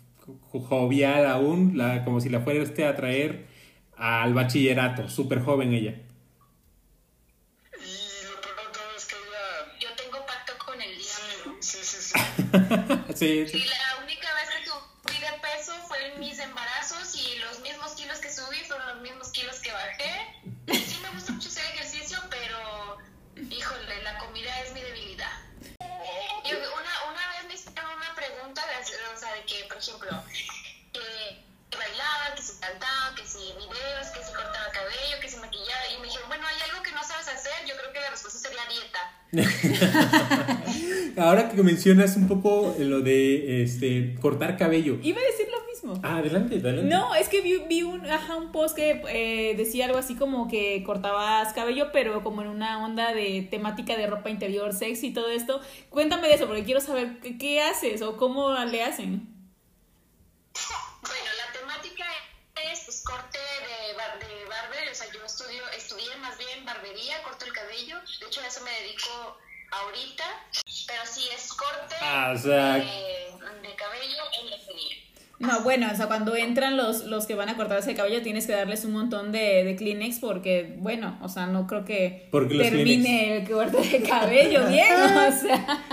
jovial 0.51 1.25
aún, 1.25 1.77
la, 1.77 2.03
como 2.03 2.21
si 2.21 2.29
la 2.29 2.41
fuera 2.41 2.63
usted 2.63 2.83
a 2.83 2.95
traer 2.95 3.47
al 3.95 4.33
bachillerato, 4.33 5.09
súper 5.09 5.41
joven 5.41 5.73
ella. 5.73 5.91
Y 7.79 8.25
lo 8.25 8.41
peor 8.41 8.55
de 8.55 8.73
todo 8.73 8.95
es 8.97 9.05
que 9.05 9.15
ella... 9.15 9.77
Yo 9.79 9.89
tengo 9.95 10.25
pacto 10.25 10.53
con 10.65 10.81
el 10.81 10.89
diablo. 10.89 11.57
Sí, 11.59 11.77
sí, 11.81 11.97
sí, 12.01 12.19
sí. 13.15 13.47
Sí. 13.47 13.63
Ejemplo, 29.81 30.09
que, 30.93 31.01
que 31.69 31.77
bailaba, 31.77 32.35
que 32.35 32.41
si 32.41 32.59
cantaba, 32.59 33.15
que 33.15 33.25
si 33.25 33.39
videos, 33.57 34.07
que 34.13 34.23
si 34.23 34.31
cortaba 34.33 34.71
cabello, 34.71 35.19
que 35.21 35.29
si 35.29 35.37
maquillaba. 35.37 35.81
Y 35.95 35.99
me 35.99 36.07
dijeron, 36.07 36.27
bueno, 36.29 36.45
¿hay 36.47 36.69
algo 36.69 36.83
que 36.83 36.91
no 36.91 37.03
sabes 37.03 37.27
hacer? 37.27 37.65
Yo 37.67 37.75
creo 37.75 37.91
que 37.91 37.99
la 37.99 38.09
respuesta 38.11 38.39
sería 38.39 38.61
dieta. 38.69 39.21
Ahora 41.17 41.49
que 41.49 41.63
mencionas 41.63 42.17
un 42.17 42.27
poco 42.27 42.75
lo 42.77 43.01
de 43.01 43.63
este 43.63 44.15
cortar 44.21 44.57
cabello. 44.57 44.99
Iba 45.01 45.19
a 45.19 45.23
decir 45.23 45.47
lo 45.49 45.65
mismo. 45.67 46.01
Ah, 46.03 46.17
adelante, 46.17 46.55
adelante. 46.55 46.89
No, 46.89 47.15
es 47.15 47.29
que 47.29 47.41
vi, 47.41 47.59
vi 47.69 47.83
un, 47.83 48.05
ajá, 48.05 48.35
un 48.35 48.51
post 48.51 48.75
que 48.75 49.01
eh, 49.07 49.55
decía 49.55 49.85
algo 49.85 49.97
así 49.97 50.15
como 50.15 50.49
que 50.49 50.83
cortabas 50.83 51.53
cabello, 51.53 51.91
pero 51.93 52.23
como 52.23 52.41
en 52.41 52.49
una 52.49 52.83
onda 52.83 53.13
de 53.13 53.47
temática 53.49 53.95
de 53.95 54.07
ropa 54.07 54.29
interior, 54.29 54.73
sexy 54.73 55.07
y 55.07 55.13
todo 55.13 55.29
esto. 55.29 55.61
Cuéntame 55.89 56.27
de 56.27 56.33
eso, 56.33 56.47
porque 56.47 56.65
quiero 56.65 56.81
saber 56.81 57.19
qué, 57.21 57.37
qué 57.37 57.61
haces 57.61 58.01
o 58.01 58.17
cómo 58.17 58.53
le 58.65 58.83
hacen. 58.83 59.40
Hecho 68.31 68.41
a 68.41 68.47
eso 68.47 68.61
me 68.63 68.71
dedico 68.71 69.37
ahorita, 69.71 70.23
pero 70.87 71.01
sí 71.05 71.23
es 71.35 71.51
corte 71.53 71.95
Ah, 72.01 72.31
o 72.33 72.37
sea- 72.39 72.75
de, 72.75 72.81
de 72.81 73.75
cabello 73.75 74.23
en 74.41 74.49
la 74.51 74.57
serie. 74.57 75.01
No, 75.39 75.61
bueno, 75.63 75.89
o 75.91 75.95
sea, 75.95 76.05
cuando 76.05 76.35
entran 76.35 76.77
los, 76.77 77.05
los 77.05 77.25
que 77.25 77.33
van 77.35 77.49
a 77.49 77.57
cortarse 77.57 77.89
el 77.91 77.97
cabello 77.97 78.21
tienes 78.21 78.45
que 78.45 78.53
darles 78.53 78.85
un 78.85 78.91
montón 78.93 79.31
de, 79.31 79.63
de 79.63 79.75
Kleenex 79.75 80.19
porque, 80.19 80.75
bueno, 80.77 81.17
o 81.23 81.29
sea, 81.29 81.47
no 81.47 81.65
creo 81.65 81.83
que 81.83 82.27
Porque 82.31 82.57
termine 82.59 83.37
el 83.37 83.49
corte 83.49 83.77
de 83.77 84.03
cabello 84.03 84.67
bien, 84.67 84.93
o 84.93 85.31
sea. 85.31 85.83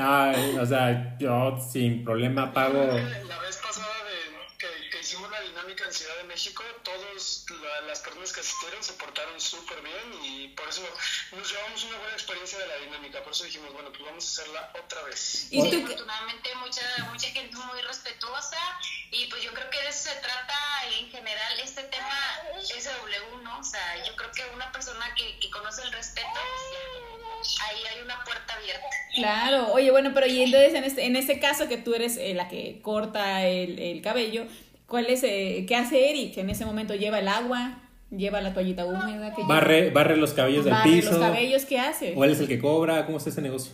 Ay, 0.00 0.56
o 0.56 0.64
sea, 0.64 1.16
yo 1.18 1.58
sin 1.72 2.04
problema 2.04 2.52
pago. 2.54 2.78
México, 6.38 6.62
todas 6.84 7.46
las 7.88 7.98
personas 7.98 8.32
que 8.32 8.38
asistieron 8.38 8.80
se 8.80 8.92
portaron 8.92 9.40
súper 9.40 9.82
bien 9.82 10.22
y 10.22 10.46
por 10.54 10.68
eso 10.68 10.82
nos 11.32 11.50
llevamos 11.50 11.82
una 11.82 11.98
buena 11.98 12.12
experiencia 12.12 12.60
de 12.60 12.66
la 12.68 12.76
dinámica. 12.76 13.24
Por 13.24 13.32
eso 13.32 13.42
dijimos, 13.42 13.72
bueno, 13.72 13.90
pues 13.90 14.04
vamos 14.04 14.24
a 14.24 14.28
hacerla 14.28 14.72
otra 14.80 15.02
vez. 15.02 15.48
Y 15.50 15.58
afortunadamente 15.58 16.54
mucha, 16.62 16.82
mucha 17.10 17.26
gente 17.30 17.56
muy 17.56 17.80
respetuosa 17.82 18.56
y 19.10 19.26
pues 19.26 19.42
yo 19.42 19.52
creo 19.52 19.68
que 19.68 19.82
de 19.82 19.88
eso 19.88 20.10
se 20.10 20.14
trata 20.20 20.54
en 21.00 21.10
general 21.10 21.58
este 21.58 21.82
tema 21.82 22.16
SW, 22.62 23.42
¿no? 23.42 23.58
O 23.58 23.64
sea, 23.64 24.04
yo 24.06 24.14
creo 24.14 24.30
que 24.30 24.44
una 24.54 24.70
persona 24.70 25.12
que, 25.16 25.40
que 25.40 25.50
conoce 25.50 25.82
el 25.82 25.90
respeto, 25.90 26.38
pues 27.34 27.56
ahí 27.62 27.82
hay 27.84 28.02
una 28.02 28.22
puerta 28.22 28.54
abierta. 28.54 28.86
Claro, 29.16 29.72
oye, 29.72 29.90
bueno, 29.90 30.12
pero 30.14 30.28
y 30.28 30.44
entonces 30.44 30.74
en 30.74 30.84
este, 30.84 31.04
en 31.04 31.16
este 31.16 31.40
caso 31.40 31.66
que 31.66 31.78
tú 31.78 31.96
eres 31.96 32.16
eh, 32.16 32.32
la 32.34 32.48
que 32.48 32.80
corta 32.80 33.44
el, 33.44 33.80
el 33.80 34.02
cabello, 34.02 34.46
¿cuál 34.88 35.06
es, 35.06 35.22
eh, 35.22 35.64
qué 35.68 35.76
hace 35.76 36.10
Eric? 36.10 36.36
En 36.38 36.50
ese 36.50 36.64
momento 36.64 36.94
lleva 36.96 37.20
el 37.20 37.28
agua, 37.28 37.78
lleva 38.10 38.40
la 38.40 38.52
toallita 38.54 38.84
húmeda. 38.86 39.32
Que 39.34 39.42
barre, 39.44 39.90
barre 39.90 40.16
los 40.16 40.32
cabellos 40.32 40.64
del 40.64 40.74
barre 40.74 40.90
piso. 40.90 41.10
los 41.12 41.20
cabellos, 41.20 41.64
¿qué 41.66 41.78
hace? 41.78 42.14
¿O 42.16 42.24
él 42.24 42.32
es 42.32 42.40
el 42.40 42.48
que 42.48 42.58
cobra? 42.58 43.06
¿Cómo 43.06 43.18
está 43.18 43.30
ese 43.30 43.42
negocio? 43.42 43.72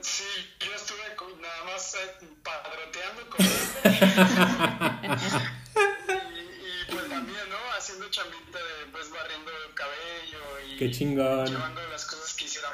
Sí, 0.00 0.24
yo 0.60 0.72
estuve 0.74 1.14
con- 1.16 1.40
nada 1.42 1.64
más 1.64 1.94
eh, 1.94 2.26
padroteando 2.42 3.28
con 3.30 3.44
y, 3.44 3.46
y 6.28 6.92
pues 6.92 7.08
también, 7.08 7.38
¿no? 7.50 7.56
Haciendo 7.76 8.08
chambita 8.10 8.58
de 8.58 8.86
pues 8.92 9.10
barriendo 9.10 9.50
el 9.68 9.74
cabello 9.74 10.40
y 10.72 10.76
Qué 10.76 10.90
chingón. 10.90 11.46
llevando 11.46 11.80
las 11.90 12.04
cosas 12.06 12.34
que 12.34 12.44
hiciera. 12.44 12.68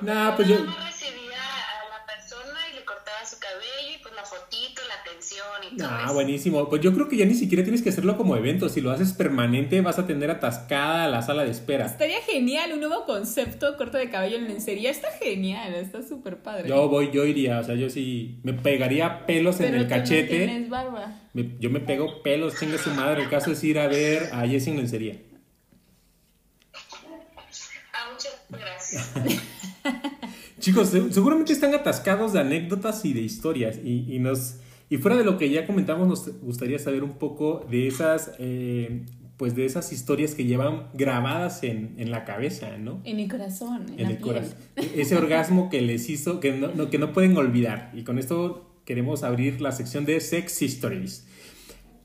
Nah, 0.00 0.34
pues 0.36 0.48
yo... 0.48 0.56
Nada 0.64 0.66
más 0.78 0.90
recibía 0.90 1.38
a 1.42 1.98
la 1.98 2.06
persona 2.06 2.58
y 2.70 2.74
le 2.76 2.84
cortaba 2.84 3.15
su 3.26 3.38
cabello 3.38 3.96
y 3.98 4.02
pues 4.02 4.14
la 4.14 4.24
fotito, 4.24 4.82
la 4.88 4.94
atención 5.02 5.46
y 5.72 5.76
todo 5.76 5.88
Ah, 5.90 6.02
eso. 6.04 6.14
buenísimo. 6.14 6.68
Pues 6.68 6.80
yo 6.82 6.94
creo 6.94 7.08
que 7.08 7.16
ya 7.16 7.24
ni 7.26 7.34
siquiera 7.34 7.62
tienes 7.64 7.82
que 7.82 7.88
hacerlo 7.90 8.16
como 8.16 8.36
evento. 8.36 8.68
Si 8.68 8.80
lo 8.80 8.90
haces 8.90 9.12
permanente, 9.12 9.80
vas 9.80 9.98
a 9.98 10.06
tener 10.06 10.30
atascada 10.30 11.08
la 11.08 11.22
sala 11.22 11.44
de 11.44 11.50
espera. 11.50 11.86
Estaría 11.86 12.20
genial, 12.22 12.72
un 12.72 12.80
nuevo 12.80 13.04
concepto, 13.04 13.76
corte 13.76 13.98
de 13.98 14.10
cabello 14.10 14.36
en 14.36 14.48
lencería. 14.48 14.90
Está 14.90 15.08
genial, 15.12 15.74
está 15.74 16.02
súper 16.02 16.38
padre. 16.38 16.68
Yo 16.68 16.88
voy, 16.88 17.10
yo 17.12 17.24
iría, 17.24 17.58
o 17.60 17.64
sea, 17.64 17.74
yo 17.74 17.90
sí 17.90 18.38
me 18.42 18.52
pegaría 18.52 19.26
pelos 19.26 19.60
en 19.60 19.74
el 19.74 19.88
tú 19.88 19.94
no 19.94 19.96
cachete. 20.00 20.28
tienes 20.46 20.68
barba. 20.68 21.20
Me- 21.34 21.56
yo 21.58 21.68
me 21.70 21.80
pego 21.80 22.22
pelos, 22.22 22.58
chinga 22.58 22.78
su 22.78 22.90
madre. 22.90 23.24
El 23.24 23.28
caso 23.30 23.50
es 23.52 23.62
ir 23.64 23.78
a 23.78 23.86
ver 23.88 24.30
a 24.32 24.46
Jessie 24.46 24.70
en 24.72 24.78
lencería. 24.78 25.16
Ah, 27.92 28.10
muchas 28.12 28.42
gracias. 28.50 29.12
Chicos, 30.66 30.88
se- 30.88 31.12
seguramente 31.12 31.52
están 31.52 31.74
atascados 31.74 32.32
de 32.32 32.40
anécdotas 32.40 33.04
y 33.04 33.12
de 33.12 33.20
historias. 33.20 33.78
Y, 33.84 34.04
y 34.12 34.18
nos. 34.18 34.56
Y 34.90 34.98
fuera 34.98 35.16
de 35.16 35.24
lo 35.24 35.38
que 35.38 35.48
ya 35.50 35.66
comentamos, 35.66 36.08
nos 36.08 36.40
gustaría 36.42 36.78
saber 36.78 37.02
un 37.04 37.14
poco 37.18 37.64
de 37.70 37.86
esas. 37.86 38.32
eh, 38.38 39.04
pues 39.36 39.54
de 39.54 39.66
esas 39.66 39.92
historias 39.92 40.34
que 40.34 40.44
llevan 40.46 40.88
grabadas 40.94 41.62
en, 41.62 41.94
en 41.98 42.10
la 42.10 42.24
cabeza, 42.24 42.78
¿no? 42.78 43.02
En 43.04 43.20
el 43.20 43.28
corazón, 43.30 43.82
en, 43.88 44.00
en 44.00 44.02
la 44.04 44.10
el 44.12 44.16
piel. 44.16 44.20
corazón. 44.20 44.54
Ese 44.96 45.14
orgasmo 45.14 45.68
que 45.68 45.82
les 45.82 46.08
hizo, 46.08 46.40
que 46.40 46.52
no, 46.52 46.68
no- 46.74 46.88
que 46.88 46.98
no 46.98 47.12
pueden 47.12 47.36
olvidar. 47.36 47.92
Y 47.94 48.02
con 48.02 48.18
esto 48.18 48.66
queremos 48.86 49.22
abrir 49.24 49.60
la 49.60 49.72
sección 49.72 50.04
de 50.06 50.20
Sex 50.20 50.62
Histories. 50.62 51.26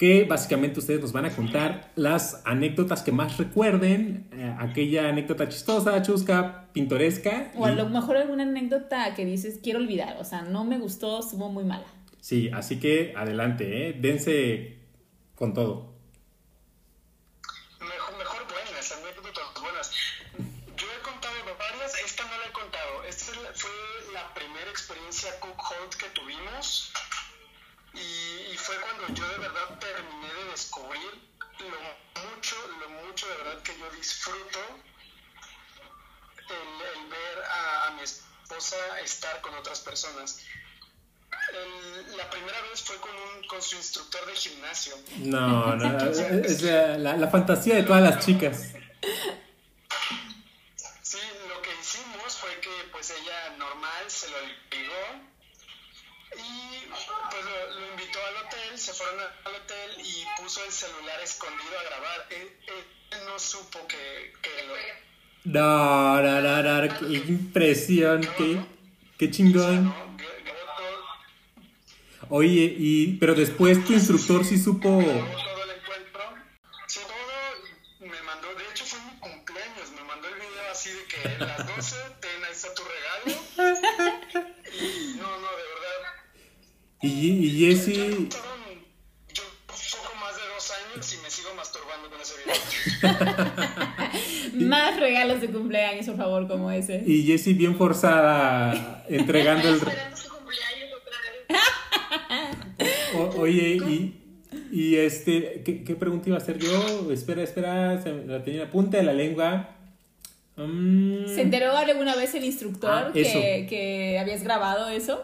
Que 0.01 0.25
básicamente 0.25 0.79
ustedes 0.79 0.99
nos 0.99 1.11
van 1.11 1.25
a 1.25 1.29
contar 1.29 1.91
las 1.95 2.41
anécdotas 2.45 3.03
que 3.03 3.11
más 3.11 3.37
recuerden, 3.37 4.27
eh, 4.33 4.55
aquella 4.57 5.09
anécdota 5.09 5.47
chistosa, 5.47 6.01
chusca, 6.01 6.69
pintoresca. 6.73 7.51
O 7.55 7.67
a 7.67 7.71
y- 7.71 7.75
lo 7.75 7.87
mejor 7.87 8.17
alguna 8.17 8.41
anécdota 8.41 9.13
que 9.13 9.25
dices, 9.25 9.59
quiero 9.61 9.77
olvidar. 9.77 10.17
O 10.19 10.23
sea, 10.23 10.41
no 10.41 10.63
me 10.63 10.79
gustó, 10.79 11.19
estuvo 11.19 11.49
muy 11.49 11.63
mala. 11.65 11.85
Sí, 12.19 12.49
así 12.51 12.79
que 12.79 13.13
adelante, 13.15 13.89
¿eh? 13.89 13.93
dense 13.93 14.79
con 15.35 15.53
todo. 15.53 15.93
Mejor, 17.79 18.17
mejor 18.17 18.41
buenas, 18.47 18.91
anécdotas 18.93 19.61
buenas. 19.61 19.91
Yo 20.77 20.87
he 20.97 21.01
contado 21.03 21.35
varias, 21.59 21.93
esta 22.03 22.23
no 22.23 22.31
la 22.41 22.47
he 22.49 22.51
contado. 22.51 23.03
Esta 23.07 23.33
fue 23.53 23.69
la 24.15 24.33
primera 24.33 24.67
experiencia 24.71 25.29
Cook 25.39 25.59
Hold 25.59 25.93
que 25.95 26.07
tuvimos 26.19 26.91
y, 27.93 28.51
y 28.53 28.57
fue 28.57 28.75
cuando 28.81 29.07
yo 29.13 29.27
de 29.27 29.37
verdad 29.37 29.79
terminé 29.79 30.33
de 30.33 30.45
descubrir 30.51 31.31
lo 31.59 32.21
mucho, 32.35 32.55
lo 32.79 32.89
mucho 33.05 33.27
de 33.27 33.35
verdad 33.37 33.61
que 33.63 33.77
yo 33.77 33.89
disfruto 33.91 34.59
el, 36.49 36.99
el 37.03 37.09
ver 37.09 37.43
a, 37.49 37.87
a 37.87 37.91
mi 37.91 38.01
esposa 38.01 38.75
estar 39.03 39.41
con 39.41 39.53
otras 39.55 39.79
personas. 39.81 40.39
El- 41.53 42.17
la 42.17 42.29
primera 42.29 42.61
vez 42.63 42.81
fue 42.81 42.97
con, 42.97 43.11
un, 43.15 43.47
con 43.47 43.61
su 43.61 43.75
instructor 43.75 44.25
de 44.25 44.35
gimnasio. 44.35 44.95
No, 45.17 45.75
no, 45.75 45.97
es 46.45 46.61
la, 46.61 46.97
la- 46.97 47.17
la 47.17 47.27
fantasía 47.29 47.75
de 47.75 47.83
todas 47.83 48.01
las 48.01 48.25
chicas. 48.25 48.73
Sí, 51.01 51.17
lo 51.47 51.61
que 51.61 51.69
hicimos 51.79 52.35
fue 52.37 52.59
que 52.61 52.69
pues 52.91 53.09
ella 53.11 53.55
normal 53.57 54.03
se 54.09 54.29
lo 54.29 54.37
ligó 54.71 55.30
y 56.37 56.87
pues 56.89 57.45
lo, 57.45 57.79
lo 57.79 57.91
invitó 57.91 58.19
al 58.25 58.45
hotel, 58.45 58.77
se 58.79 58.93
fueron 58.93 59.19
al 59.19 59.55
hotel 59.55 59.91
y 59.99 60.25
puso 60.41 60.63
el 60.65 60.71
celular 60.71 61.19
escondido 61.21 61.79
a 61.79 61.83
grabar. 61.83 62.27
Él, 62.29 62.49
él- 62.67 62.85
no 63.25 63.37
supo 63.37 63.85
que, 63.87 64.33
que 64.41 64.63
lo... 64.67 64.73
No, 65.43 66.21
no, 66.21 66.41
no, 66.41 66.63
no, 66.85 66.99
qué 66.99 67.05
impresión, 67.31 68.21
qué, 68.37 68.61
qué 69.17 69.29
chingón. 69.31 69.93
Oye, 72.29 72.73
y, 72.77 73.17
pero 73.19 73.35
después 73.35 73.83
tu 73.85 73.91
instructor 73.93 74.45
sí 74.45 74.57
supo... 74.57 74.87
todo 74.89 75.01
el 75.63 75.71
encuentro. 75.71 76.23
Sí, 76.87 76.99
todo 77.01 78.07
me 78.09 78.21
mandó, 78.23 78.47
de 78.55 78.63
hecho 78.71 78.85
fue 78.85 78.99
mi 79.01 79.19
cumpleaños, 79.19 79.91
me 79.95 80.03
mandó 80.05 80.27
el 80.29 80.35
video 80.35 80.71
así 80.71 80.89
de 80.91 81.05
que 81.05 81.17
Y, 87.03 87.07
y 87.07 87.75
pasaron, 87.75 88.29
yo 89.33 89.43
poco 90.03 90.15
más 90.19 90.35
de 90.35 90.41
dos 90.53 90.71
años 90.93 91.13
y 91.13 91.17
me 91.23 91.29
sigo 91.29 91.49
masturbando 91.55 92.09
con 92.09 92.21
ese 92.21 92.33
video. 94.53 94.67
Más 94.69 94.99
regalos 94.99 95.41
de 95.41 95.47
cumpleaños, 95.49 96.05
por 96.05 96.17
favor, 96.17 96.47
como 96.47 96.69
ese. 96.71 97.03
Y 97.05 97.23
Jessie 97.23 97.53
bien 97.53 97.75
forzada 97.75 99.03
entregando 99.09 99.67
el... 99.69 99.75
Esperando 99.77 100.15
su 100.17 100.29
cumpleaños 100.29 100.89
otra 101.01 101.17
vez. 102.77 103.15
O- 103.15 103.39
oye, 103.41 103.77
y, 103.89 104.21
y 104.71 104.95
este, 104.97 105.63
¿qué, 105.65 105.83
qué 105.83 105.95
pregunta 105.95 106.29
iba 106.29 106.37
a 106.37 106.41
hacer 106.41 106.59
yo? 106.59 107.11
Espera, 107.11 107.41
espera, 107.41 108.01
se 108.01 108.11
me- 108.13 108.25
la 108.25 108.43
tenía 108.43 108.61
en 108.61 108.65
la 108.67 108.71
punta 108.71 108.97
de 108.97 109.03
la 109.03 109.13
lengua. 109.13 109.69
Mm, 110.57 111.25
¿Se 111.27 111.41
enteró 111.41 111.75
alguna 111.75 112.15
vez 112.15 112.35
el 112.35 112.43
instructor 112.45 112.91
Ah, 112.91 113.11
que, 113.13 113.65
que 113.69 114.19
habías 114.19 114.43
grabado 114.43 114.89
eso? 114.89 115.23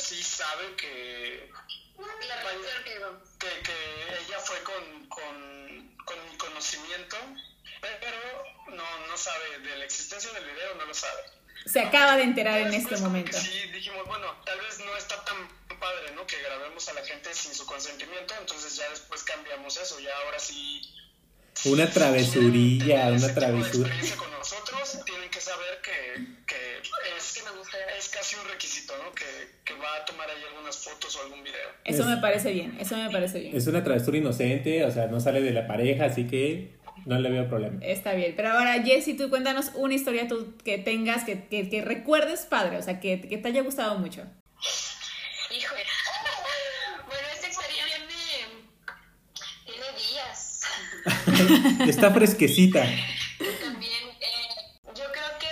Sí 0.00 0.22
sabe 0.22 0.74
que, 0.76 1.50
La 1.98 2.40
que 2.84 2.94
que, 3.38 3.62
que 3.62 4.18
ella 4.26 4.38
fue 4.38 4.62
con, 4.62 5.08
con, 5.08 5.96
con 6.04 6.30
mi 6.30 6.36
conocimiento, 6.36 7.16
pero 7.80 8.18
no, 8.68 9.06
no 9.06 9.16
sabe 9.16 9.58
de 9.58 9.76
la 9.76 9.84
existencia 9.84 10.32
del 10.32 10.44
video, 10.44 10.74
no 10.76 10.84
lo 10.86 10.94
sabe. 10.94 11.22
Se 11.66 11.80
acaba 11.80 12.16
de 12.16 12.22
enterar 12.22 12.58
en 12.58 12.72
este 12.72 12.94
que 12.94 13.00
momento. 13.02 13.38
Sí, 13.38 13.68
dijimos, 13.72 14.06
bueno, 14.06 14.34
tal 14.44 14.58
vez 14.60 14.78
no 14.80 14.96
está 14.96 15.22
tan 15.24 15.48
padre, 15.78 16.12
¿no? 16.12 16.26
Que 16.26 16.40
grabemos 16.42 16.88
a 16.88 16.94
la 16.94 17.04
gente 17.04 17.34
sin 17.34 17.54
su 17.54 17.66
consentimiento, 17.66 18.34
entonces 18.38 18.76
ya 18.76 18.88
después 18.90 19.22
cambiamos 19.24 19.76
eso, 19.76 20.00
ya 20.00 20.16
ahora 20.24 20.38
sí 20.38 20.82
Una 21.66 21.90
travesurilla, 21.90 23.10
ese 23.10 23.10
una 23.10 23.18
tipo 23.18 23.28
de 23.28 23.34
travesura. 23.34 23.90
con 24.16 24.30
nosotros, 24.30 25.04
tienen 25.04 25.28
que 25.30 25.40
saber 25.40 25.78
que, 25.82 26.24
que 26.46 26.78
es, 27.16 27.44
es 27.98 28.08
casi 28.08 28.36
un 28.36 28.48
requisito, 28.48 28.96
¿no? 29.02 29.12
Que, 29.12 29.24
que 29.64 29.74
va 29.74 29.96
a 29.96 30.04
tomar 30.04 30.28
ahí 30.30 30.42
algunas 30.48 30.78
fotos 30.78 31.14
o 31.16 31.22
algún 31.22 31.42
video. 31.44 31.68
Eso 31.84 32.02
Es- 32.02 32.08
me 32.08 32.16
parece 32.16 32.52
bien, 32.52 32.76
eso 32.80 32.96
me 32.96 33.10
parece 33.10 33.40
bien. 33.40 33.56
Es 33.56 33.66
una 33.66 33.84
travesura 33.84 34.16
inocente, 34.18 34.84
o 34.84 34.90
sea, 34.90 35.06
no 35.06 35.20
sale 35.20 35.42
de 35.42 35.50
la 35.52 35.66
pareja, 35.66 36.06
así 36.06 36.26
que 36.26 36.78
no 37.04 37.18
le 37.18 37.28
veo 37.30 37.48
problema. 37.48 37.78
Está 37.84 38.14
bien, 38.14 38.34
pero 38.36 38.50
ahora 38.52 38.82
Jessy, 38.82 39.14
tú 39.14 39.28
cuéntanos 39.28 39.70
una 39.74 39.94
historia 39.94 40.26
tú 40.28 40.56
que 40.64 40.78
tengas, 40.78 41.24
que, 41.24 41.46
que, 41.48 41.68
que 41.68 41.82
recuerdes 41.82 42.46
padre, 42.46 42.78
o 42.78 42.82
sea, 42.82 43.00
que, 43.00 43.20
que 43.20 43.36
te 43.38 43.48
haya 43.48 43.62
gustado 43.62 43.98
mucho. 43.98 44.22
Híjole. 45.50 45.82
Bueno, 47.06 47.26
esta 47.34 47.48
historia 47.48 47.84
viene. 47.84 48.06
Tiene 49.66 49.86
días. 49.98 50.60
Está 51.88 52.10
fresquecita. 52.12 52.80
También, 53.62 54.08
eh, 54.20 54.48
yo 54.94 55.04
creo 55.12 55.38
que 55.38 55.48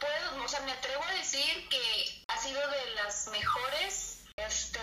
puedo, 0.00 0.44
o 0.44 0.48
sea, 0.48 0.60
me 0.60 0.72
atrevo 0.72 1.02
a 1.04 1.12
decir 1.14 1.68
que 1.68 2.24
ha 2.28 2.38
sido 2.40 2.60
de 2.60 2.94
las 2.96 3.28
mejores. 3.32 4.12
Este, 4.36 4.78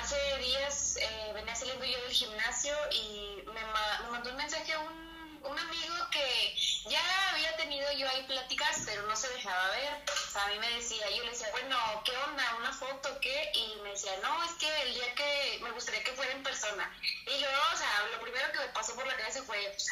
hace 0.00 0.16
días 0.40 0.96
eh, 1.02 1.32
venía 1.34 1.54
saliendo 1.56 1.84
yo 1.84 2.00
del 2.04 2.12
gimnasio 2.12 2.72
y 2.92 3.42
me, 3.46 3.60
ma- 3.72 4.00
me 4.04 4.10
mandó 4.12 4.30
un 4.30 4.36
mensaje 4.36 4.76
un, 4.76 5.50
un 5.50 5.58
amigo 5.58 5.94
que 6.12 6.54
ya 6.88 7.30
había 7.32 7.56
tenido 7.56 7.86
yo 7.92 8.08
ahí 8.08 8.22
pláticas, 8.26 8.82
pero 8.86 9.06
no 9.06 9.16
se 9.16 9.28
dejaba 9.28 9.70
ver. 9.70 10.02
O 10.08 10.30
sea, 10.30 10.44
a 10.44 10.48
mí 10.48 10.58
me 10.58 10.70
decía, 10.76 11.08
yo 11.16 11.24
le 11.24 11.30
decía, 11.30 11.48
bueno, 11.52 11.76
¿qué 12.04 12.12
onda? 12.28 12.56
¿Una 12.58 12.72
foto? 12.72 13.18
¿Qué? 13.20 13.52
Y 13.54 13.82
me 13.82 13.90
decía, 13.90 14.12
no, 14.22 14.44
es 14.44 14.52
que 14.52 14.68
el 14.82 14.94
día 14.94 15.14
que 15.14 15.60
me 15.62 15.70
gustaría 15.72 16.02
que 16.04 16.12
fuera 16.12 16.32
en 16.32 16.42
persona. 16.42 16.90
Y 17.26 17.40
yo, 17.40 17.48
o 17.72 17.76
sea, 17.76 18.06
lo 18.12 18.20
primero 18.22 18.50
que 18.52 18.58
me 18.58 18.68
pasó 18.68 18.94
por 18.94 19.06
la 19.06 19.16
cabeza 19.16 19.42
fue, 19.42 19.56
pues, 19.70 19.88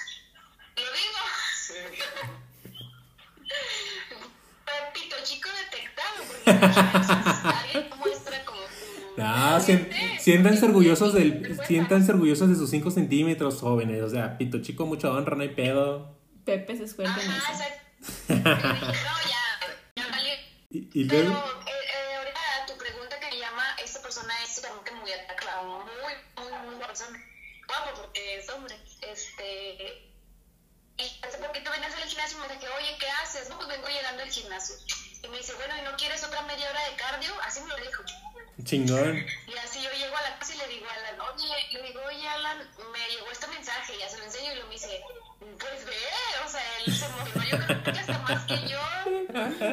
lo 0.77 0.93
digo. 0.93 1.21
Pito 4.93 5.17
chico 5.23 5.49
detectado, 5.71 6.25
porque 6.27 6.51
alguien 6.51 7.99
muestra 7.99 8.45
como 8.45 8.61
Ah, 9.19 9.61
siéntanse 10.19 10.65
orgullosos 10.67 11.15
del, 11.15 11.57
siéntanse 11.67 12.13
orgullosos 12.13 12.49
de 12.49 12.57
sus 12.57 12.71
5 12.71 12.91
centímetros, 12.91 13.61
jóvenes. 13.61 14.03
O 14.03 14.09
sea, 14.09 14.37
pito 14.39 14.61
chico, 14.61 14.87
mucha 14.87 15.11
honra, 15.11 15.37
no 15.37 15.43
hay 15.43 15.51
pedo. 15.51 16.17
Pepe 16.45 16.77
se 16.77 16.85
esfuerza 16.85 17.21
en 17.21 17.31
eso. 17.31 17.53
no, 18.29 18.45
ya, 19.29 19.43
ya 19.97 20.09
valió. 20.11 20.35
Y, 20.71 20.91
y 20.93 21.05
Pero 21.09 21.31
eh, 21.31 21.71
eh, 21.71 22.17
ahorita 22.17 22.41
tu 22.67 22.77
pregunta 22.77 23.19
que 23.19 23.39
llama, 23.39 23.77
esta 23.83 24.03
persona 24.03 24.35
es 24.43 24.57
totalmente 24.57 24.93
muy 24.93 25.13
atacada, 25.13 25.63
muy, 25.63 25.83
muy, 26.37 26.53
muy 26.67 26.85
persona. 26.85 27.19
Guapo 27.67 28.03
porque 28.03 28.39
es 28.39 28.49
hombre. 28.51 28.77
Este. 29.01 30.11
Y 30.97 31.21
hace 31.27 31.39
poquito 31.39 31.71
venías 31.71 31.95
al 31.95 32.09
gimnasio 32.09 32.39
y 32.39 32.41
me 32.43 32.55
dije, 32.55 32.69
oye, 32.69 32.97
¿qué 33.01 33.11
haces? 33.11 33.49
No, 33.49 33.57
pues 33.57 33.69
vengo 33.69 33.89
llegando 33.89 34.23
al 34.23 34.31
gimnasio. 34.31 34.77
Y 35.23 35.29
me 35.29 35.39
dice, 35.39 35.55
bueno, 35.55 35.75
¿y 35.79 35.83
no 35.83 35.97
quieres 35.97 36.23
otra 36.23 36.43
media 36.43 36.71
hora 36.71 36.89
de 36.91 36.97
cardio? 36.97 37.33
Así 37.43 37.61
me 37.63 37.69
lo 37.69 37.77
dijo. 37.79 38.03
Chingón. 38.63 39.27
Y 39.47 39.57
así 39.59 39.83
yo 39.83 39.91
llego 39.91 40.17
a 40.17 40.23
la 40.23 40.39
casa 40.39 40.55
y 40.55 40.59
le 40.59 40.69
digo 40.69 40.87
a 40.87 40.95
Alan, 40.95 41.21
oye, 41.21 41.55
le 41.73 41.83
digo, 41.89 42.01
oye, 42.07 42.29
Alan, 42.29 42.59
me 42.93 43.09
llegó 43.11 43.31
este 43.31 43.47
mensaje, 43.49 43.95
ya 43.99 44.09
se 44.09 44.19
lo 44.19 44.25
enseño 44.25 44.53
y 44.53 44.57
lo 44.57 44.67
me 44.67 44.75
dice, 44.75 45.03
pues 45.59 45.85
ve, 45.85 45.93
o 46.45 46.49
sea, 46.49 46.63
él 46.87 46.95
se 46.95 47.07
emocionó, 47.07 47.45
yo 47.51 47.67
creo 47.67 47.83
que 47.83 47.91
hasta 47.91 48.19
más 48.21 48.47
que 48.47 48.57
yo. 48.69 48.81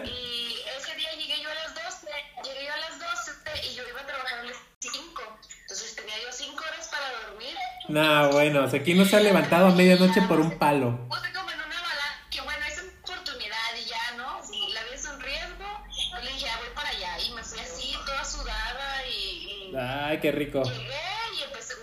Y 0.04 0.58
ese 0.78 0.96
día 0.96 1.14
llegué 1.14 1.42
yo 1.42 1.50
a 1.50 1.54
las 1.54 1.76
12, 1.76 2.08
llegué 2.44 2.66
yo 2.66 2.74
a 2.74 2.78
las 2.78 3.00
12 3.00 3.68
y 3.70 3.76
yo 3.76 3.88
iba 3.88 4.02
a 4.02 4.06
trabajar 4.06 4.40
a 4.40 4.44
las 4.44 4.58
5. 4.80 5.22
Entonces 5.62 5.96
tenía 5.96 6.16
yo 6.24 6.32
5 6.32 6.64
horas 6.64 6.90
para 6.90 7.12
dormir. 7.22 7.56
Nah, 7.88 8.28
bueno, 8.28 8.64
o 8.66 8.70
sea, 8.70 8.80
aquí 8.80 8.94
no 8.94 9.06
se 9.06 9.16
ha 9.16 9.20
levantado 9.20 9.68
a 9.68 9.72
medianoche 9.72 10.22
por 10.24 10.40
un 10.40 10.58
palo. 10.58 11.08
Como 11.08 11.52
en 11.52 11.62
una 11.62 11.82
balanza, 11.82 12.28
que 12.30 12.42
bueno, 12.42 12.66
es 12.66 12.82
una 12.82 12.92
oportunidad 13.04 13.76
y 13.80 13.86
ya, 13.86 14.12
¿no? 14.18 14.44
Si 14.44 14.68
la 14.74 14.84
vida 14.84 14.96
es 14.96 15.06
un 15.06 15.20
riesgo, 15.20 15.66
yo 16.12 16.22
le 16.22 16.32
dije, 16.34 16.50
ah, 16.50 16.58
voy 16.60 16.70
para 16.76 16.90
allá. 16.90 17.20
Y 17.20 17.32
me 17.32 17.44
fui 17.44 17.60
así, 17.60 17.96
toda 18.06 18.26
sudada 18.26 19.08
y... 19.08 19.70
y 19.70 19.71
Ay, 19.82 20.20
qué 20.20 20.32
rico. 20.32 20.62
Llegué 20.64 21.00
y 21.40 21.44
empecé... 21.44 21.74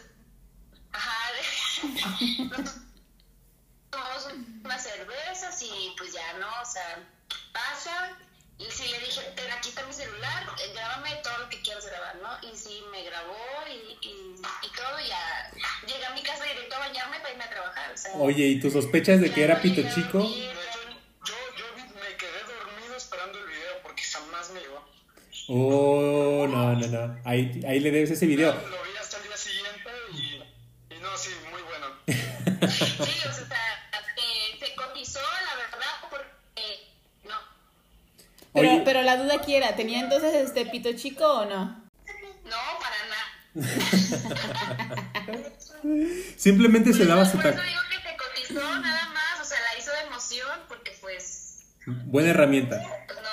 Ajá, 0.93 1.19
tomamos 3.91 4.29
unas 4.65 4.83
cervezas 4.83 5.63
y 5.63 5.95
pues 5.97 6.13
ya, 6.13 6.33
¿no? 6.39 6.47
O 6.63 6.67
sea, 6.67 7.05
pasa... 7.53 8.17
Y 8.61 8.69
sí 8.73 8.89
le 8.91 8.99
dije, 8.99 9.21
ten, 9.37 9.53
aquí 9.53 9.69
está 9.69 9.87
mi 9.87 9.93
celular, 9.93 10.43
eh, 10.61 10.73
grábame 10.75 11.15
todo 11.23 11.39
lo 11.39 11.49
que 11.49 11.61
quieras 11.63 11.87
grabar, 11.87 12.17
¿no? 12.17 12.49
Y 12.51 12.57
sí, 12.57 12.83
me 12.91 13.05
grabó 13.05 13.37
y, 13.71 13.97
y, 14.05 14.35
y 14.35 14.69
todo, 14.75 14.99
ya 15.09 15.53
llegué 15.87 16.05
a 16.05 16.11
mi 16.11 16.23
casa 16.25 16.43
directo 16.43 16.75
a 16.75 16.81
bañarme 16.81 17.21
para 17.21 17.31
irme 17.31 17.45
a 17.45 17.51
trabajar. 17.51 17.93
O 17.93 17.97
sea, 17.97 18.13
Oye, 18.17 18.47
¿y 18.47 18.59
tus 18.61 18.73
sospechas 18.73 19.21
de 19.21 19.31
que 19.33 19.45
era 19.45 19.63
pito 19.63 19.81
chico? 19.95 20.19
dormir, 20.19 20.51
Yo, 21.25 21.35
yo 21.57 21.67
vi- 21.77 21.83
me 22.01 22.17
quedé 22.17 22.43
dormido 22.53 22.97
esperando 22.97 23.39
el 23.39 23.47
video 23.47 23.81
porque 23.85 24.03
jamás 24.03 24.51
me 24.51 24.59
llegó. 24.61 24.85
Oh, 25.51 26.47
no, 26.49 26.75
no, 26.75 26.87
no. 26.87 27.19
Ahí, 27.25 27.61
ahí 27.67 27.81
le 27.81 27.91
debes 27.91 28.11
ese 28.11 28.27
video. 28.27 28.53
Lo 28.55 28.61
vi 28.61 28.97
hasta 29.01 29.17
el 29.17 29.23
día 29.25 29.37
siguiente 29.37 29.91
y, 30.13 30.43
y 30.95 30.99
no, 31.01 31.17
sí, 31.17 31.31
muy 31.51 31.63
bueno. 31.63 31.87
Sí, 32.69 33.23
o 33.29 33.33
sea, 33.33 33.47
se 34.61 34.75
cotizó, 34.75 35.21
la 35.21 35.55
verdad, 35.57 35.95
porque 36.11 36.27
no. 37.25 37.37
Pero, 38.53 38.71
Oye. 38.73 38.83
pero 38.85 39.03
la 39.03 39.17
duda 39.17 39.37
aquí 39.37 39.55
era, 39.55 39.75
¿tenía 39.77 40.01
entonces 40.01 40.35
este 40.35 40.67
pito 40.67 40.93
chico 40.95 41.25
o 41.25 41.45
no? 41.47 41.65
No, 42.45 42.79
para 42.81 43.07
nada. 43.07 43.27
Simplemente 46.37 46.93
se 46.93 47.07
daba 47.07 47.25
su 47.25 47.37
Por 47.39 47.47
eso 47.47 47.57
tac. 47.57 47.65
digo 47.67 47.81
que 47.91 47.97
se 48.09 48.17
cotizó 48.17 48.61
nada 48.81 49.09
más, 49.09 49.41
o 49.41 49.45
sea, 49.45 49.59
la 49.61 49.79
hizo 49.79 49.91
de 49.93 50.01
emoción 50.09 50.59
porque 50.69 50.93
pues, 51.01 51.63
Buena 51.87 52.31
herramienta. 52.31 52.83
pues 53.07 53.19
no. 53.23 53.28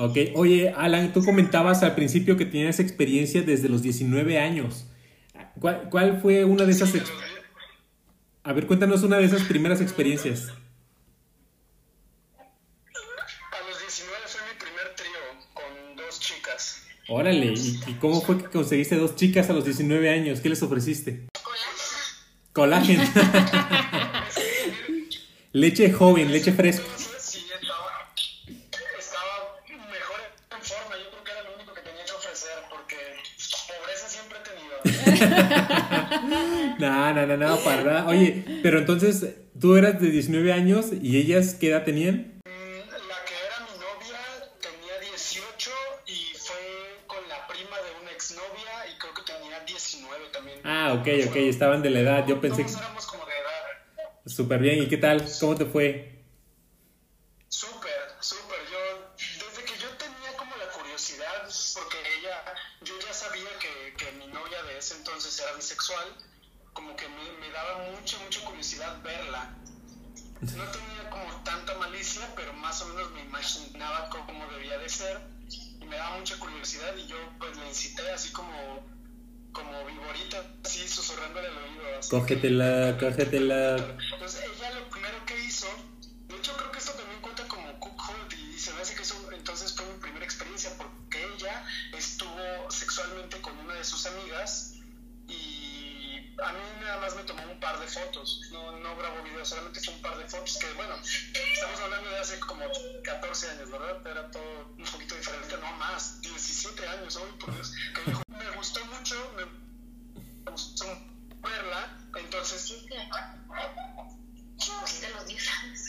Ok, 0.00 0.16
oye, 0.36 0.72
Alan, 0.76 1.12
tú 1.12 1.24
comentabas 1.24 1.82
al 1.82 1.94
principio 1.96 2.36
que 2.36 2.44
tenías 2.46 2.78
experiencia 2.78 3.42
desde 3.42 3.68
los 3.68 3.82
19 3.82 4.38
años. 4.38 4.86
¿Cuál, 5.60 5.88
cuál 5.90 6.20
fue 6.20 6.44
una 6.44 6.64
de 6.64 6.70
esas... 6.72 6.94
ex- 6.94 7.10
A 8.44 8.52
ver, 8.52 8.66
cuéntanos 8.68 9.02
una 9.02 9.16
de 9.18 9.24
esas 9.24 9.42
primeras 9.42 9.80
experiencias. 9.80 10.52
A 12.38 13.68
los 13.68 13.80
19 13.80 14.16
fue 14.26 14.40
mi 14.52 14.58
primer 14.60 14.94
trío 14.94 15.18
con 15.52 15.96
dos 15.96 16.20
chicas. 16.20 16.82
Órale, 17.08 17.46
¿y, 17.56 17.80
y 17.88 17.94
cómo 17.94 18.20
fue 18.20 18.38
que 18.38 18.44
conseguiste 18.44 18.94
dos 18.96 19.16
chicas 19.16 19.50
a 19.50 19.52
los 19.52 19.64
19 19.64 20.10
años? 20.10 20.38
¿Qué 20.40 20.48
les 20.48 20.62
ofreciste? 20.62 21.26
Colágeno. 22.52 23.02
Colágeno. 23.02 23.02
leche 25.52 25.90
joven, 25.92 26.30
leche 26.30 26.52
fresca. 26.52 26.84
Entonces 26.86 27.22
sí 27.22 27.46
estaba, 27.52 28.12
estaba 28.98 29.56
mejor 29.68 30.20
en 30.50 30.62
forma. 30.62 30.96
Yo 31.02 31.10
creo 31.10 31.24
que 31.24 31.30
era 31.32 31.42
lo 31.44 31.54
único 31.56 31.72
que 31.74 31.80
tenía 31.80 32.04
que 32.04 32.12
ofrecer 32.12 32.58
porque 32.70 32.96
pobreza 33.66 34.08
siempre 34.08 34.38
he 34.38 34.42
tenido. 34.44 35.07
No, 36.78 37.12
no, 37.12 37.26
no, 37.26 37.36
no, 37.36 37.56
para 37.58 37.82
nada. 37.82 38.06
Oye, 38.06 38.44
pero 38.62 38.78
entonces, 38.78 39.34
tú 39.60 39.76
eras 39.76 40.00
de 40.00 40.10
19 40.10 40.52
años 40.52 40.86
y 41.00 41.16
ellas, 41.16 41.56
¿qué 41.58 41.70
edad 41.70 41.84
tenían? 41.84 42.40
La 42.44 42.50
que 43.24 43.34
era 43.34 43.66
mi 43.66 43.78
novia 43.78 44.20
tenía 44.60 45.10
18 45.10 45.70
y 46.06 46.36
fue 46.38 46.56
con 47.06 47.28
la 47.28 47.46
prima 47.48 47.76
de 47.76 48.00
una 48.02 48.12
exnovia 48.12 48.86
y 48.94 48.98
creo 48.98 49.14
que 49.14 49.22
tenía 49.22 49.60
19 49.66 50.24
también. 50.32 50.58
Ah, 50.64 50.94
ok, 50.94 51.08
ok, 51.28 51.36
estaban 51.36 51.82
de 51.82 51.90
la 51.90 52.00
edad. 52.00 52.26
Yo 52.26 52.40
pensé 52.40 52.64
que... 52.64 52.70
Éramos 52.70 53.06
como 53.06 53.24
de 53.26 53.32
edad. 53.32 54.08
Súper 54.26 54.60
bien, 54.60 54.82
¿y 54.82 54.86
qué 54.86 54.98
tal? 54.98 55.24
¿Cómo 55.40 55.56
te 55.56 55.64
fue? 55.64 56.17
De 64.78 64.84
ese 64.84 64.94
entonces 64.94 65.40
era 65.40 65.52
bisexual, 65.54 66.06
como 66.72 66.94
que 66.94 67.08
me, 67.08 67.32
me 67.40 67.50
daba 67.50 67.90
mucha, 67.90 68.16
mucha 68.20 68.44
curiosidad 68.44 69.02
verla. 69.02 69.56
No 70.40 70.64
tenía 70.70 71.10
como 71.10 71.42
tanta 71.42 71.76
malicia, 71.78 72.22
pero 72.36 72.52
más 72.52 72.80
o 72.82 72.86
menos 72.86 73.10
me 73.10 73.22
imaginaba 73.22 74.08
cómo 74.08 74.46
debía 74.52 74.78
de 74.78 74.88
ser 74.88 75.20
y 75.80 75.84
me 75.84 75.96
daba 75.96 76.18
mucha 76.18 76.38
curiosidad 76.38 76.96
y 76.96 77.08
yo 77.08 77.16
pues 77.40 77.56
le 77.56 77.66
incité 77.66 78.08
así 78.12 78.30
como, 78.30 78.52
como 79.50 79.84
viborita, 79.84 80.44
así 80.64 80.86
susurrándole 80.86 81.48
al 81.48 81.56
oído. 81.58 81.98
así 81.98 82.10
Cógetela, 82.10 82.96
cógetela. 83.00 83.76
entonces 84.12 84.44
ella 84.54 84.70
lo 84.78 84.88
primero 84.90 85.26
que 85.26 85.44
hizo, 85.44 85.66
de 86.28 86.36
hecho 86.36 86.56
creo 86.56 86.70
que 86.70 86.78
esto 86.78 86.92
también 86.92 87.20
cuenta 87.20 87.42
como 87.48 87.80
cookhood 87.80 88.27
y 88.27 88.27
se 88.68 88.74
me 88.74 88.82
hace 88.82 88.94
que 88.94 89.02
eso 89.02 89.14
entonces 89.32 89.74
fue 89.74 89.86
mi 89.86 89.98
primera 89.98 90.24
experiencia 90.24 90.70
porque 90.76 91.24
ella 91.34 91.64
estuvo 91.94 92.70
sexualmente 92.70 93.40
con 93.40 93.56
una 93.60 93.74
de 93.74 93.84
sus 93.84 94.04
amigas 94.04 94.74
y 95.26 96.36
a 96.44 96.52
mí 96.52 96.60
nada 96.82 97.00
más 97.00 97.16
me 97.16 97.22
tomó 97.22 97.42
un 97.50 97.58
par 97.60 97.80
de 97.80 97.86
fotos, 97.86 98.42
no, 98.52 98.78
no 98.80 98.94
grabó 98.96 99.22
video, 99.22 99.42
solamente 99.44 99.80
fue 99.80 99.94
un 99.94 100.02
par 100.02 100.18
de 100.18 100.28
fotos 100.28 100.58
que 100.58 100.70
bueno, 100.74 100.94
estamos 101.02 101.80
hablando 101.80 102.10
de 102.10 102.18
hace 102.18 102.38
como 102.40 102.64
14 103.02 103.50
años, 103.52 103.70
¿verdad? 103.70 104.06
Era 104.06 104.30
todo 104.30 104.74
un 104.76 104.84
poquito 104.84 105.14
diferente, 105.14 105.56
no 105.56 105.72
más, 105.76 106.20
17 106.20 106.88
años 106.88 107.16
hoy, 107.16 107.32
por 107.40 107.54
Dios, 107.54 107.72
que 107.94 108.10
dijo, 108.10 108.22
me 108.28 108.50
gustó 108.50 108.84
mucho, 108.84 109.32
me, 109.34 110.50
gustó 110.50 110.84
verla, 111.40 111.98
entonces 112.18 112.86
De 115.00 115.10
los 115.10 115.26
10 115.26 115.48
años. 115.48 115.80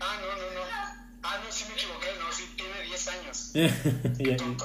Ah, 0.00 0.18
no, 0.20 0.36
no, 0.36 0.50
no. 0.54 1.07
Ah, 1.22 1.40
no, 1.44 1.50
sí 1.52 1.64
me 1.68 1.74
equivoqué, 1.74 2.06
no, 2.20 2.32
sí 2.32 2.44
tiene 2.56 2.82
10 2.86 3.08
años. 3.08 3.50
Ya, 4.18 4.36
Tonto. 4.36 4.64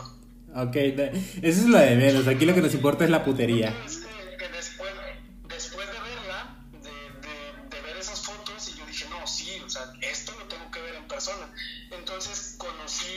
ok, 0.55 0.75
eso 0.75 1.61
es 1.61 1.65
lo 1.65 1.77
de 1.79 1.95
menos. 1.95 2.27
Aquí 2.27 2.45
lo 2.45 2.53
que 2.53 2.61
nos 2.61 2.73
importa 2.73 3.03
es 3.05 3.09
la 3.09 3.23
putería. 3.23 3.69
Es 3.85 3.97
que, 3.97 4.37
que 4.37 4.49
después, 4.49 4.91
después 5.49 5.87
de 5.87 5.99
verla, 5.99 6.55
de, 6.81 6.89
de, 6.89 7.75
de 7.75 7.81
ver 7.81 7.97
esas 7.97 8.21
fotos, 8.23 8.69
y 8.69 8.77
yo 8.77 8.85
dije, 8.85 9.05
no, 9.09 9.25
sí, 9.27 9.61
o 9.65 9.69
sea, 9.69 9.93
esto 10.01 10.31
lo 10.39 10.45
tengo 10.45 10.69
que 10.71 10.81
ver 10.81 10.95
en 10.95 11.07
persona. 11.07 11.51
Entonces 11.91 12.55
conocí 12.57 13.07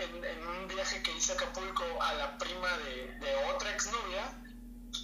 en, 0.00 0.24
en 0.24 0.46
un 0.48 0.68
viaje 0.68 1.02
que 1.02 1.16
hice 1.16 1.32
a 1.32 1.34
Acapulco 1.34 1.84
a 2.02 2.14
la 2.14 2.38
prima 2.38 2.68
de, 2.78 3.26
de 3.26 3.34
otra 3.54 3.70
exnovia, 3.72 4.22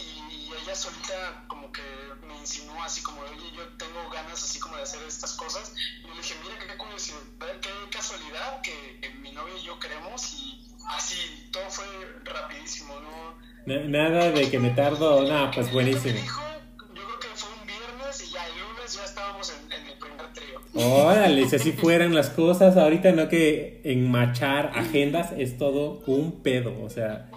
y 0.02 0.50
ella 0.62 0.74
solita 0.74 1.44
como 1.48 1.70
que 1.72 1.82
me 2.26 2.36
insinuó 2.38 2.82
así 2.82 3.02
como, 3.02 3.20
oye, 3.22 3.50
yo 3.56 3.66
tengo 3.78 4.08
ganas 4.12 4.42
así 4.42 4.58
como 4.60 4.76
de 4.76 4.82
hacer 4.82 5.00
estas 5.06 5.32
cosas. 5.34 5.72
Y 6.00 6.02
yo 6.02 6.14
le 6.14 6.20
dije, 6.20 6.34
mira 6.42 6.54
qué 6.72 6.76
curiosidad, 6.78 7.18
qué 7.60 7.68
casualidad 7.90 8.60
que, 8.62 9.00
que 9.00 9.10
mi 9.16 9.32
novia 9.32 9.54
y 9.60 9.64
yo 9.64 9.78
queremos, 9.78 10.34
y 10.34 10.68
así, 10.96 11.48
todo 11.52 11.68
fue 11.70 11.84
rapidísimo, 12.24 12.94
¿no? 13.00 13.34
Na- 13.66 13.84
Nada 14.08 14.30
de 14.30 14.50
que 14.50 14.58
me 14.58 14.70
tardo. 14.70 15.22
Nada, 15.22 15.50
pues 15.52 15.72
buenísimo. 15.72 16.18
yo 16.18 17.02
creo 17.06 17.20
que 17.20 17.28
fue 17.34 17.50
un 17.60 17.66
viernes 17.66 18.22
y 18.22 18.32
ya 18.32 18.46
el 18.46 18.52
lunes 18.58 18.94
ya 18.94 19.04
estábamos 19.04 19.52
en, 19.52 19.72
en 19.72 19.86
el 19.86 19.98
primer 19.98 20.32
trío. 20.32 20.60
Órale, 20.74 21.48
si 21.48 21.56
así 21.56 21.72
fueran 21.84 22.14
las 22.14 22.30
cosas, 22.30 22.76
ahorita 22.76 23.12
no 23.12 23.28
que 23.28 23.80
enmachar 23.84 24.72
agendas 24.74 25.30
es 25.36 25.56
todo 25.58 26.02
un 26.06 26.42
pedo, 26.42 26.82
o 26.82 26.90
sea, 26.90 27.30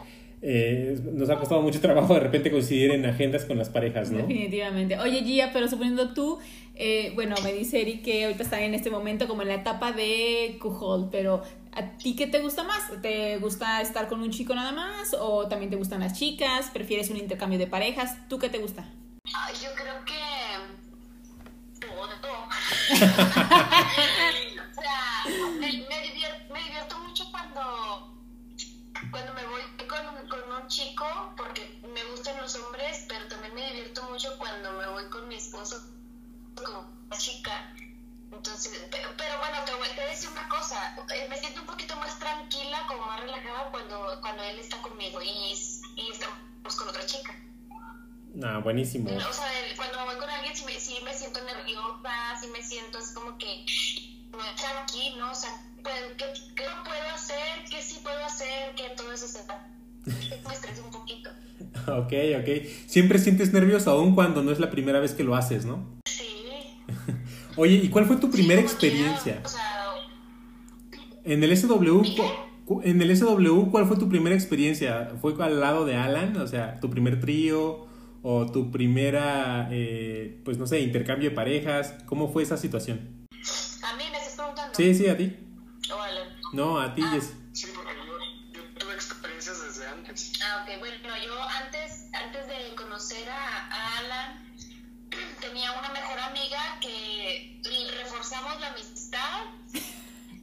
eh, 0.48 1.00
nos 1.12 1.28
ha 1.32 1.38
costado 1.38 1.64
mucho 1.64 1.82
trabajo 1.82 2.14
de 2.14 2.20
repente 2.20 2.52
coincidir 2.52 2.92
en 2.92 3.04
agendas 3.04 3.46
con 3.46 3.58
las 3.58 3.70
parejas, 3.70 4.12
¿no? 4.12 4.20
Definitivamente. 4.20 5.00
Oye, 5.00 5.24
Gia, 5.24 5.52
pero 5.52 5.68
suponiendo 5.68 6.14
tú, 6.14 6.38
eh, 6.76 7.12
bueno, 7.16 7.36
me 7.44 7.52
dice 7.52 7.82
Eric 7.82 8.04
que 8.04 8.26
ahorita 8.26 8.44
está 8.44 8.62
en 8.62 8.76
este 8.76 8.92
momento 8.92 9.28
como 9.28 9.42
en 9.42 9.48
la 9.48 9.56
etapa 9.56 9.92
de 9.92 10.60
Cujol, 10.62 11.10
pero 11.12 11.42
¿a 11.72 11.98
ti 11.98 12.16
qué 12.16 12.28
te 12.28 12.42
gusta 12.42 12.64
más? 12.64 12.92
¿Te 13.02 13.38
gusta 13.38 13.82
estar 13.82 14.08
con 14.08 14.22
un 14.22 14.30
chico 14.30 14.54
nada 14.54 14.72
más 14.72 15.16
o 15.20 15.48
también 15.48 15.72
te 15.72 15.78
gustan 15.78 16.02
las 16.02 16.14
chicas? 16.14 16.70
¿Prefieres 16.72 17.10
un 17.10 17.18
intercambio 17.18 17.58
de 17.58 17.66
parejas? 17.66 18.16
¿Tú 18.30 18.38
qué 18.38 18.50
te 18.50 18.60
gusta? 18.60 18.86
Ay, 19.34 19.56
yo 19.64 19.70
creo 19.76 20.06
que 20.06 20.14
todo. 22.22 22.32
o 22.92 23.02
sea, 24.82 25.26
me, 25.60 25.68
me, 25.68 26.02
divierto, 26.02 26.54
me 26.54 26.62
divierto 26.62 27.00
mucho 27.00 27.32
cuando 27.32 28.16
cuando 29.12 29.34
me 29.34 29.46
voy 29.46 29.55
chico, 30.68 31.06
porque 31.38 31.80
me 31.94 32.04
gustan 32.12 32.38
los 32.42 32.56
hombres, 32.56 33.06
pero 33.08 33.28
también 33.28 33.54
me 33.54 33.68
divierto 33.68 34.04
mucho 34.10 34.38
cuando 34.38 34.72
me 34.74 34.88
voy 34.88 35.10
con 35.10 35.28
mi 35.28 35.36
esposo, 35.36 35.82
una 36.58 37.18
chica. 37.18 37.74
Entonces, 38.32 38.88
pero, 38.92 39.10
pero 39.18 39.38
bueno, 39.40 39.58
te 39.66 39.74
voy 39.76 39.88
a 39.88 40.10
decir 40.10 40.30
una 40.30 40.48
cosa, 40.50 40.96
eh, 41.14 41.28
me 41.30 41.38
siento 41.38 41.62
un 41.62 41.68
poquito 41.68 41.96
más 41.98 42.18
tranquila, 42.20 42.84
como 42.88 43.06
más 43.06 43.22
relajada 43.22 43.72
cuando, 43.72 44.20
cuando 44.22 44.44
él 44.44 44.60
está 44.60 44.82
conmigo 44.82 45.22
y, 45.22 45.54
y 45.96 46.12
estamos 46.12 46.76
con 46.76 46.90
otra 46.90 47.06
chica. 47.06 47.34
Ah, 48.44 48.60
buenísimo. 48.60 49.10
O 49.10 49.34
sea, 49.34 49.46
cuando 49.78 49.98
me 50.00 50.06
voy 50.06 50.16
con 50.18 50.30
alguien 50.30 50.56
sí 50.56 50.66
me, 50.66 50.80
sí 50.80 51.00
me 51.04 51.14
siento 51.14 51.42
nerviosa, 51.44 52.12
sí 52.42 52.48
me 52.48 52.62
siento 52.62 53.00
es 53.00 53.12
como 53.14 53.38
que 53.38 53.66
no 54.32 54.44
está 54.44 54.82
aquí, 54.82 55.14
¿no? 55.18 55.32
O 55.32 55.36
sea, 55.36 55.50
¿qué, 56.18 56.34
¿qué, 56.56 56.66
no 56.68 56.84
puedo 56.84 57.10
hacer? 57.14 57.66
¿Qué 57.70 57.82
sí 57.82 58.00
puedo 58.04 58.26
hacer? 58.26 58.76
Que 58.76 58.90
todo 58.90 59.14
eso 59.14 59.28
sepa. 59.28 59.75
Me 60.06 60.54
estresa 60.54 60.84
un 60.84 60.92
poquito. 60.92 61.30
ok, 61.88 62.14
ok. 62.42 62.68
Siempre 62.88 63.20
sientes 63.20 63.54
nervios 63.54 63.88
aún 63.88 64.16
cuando 64.16 64.44
no 64.44 64.52
es 64.52 64.60
la 64.60 64.70
primera 64.72 65.00
vez 65.00 65.14
que 65.14 65.24
lo 65.24 65.36
haces, 65.36 65.66
¿no? 65.66 65.86
Sí. 66.06 66.24
Oye, 67.56 67.76
¿y 67.76 67.90
cuál 67.90 68.06
fue 68.06 68.18
tu 68.18 68.30
primera 68.30 68.62
sí, 68.62 68.68
experiencia? 68.68 69.42
o 69.44 69.48
sea, 69.48 69.72
en 71.24 71.44
el 71.44 71.58
SW, 71.58 72.04
en 72.84 73.02
el 73.02 73.18
SW, 73.18 73.72
¿cuál 73.72 73.88
fue 73.88 73.98
tu 73.98 74.08
primera 74.10 74.36
experiencia? 74.36 75.12
¿Fue 75.22 75.34
al 75.44 75.60
lado 75.60 75.86
de 75.86 75.96
Alan? 75.96 76.38
O 76.38 76.48
sea, 76.48 76.80
tu 76.80 76.90
primer 76.90 77.20
trío 77.20 77.88
o 78.22 78.52
tu 78.52 78.72
primera, 78.72 79.70
eh, 79.72 80.40
pues 80.46 80.58
no 80.58 80.68
sé, 80.68 80.82
intercambio 80.82 81.30
de 81.30 81.36
parejas. 81.36 81.96
¿Cómo 82.06 82.32
fue 82.32 82.44
esa 82.44 82.58
situación? 82.58 83.26
¿A 83.84 83.96
mí 83.96 84.04
me 84.12 84.18
estás 84.18 84.36
preguntando? 84.36 84.76
Sí, 84.76 84.94
sí, 84.94 85.08
a 85.08 85.18
ti. 85.18 85.36
¿O 85.92 86.00
Alan? 86.02 86.28
No, 86.54 86.80
a 86.80 86.94
ti, 86.94 87.02
Ah. 87.04 87.12
Jess. 87.14 87.34
Sí, 87.54 87.68
porque 87.74 87.92
yo, 88.06 88.60
yo 88.60 88.80
tuve 88.80 88.94
experiencias 88.94 89.64
desde 89.66 89.88
antes. 89.88 90.05
Ah, 90.44 90.64
ok. 90.64 90.80
Bueno, 90.80 91.18
yo 91.24 91.42
antes, 91.44 92.06
antes 92.14 92.48
de 92.48 92.76
conocer 92.76 93.30
a, 93.30 93.68
a 93.68 93.98
Alan, 94.00 94.56
tenía 95.42 95.72
una 95.74 95.90
mejor 95.90 96.20
amiga 96.20 96.78
que 96.82 97.60
reforzamos 97.98 98.60
la 98.60 98.68
amistad. 98.68 99.42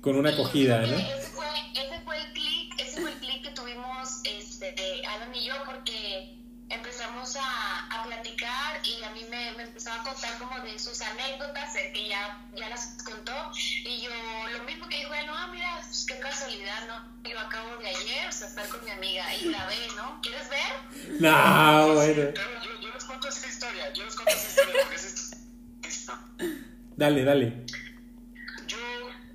Con 0.01 0.17
una 0.17 0.31
acogida, 0.31 0.81
¿no? 0.81 0.97
Ese 0.97 1.31
fue, 1.31 1.47
ese 1.75 2.01
fue 2.05 2.17
el 2.19 2.33
clic, 2.33 2.81
ese 2.81 3.01
fue 3.01 3.13
el 3.13 3.19
clic 3.19 3.43
que 3.43 3.51
tuvimos 3.51 4.21
este, 4.25 4.73
de 4.73 5.07
Alan 5.07 5.35
y 5.35 5.45
yo 5.45 5.55
porque 5.65 6.43
empezamos 6.69 7.37
a, 7.37 7.87
a 7.87 8.05
platicar 8.05 8.81
y 8.85 9.03
a 9.03 9.11
mí 9.11 9.21
me, 9.31 9.53
me 9.53 9.63
empezaba 9.65 10.01
a 10.01 10.05
contar 10.05 10.39
como 10.39 10.59
de 10.61 10.79
sus 10.79 11.01
anécdotas 11.03 11.77
eh, 11.77 11.93
que 11.95 12.09
ya, 12.09 12.41
ya 12.57 12.69
las 12.71 12.97
contó 13.05 13.33
y 13.55 14.01
yo 14.03 14.11
lo 14.57 14.65
mismo 14.65 14.89
que 14.89 14.97
dijo 14.97 15.15
él, 15.15 15.27
no, 15.27 15.37
ah, 15.37 15.49
mira, 15.49 15.81
pues, 15.87 16.07
qué 16.07 16.19
casualidad, 16.19 16.87
¿no? 16.89 17.29
Yo 17.29 17.32
acabo 17.43 17.77
de 17.77 17.89
ayer, 17.89 18.29
o 18.29 18.33
sea, 18.33 18.49
estar 18.49 18.69
con 18.69 18.85
mi 18.85 18.91
amiga 18.91 19.35
y 19.37 19.49
la 19.49 19.67
ve, 19.67 19.89
¿no? 19.97 20.21
¿Quieres 20.23 20.49
ver? 20.49 21.21
No, 21.21 21.95
bueno. 21.95 22.33
Yo, 22.35 22.81
yo 22.81 22.93
les 22.93 23.05
cuento 23.05 23.29
esa 23.29 23.47
historia, 23.47 23.93
yo 23.93 24.05
les 24.05 24.15
cuento 24.15 24.33
esa 24.33 24.49
historia 24.49 24.75
porque 24.83 24.97
es 24.97 25.05
esta. 25.85 26.19
Dale, 26.97 27.25
dale. 27.25 27.67
Yo, 28.67 28.79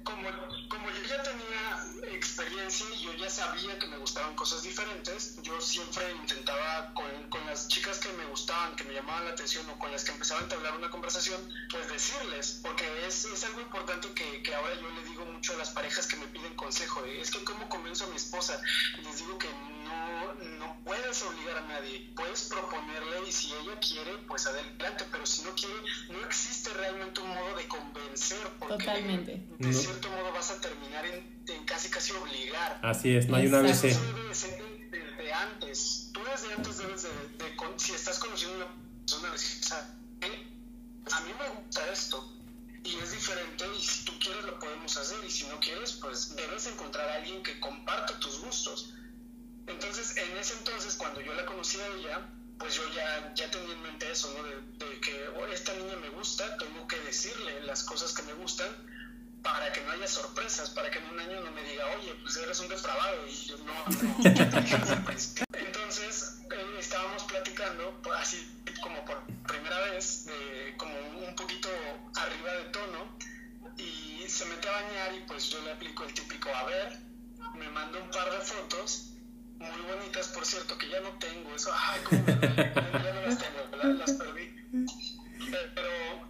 como, 0.04 0.30
como 0.70 0.90
yo 0.90 1.04
ya 1.10 1.24
tenía 1.24 2.16
experiencia 2.16 2.86
y 2.96 3.04
yo 3.04 3.14
ya 3.16 3.30
sabía 3.30 3.78
que 3.80 3.88
me 3.88 3.98
gustaban 3.98 4.36
cosas 4.36 4.64
diferentes, 4.64 5.42
yo 5.42 5.60
siempre 5.60 6.04
intentaba 6.22 6.94
con 6.94 7.07
las 7.58 7.68
chicas 7.68 7.98
que 7.98 8.10
me 8.14 8.26
gustaban, 8.26 8.76
que 8.76 8.84
me 8.84 8.94
llamaban 8.94 9.26
la 9.26 9.32
atención 9.32 9.68
o 9.70 9.80
con 9.80 9.92
las 9.92 10.04
que 10.04 10.12
empezaba 10.12 10.42
a 10.42 10.44
entablar 10.44 10.76
una 10.78 10.90
conversación, 10.92 11.42
pues 11.72 11.90
decirles, 11.90 12.60
porque 12.62 12.86
es, 13.08 13.26
es 13.26 13.44
algo 13.46 13.62
importante 13.62 14.08
que, 14.14 14.44
que 14.44 14.54
ahora 14.54 14.76
yo 14.76 14.88
le 14.92 15.04
digo 15.10 15.26
mucho 15.26 15.54
a 15.54 15.58
las 15.58 15.72
parejas 15.72 16.06
que 16.06 16.18
me 16.18 16.28
piden 16.28 16.54
consejo, 16.56 17.02
de, 17.02 17.20
es 17.20 17.32
que 17.32 17.44
cómo 17.44 17.68
convenzo 17.68 18.06
a 18.06 18.08
mi 18.10 18.16
esposa, 18.16 18.62
les 19.04 19.18
digo 19.18 19.38
que 19.40 19.48
no, 19.84 20.34
no 20.60 20.78
puedes 20.84 21.22
obligar 21.24 21.58
a 21.58 21.68
nadie, 21.68 22.12
puedes 22.16 22.44
proponerle 22.44 23.28
y 23.28 23.32
si 23.32 23.48
ella 23.54 23.80
quiere, 23.80 24.12
pues 24.28 24.46
adelante, 24.46 25.06
pero 25.12 25.26
si 25.26 25.42
no 25.44 25.56
quiere, 25.56 25.74
no 26.10 26.24
existe 26.28 26.72
realmente 26.76 27.22
un 27.22 27.30
modo 27.30 27.56
de 27.58 27.68
convencer, 27.68 28.48
porque 28.60 28.78
Totalmente. 28.86 29.42
de 29.58 29.68
No. 29.68 29.74
cierto 29.74 30.10
modo 30.10 30.32
vas 30.32 30.52
a 30.52 30.62
terminar 30.62 31.06
en, 31.08 31.44
en 31.48 31.66
casi 31.66 31.90
casi 31.90 32.14
obligar. 32.14 32.80
Así 32.84 33.16
es, 33.16 33.28
no 33.28 33.38
hay 33.38 33.48
una 33.48 33.62
Exacto. 33.68 33.88
ABC. 33.88 33.92
Eso 33.96 34.14
debe 34.14 34.28
de 34.30 34.36
ser 34.36 34.58
de- 34.62 34.78
desde 35.18 35.34
antes. 35.34 36.07
Desde 36.32 36.54
antes 36.54 36.78
debes 36.78 37.04
de, 37.04 37.10
de 37.10 37.56
si 37.78 37.94
estás 37.94 38.20
conociendo 38.20 38.56
a 38.56 38.68
una 38.68 38.76
persona, 39.00 39.32
decir, 39.32 39.64
"¿Sabes 39.64 39.88
qué? 40.20 40.46
a 41.12 41.22
mí 41.22 41.32
me 41.40 41.50
gusta 41.50 41.88
esto 41.90 42.28
y 42.84 42.96
es 42.98 43.12
diferente 43.12 43.66
y 43.74 43.82
si 43.82 44.04
tú 44.04 44.20
quieres 44.20 44.44
lo 44.44 44.60
podemos 44.60 44.98
hacer 44.98 45.24
y 45.24 45.30
si 45.32 45.46
no 45.48 45.58
quieres, 45.60 45.94
pues 46.02 46.36
debes 46.36 46.68
encontrar 46.68 47.10
a 47.10 47.16
alguien 47.16 47.42
que 47.44 47.58
comparta 47.60 48.20
tus 48.20 48.40
gustos. 48.40 48.90
Entonces, 49.68 50.16
en 50.18 50.36
ese 50.38 50.54
entonces, 50.54 50.96
cuando 50.96 51.22
yo 51.22 51.34
la 51.34 51.46
conocí 51.46 51.80
a 51.80 51.88
ella, 51.96 52.28
pues 52.60 52.76
yo 52.76 52.88
ya, 52.90 53.34
ya 53.36 53.50
tenía 53.50 53.74
en 53.74 53.82
mente 53.82 54.12
eso, 54.12 54.30
¿no? 54.32 54.44
De, 54.44 54.60
de 54.86 55.00
que 55.00 55.28
"Oh, 55.30 55.46
esta 55.48 55.74
niña 55.74 55.96
me 55.96 56.10
gusta, 56.10 56.58
tengo 56.58 56.86
que 56.88 57.00
decirle 57.02 57.62
las 57.62 57.84
cosas 57.84 58.14
que 58.14 58.24
me 58.24 58.34
gustan 58.34 58.76
para 59.44 59.72
que 59.72 59.82
no 59.82 59.92
haya 59.92 60.08
sorpresas, 60.08 60.70
para 60.72 60.90
que 60.92 61.00
en 61.00 61.06
un 61.10 61.20
año 61.20 61.42
no 61.42 61.52
me 61.52 61.64
diga, 61.64 61.86
oye, 62.00 62.14
pues 62.22 62.38
eres 62.38 62.60
un 62.60 62.68
defraudado. 62.70 63.28
Y 63.28 63.32
yo, 63.34 63.58
no. 63.60 63.74
Entonces, 65.54 66.40
eh, 66.52 66.78
estábamos 66.80 67.24
platicando, 67.24 68.00
pues, 68.04 68.18
así 68.20 68.64
como 68.82 69.04
por 69.06 69.22
primera 69.48 69.80
vez, 69.92 70.26
de, 70.26 70.74
como 70.78 70.94
un 71.28 71.36
poquito 71.36 71.70
arriba 72.16 72.54
de 72.54 72.64
tono, 72.66 73.18
y 73.78 74.26
se 74.28 74.46
mete 74.46 74.68
a 74.68 74.72
bañar 74.72 75.14
y 75.16 75.20
pues 75.28 75.50
yo 75.50 75.62
le 75.64 75.72
aplico 75.72 76.04
el 76.04 76.14
típico, 76.14 76.50
a 76.54 76.64
ver, 76.66 76.98
me 77.56 77.70
manda 77.70 78.00
un 78.00 78.10
par 78.12 78.30
de 78.32 78.40
fotos, 78.40 79.14
muy 79.58 79.82
bonitas, 79.82 80.28
por 80.30 80.46
cierto, 80.46 80.78
que 80.78 80.90
ya 80.90 81.00
no 81.02 81.10
tengo, 81.20 81.56
eso, 81.56 81.72
ay, 81.74 82.00
cómo 82.04 82.24
me 82.24 82.34
ya 82.34 83.14
no 83.14 83.22
las 83.22 83.38
tengo, 83.38 83.78
la- 83.78 83.84
las 83.94 84.12
perdí. 84.12 84.54
Pero 85.76 86.27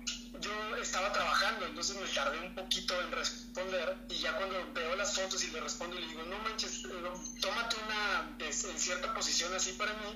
yo 0.48 0.76
estaba 0.78 1.12
trabajando, 1.12 1.66
entonces 1.68 1.98
me 2.00 2.08
tardé 2.10 2.40
un 2.40 2.56
poquito 2.56 3.00
en 3.02 3.12
responder 3.12 3.98
y 4.10 4.16
ya 4.20 4.36
cuando 4.38 4.56
veo 4.74 4.96
las 4.96 5.16
fotos 5.16 5.44
y 5.44 5.52
le 5.52 5.62
respondo 5.62 5.98
y 5.98 6.02
le 6.02 6.08
digo, 6.08 6.24
no 6.24 6.38
manches, 6.40 6.84
eh, 6.86 6.90
no, 7.02 7.14
tómate 7.42 7.76
una 7.86 8.36
es- 8.48 8.64
en 8.66 8.80
cierta 8.80 9.14
posición 9.14 9.54
así 9.54 9.74
para 9.74 9.94
mí 9.94 10.10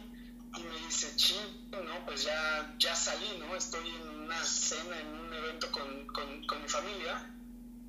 y 0.58 0.64
me 0.64 0.78
dice, 0.88 1.16
ching, 1.16 1.70
no, 1.72 2.06
pues 2.06 2.24
ya, 2.24 2.76
ya 2.80 2.96
salí, 2.96 3.38
¿no? 3.40 3.56
Estoy 3.56 3.88
en 3.90 4.10
una 4.10 4.44
cena, 4.44 5.00
en 5.00 5.08
un 5.08 5.34
evento 5.34 5.72
con, 5.72 6.06
con, 6.08 6.46
con 6.46 6.62
mi 6.62 6.68
familia 6.70 7.30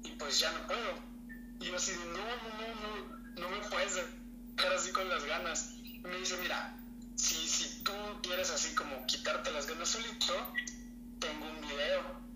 y 0.05 0.11
pues 0.13 0.39
ya 0.41 0.53
no 0.53 0.67
puedo. 0.67 0.95
Y 1.61 1.67
yo 1.67 1.77
así 1.77 1.93
de, 1.93 2.05
no, 2.07 2.19
no, 2.19 2.49
no, 2.59 2.75
no, 2.75 3.41
no 3.41 3.49
me 3.51 3.59
puedes 3.69 3.95
dejar 4.57 4.73
así 4.75 4.93
con 4.93 5.09
las 5.09 5.25
ganas. 5.25 5.73
Y 5.83 6.01
me 6.01 6.17
dice, 6.19 6.37
mira, 6.43 6.77
si, 7.17 7.35
si 7.49 7.83
tú 7.83 7.93
quieres 8.23 8.51
así 8.51 8.75
como 8.75 9.07
quitarte 9.07 9.51
las 9.53 9.67
ganas 9.67 9.89
solito, 9.89 10.53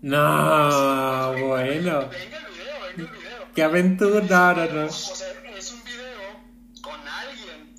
No, 0.01 1.33
bueno. 1.33 2.09
Venga 2.09 2.37
el 2.37 2.53
video, 2.53 2.81
venga 2.81 3.03
el 3.03 3.09
video. 3.09 3.47
Qué 3.55 3.63
aventura, 3.63 4.53
no, 4.53 4.65
no, 4.65 4.73
no. 4.73 4.85
O 4.85 4.89
sea, 4.91 5.27
es 5.57 5.71
un 5.71 5.83
video 5.83 6.81
con 6.81 6.99
alguien. 7.07 7.75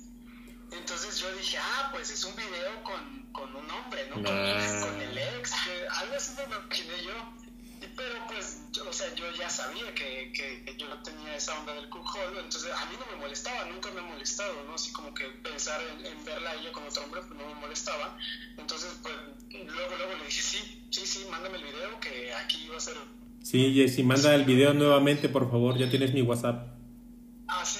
Entonces 0.71 1.17
yo 1.19 1.33
dije, 1.35 1.57
ah, 1.57 1.89
pues 1.93 2.11
es 2.11 2.23
un 2.25 2.35
video 2.35 2.83
con, 2.83 3.31
con 3.31 3.55
un 3.55 3.71
hombre, 3.71 4.07
¿no? 4.09 4.15
Con, 4.15 4.23
con 4.25 5.01
el 5.01 5.17
ex, 5.17 5.51
que 5.63 5.87
algo 5.87 6.15
así 6.15 6.33
me 6.35 6.43
imaginé 6.43 7.03
yo. 7.03 7.38
Sea, 8.99 9.15
yo 9.15 9.31
ya 9.31 9.49
sabía 9.49 9.93
que, 9.95 10.31
que, 10.33 10.63
que 10.65 10.77
yo 10.77 10.87
no 10.89 11.01
tenía 11.01 11.35
esa 11.35 11.57
onda 11.59 11.73
del 11.73 11.89
cook 11.89 12.05
hold, 12.15 12.37
entonces 12.37 12.71
a 12.71 12.85
mí 12.87 12.95
no 12.99 13.05
me 13.15 13.21
molestaba, 13.21 13.65
nunca 13.65 13.91
me 13.91 14.01
ha 14.01 14.03
molestado, 14.03 14.63
¿no? 14.65 14.75
Así 14.75 14.91
como 14.91 15.13
que 15.13 15.25
pensar 15.43 15.79
en, 15.81 16.05
en 16.05 16.25
verla 16.25 16.51
a 16.51 16.55
ella 16.55 16.71
con 16.71 16.83
otro 16.83 17.03
hombre, 17.03 17.21
pues 17.21 17.39
no 17.39 17.47
me 17.47 17.55
molestaba. 17.55 18.17
Entonces, 18.57 18.99
pues, 19.01 19.15
luego, 19.51 19.95
luego 19.97 20.13
le 20.19 20.25
dije, 20.25 20.41
sí, 20.41 20.87
sí, 20.91 21.05
sí, 21.05 21.25
mándame 21.31 21.57
el 21.57 21.63
video, 21.63 21.99
que 21.99 22.33
aquí 22.33 22.65
iba 22.65 22.77
a 22.77 22.81
ser 22.81 22.97
Sí, 23.41 23.73
Jessy, 23.73 24.03
manda 24.03 24.35
el 24.35 24.43
video 24.43 24.73
nuevamente, 24.73 25.29
por 25.29 25.49
favor. 25.49 25.77
Ya 25.77 25.89
tienes 25.89 26.13
mi 26.13 26.21
WhatsApp. 26.21 26.67
Así, 27.47 27.79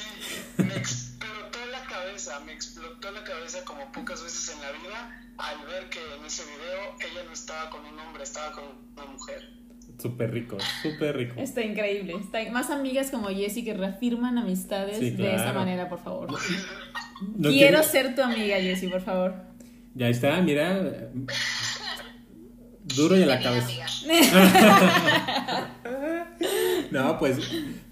me 0.58 0.76
explotó 0.76 1.60
la 1.72 1.84
cabeza, 1.86 2.40
me 2.42 2.54
explotó 2.54 3.12
la 3.12 3.24
cabeza 3.24 3.64
como 3.66 3.92
pocas 3.92 4.24
veces 4.24 4.56
en 4.56 4.62
la 4.62 4.72
vida 4.72 5.26
al 5.38 5.66
ver 5.68 5.90
que 5.90 6.00
en 6.16 6.26
ese 6.26 6.44
video 6.44 6.98
ella 7.00 7.24
no 7.26 7.34
estaba 7.34 7.70
con 7.70 7.86
un 7.86 8.00
hombre, 8.00 8.24
estaba 8.24 8.52
con 8.54 8.64
una 8.96 9.06
mujer. 9.06 9.54
Súper 10.02 10.32
rico, 10.32 10.58
súper 10.82 11.18
rico. 11.18 11.36
Está 11.38 11.62
increíble. 11.62 12.16
Está... 12.20 12.40
Más 12.52 12.70
amigas 12.70 13.12
como 13.12 13.28
Jessie 13.30 13.64
que 13.66 13.74
reafirman 13.74 14.38
amistades 14.38 14.98
Sí, 14.98 15.12
de 15.12 15.36
esa 15.36 15.52
manera, 15.54 15.90
por 15.90 16.00
favor. 16.00 16.30
No 17.38 17.50
Quiero 17.50 17.84
ser 17.84 18.16
tu 18.16 18.22
amiga, 18.22 18.58
Jessie, 18.58 18.88
por 18.90 19.02
favor. 19.02 19.34
Ya 19.96 20.08
está, 20.08 20.40
mira. 20.42 21.10
Duro 22.96 23.18
y 23.18 23.24
a 23.24 23.26
la 23.26 23.40
cabeza. 23.40 23.70
No, 26.92 27.20
pues, 27.20 27.38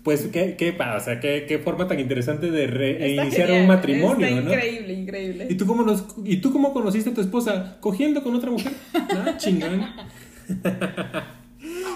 pues 0.04 0.28
qué, 0.32 0.56
qué, 0.58 0.74
pa- 0.74 0.96
o 0.96 1.00
sea, 1.00 1.20
qué, 1.20 1.46
qué 1.48 1.60
forma 1.60 1.88
tan 1.88 2.00
interesante 2.00 2.50
de 2.50 2.66
re- 2.68 3.10
iniciar 3.10 3.48
genial, 3.48 3.62
un 3.62 3.68
matrimonio, 3.68 4.28
está 4.28 4.42
¿no? 4.42 4.52
Increíble, 4.54 4.94
increíble. 4.94 5.48
¿Y 5.50 5.56
tú 5.56 5.68
cómo 5.68 5.84
nos, 5.84 6.06
y 6.26 6.38
tú 6.38 6.52
cómo 6.52 6.74
conociste 6.74 7.12
a 7.12 7.14
tu 7.14 7.22
esposa? 7.22 7.78
¿Cogiendo 7.80 8.24
con 8.24 8.34
otra 8.36 8.50
mujer? 8.50 8.72
Ah, 8.94 9.36
chingón. 9.38 9.84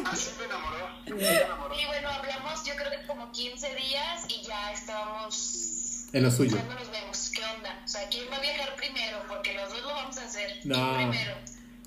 Así 0.05 0.29
me 0.37 0.45
enamoró. 0.45 0.77
Me 1.00 1.00
enamoró. 1.00 1.00
Y 1.19 1.85
bueno, 1.87 2.09
hablamos 2.09 2.63
yo 2.65 2.73
creo 2.75 2.89
que 2.91 3.07
como 3.07 3.31
15 3.31 3.67
días 3.75 4.25
y 4.29 4.45
ya 4.47 4.71
estábamos... 4.73 6.07
En 6.13 6.23
lo 6.23 6.31
suyo. 6.31 6.57
¿Cuándo 6.57 6.73
nos 6.75 6.91
vemos? 6.91 7.31
¿Qué 7.33 7.41
onda? 7.55 7.81
O 7.85 7.87
sea, 7.87 8.01
¿quién 8.09 8.23
va 8.31 8.35
a 8.37 8.41
viajar 8.41 8.75
primero? 8.75 9.17
Porque 9.29 9.53
los 9.53 9.69
dos 9.69 9.81
lo 9.81 9.87
vamos 9.89 10.17
a 10.17 10.25
hacer. 10.25 10.49
No. 10.65 10.75
¿Quién 10.97 11.09
primero? 11.09 11.35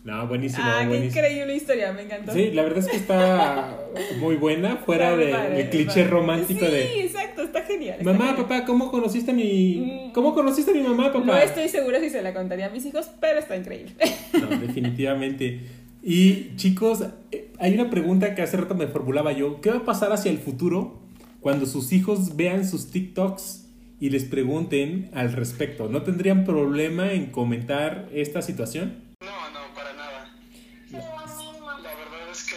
No, 0.04 0.26
buenísimo, 0.28 0.62
Ah, 0.66 0.78
qué 0.82 0.88
buenísimo. 0.88 1.18
increíble 1.24 1.56
historia, 1.56 1.92
me 1.92 2.02
encantó. 2.02 2.32
Sí, 2.34 2.50
la 2.52 2.62
verdad 2.62 2.78
es 2.80 2.88
que 2.88 2.96
está 2.96 3.74
muy 4.18 4.36
buena, 4.36 4.76
fuera 4.76 5.16
de- 5.16 5.26
del 5.32 5.70
cliché 5.70 5.86
padre. 6.02 6.04
romántico 6.08 6.60
sí, 6.66 6.70
de 6.72 7.04
exacto, 7.04 7.42
está 7.42 7.62
genial. 7.62 7.96
está 8.00 8.12
mamá, 8.12 8.26
genial. 8.28 8.42
papá, 8.46 8.64
¿cómo 8.66 8.90
conociste 8.90 9.30
a 9.30 9.34
mi, 9.34 10.08
Mm. 10.08 10.12
cómo 10.12 10.34
conociste 10.34 10.72
a 10.72 10.74
mi 10.74 10.82
mamá, 10.82 11.10
papá? 11.10 11.24
No 11.24 11.36
estoy 11.38 11.68
segura 11.70 12.00
si 12.00 12.10
se 12.10 12.20
la 12.20 12.34
contaría 12.34 12.66
a 12.66 12.70
mis 12.70 12.84
hijos, 12.84 13.08
pero 13.18 13.38
está 13.38 13.56
increíble. 13.56 13.94
No, 14.34 14.46
definitivamente. 14.58 15.60
Y 16.02 16.54
chicos, 16.56 17.00
eh, 17.32 17.43
hay 17.58 17.74
una 17.74 17.90
pregunta 17.90 18.34
que 18.34 18.42
hace 18.42 18.56
rato 18.56 18.74
me 18.74 18.86
formulaba 18.86 19.32
yo. 19.32 19.60
¿Qué 19.60 19.70
va 19.70 19.78
a 19.78 19.84
pasar 19.84 20.12
hacia 20.12 20.30
el 20.30 20.38
futuro 20.38 21.00
cuando 21.40 21.66
sus 21.66 21.92
hijos 21.92 22.36
vean 22.36 22.68
sus 22.68 22.90
TikToks 22.90 23.66
y 24.00 24.10
les 24.10 24.24
pregunten 24.24 25.10
al 25.14 25.32
respecto? 25.32 25.88
¿No 25.88 26.02
tendrían 26.02 26.44
problema 26.44 27.12
en 27.12 27.26
comentar 27.30 28.08
esta 28.12 28.42
situación? 28.42 29.04
No, 29.20 29.50
no, 29.50 29.74
para 29.74 29.92
nada. 29.94 30.36
La 30.90 31.00
verdad 31.00 32.30
es 32.30 32.44
que 32.44 32.56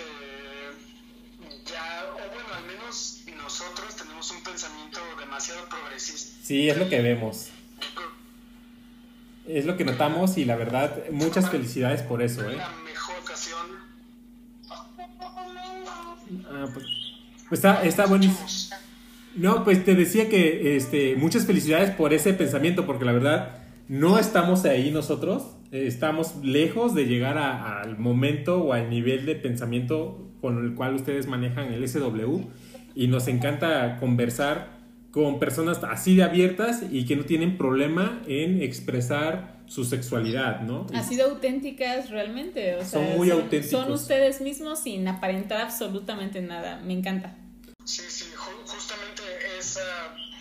ya, 1.65 2.05
o 2.13 2.17
bueno, 2.17 2.53
al 2.55 2.65
menos 2.65 3.23
nosotros 3.37 3.95
tenemos 3.95 4.31
un 4.31 4.43
pensamiento 4.43 4.99
demasiado 5.19 5.67
progresista. 5.69 6.39
Sí, 6.43 6.69
es 6.69 6.77
lo 6.77 6.89
que 6.89 7.01
vemos. 7.01 7.49
Es 9.47 9.65
lo 9.65 9.77
que 9.77 9.85
notamos 9.85 10.37
y 10.37 10.43
la 10.43 10.57
verdad, 10.57 11.03
muchas 11.11 11.49
felicidades 11.49 12.01
por 12.01 12.21
eso, 12.21 12.49
¿eh? 12.49 12.57
Ah, 16.49 16.65
pues, 16.73 16.86
pues 17.49 17.59
está, 17.59 17.84
está 17.84 18.05
buenísimo. 18.05 18.45
No, 19.36 19.63
pues 19.63 19.86
te 19.86 19.95
decía 19.95 20.30
que 20.30 20.75
este, 20.75 21.15
muchas 21.15 21.45
felicidades 21.45 21.91
por 21.91 22.13
ese 22.13 22.34
pensamiento, 22.34 22.86
porque 22.86 23.05
la 23.05 23.11
verdad 23.11 23.57
no 23.88 24.17
estamos 24.19 24.65
ahí 24.65 24.91
nosotros, 24.91 25.43
eh, 25.71 25.86
estamos 25.88 26.36
lejos 26.43 26.95
de 26.95 27.05
llegar 27.05 27.38
a- 27.38 27.82
al 27.82 27.97
momento 27.99 28.61
o 28.63 28.73
al 28.73 28.89
nivel 28.89 29.25
de 29.25 29.36
pensamiento 29.36 30.28
con 30.41 30.63
el 30.63 30.73
cual 30.75 30.95
ustedes 30.95 31.28
manejan 31.28 31.71
el 31.71 31.84
SW 31.88 32.41
y 32.95 33.07
nos 33.07 33.28
encanta 33.28 33.97
conversar 33.99 34.75
con 35.11 35.39
personas 35.39 35.84
así 35.84 36.15
de 36.15 36.23
abiertas 36.23 36.84
y 36.91 37.05
que 37.05 37.15
no 37.15 37.23
tienen 37.23 37.57
problema 37.57 38.21
en 38.28 38.61
expresar 38.61 39.57
su 39.68 39.84
sexualidad, 39.86 40.61
¿no? 40.61 40.88
Ha 40.93 41.03
sido 41.03 41.30
auténticas 41.30 42.09
realmente. 42.09 42.76
O 42.76 42.80
sea, 42.86 42.88
Son 43.05 43.18
muy 43.18 43.30
auténticos. 43.32 43.70
Son 43.70 43.91
ustedes 43.91 44.41
mismos 44.41 44.80
sin 44.80 45.07
aparentar 45.07 45.61
absolutamente 45.61 46.41
nada. 46.41 46.78
Me 46.78 46.93
encanta. 46.93 47.36
Sí, 47.84 48.03
sí, 48.09 48.26
ju- 48.36 48.65
justamente 48.68 49.22
esa 49.59 49.82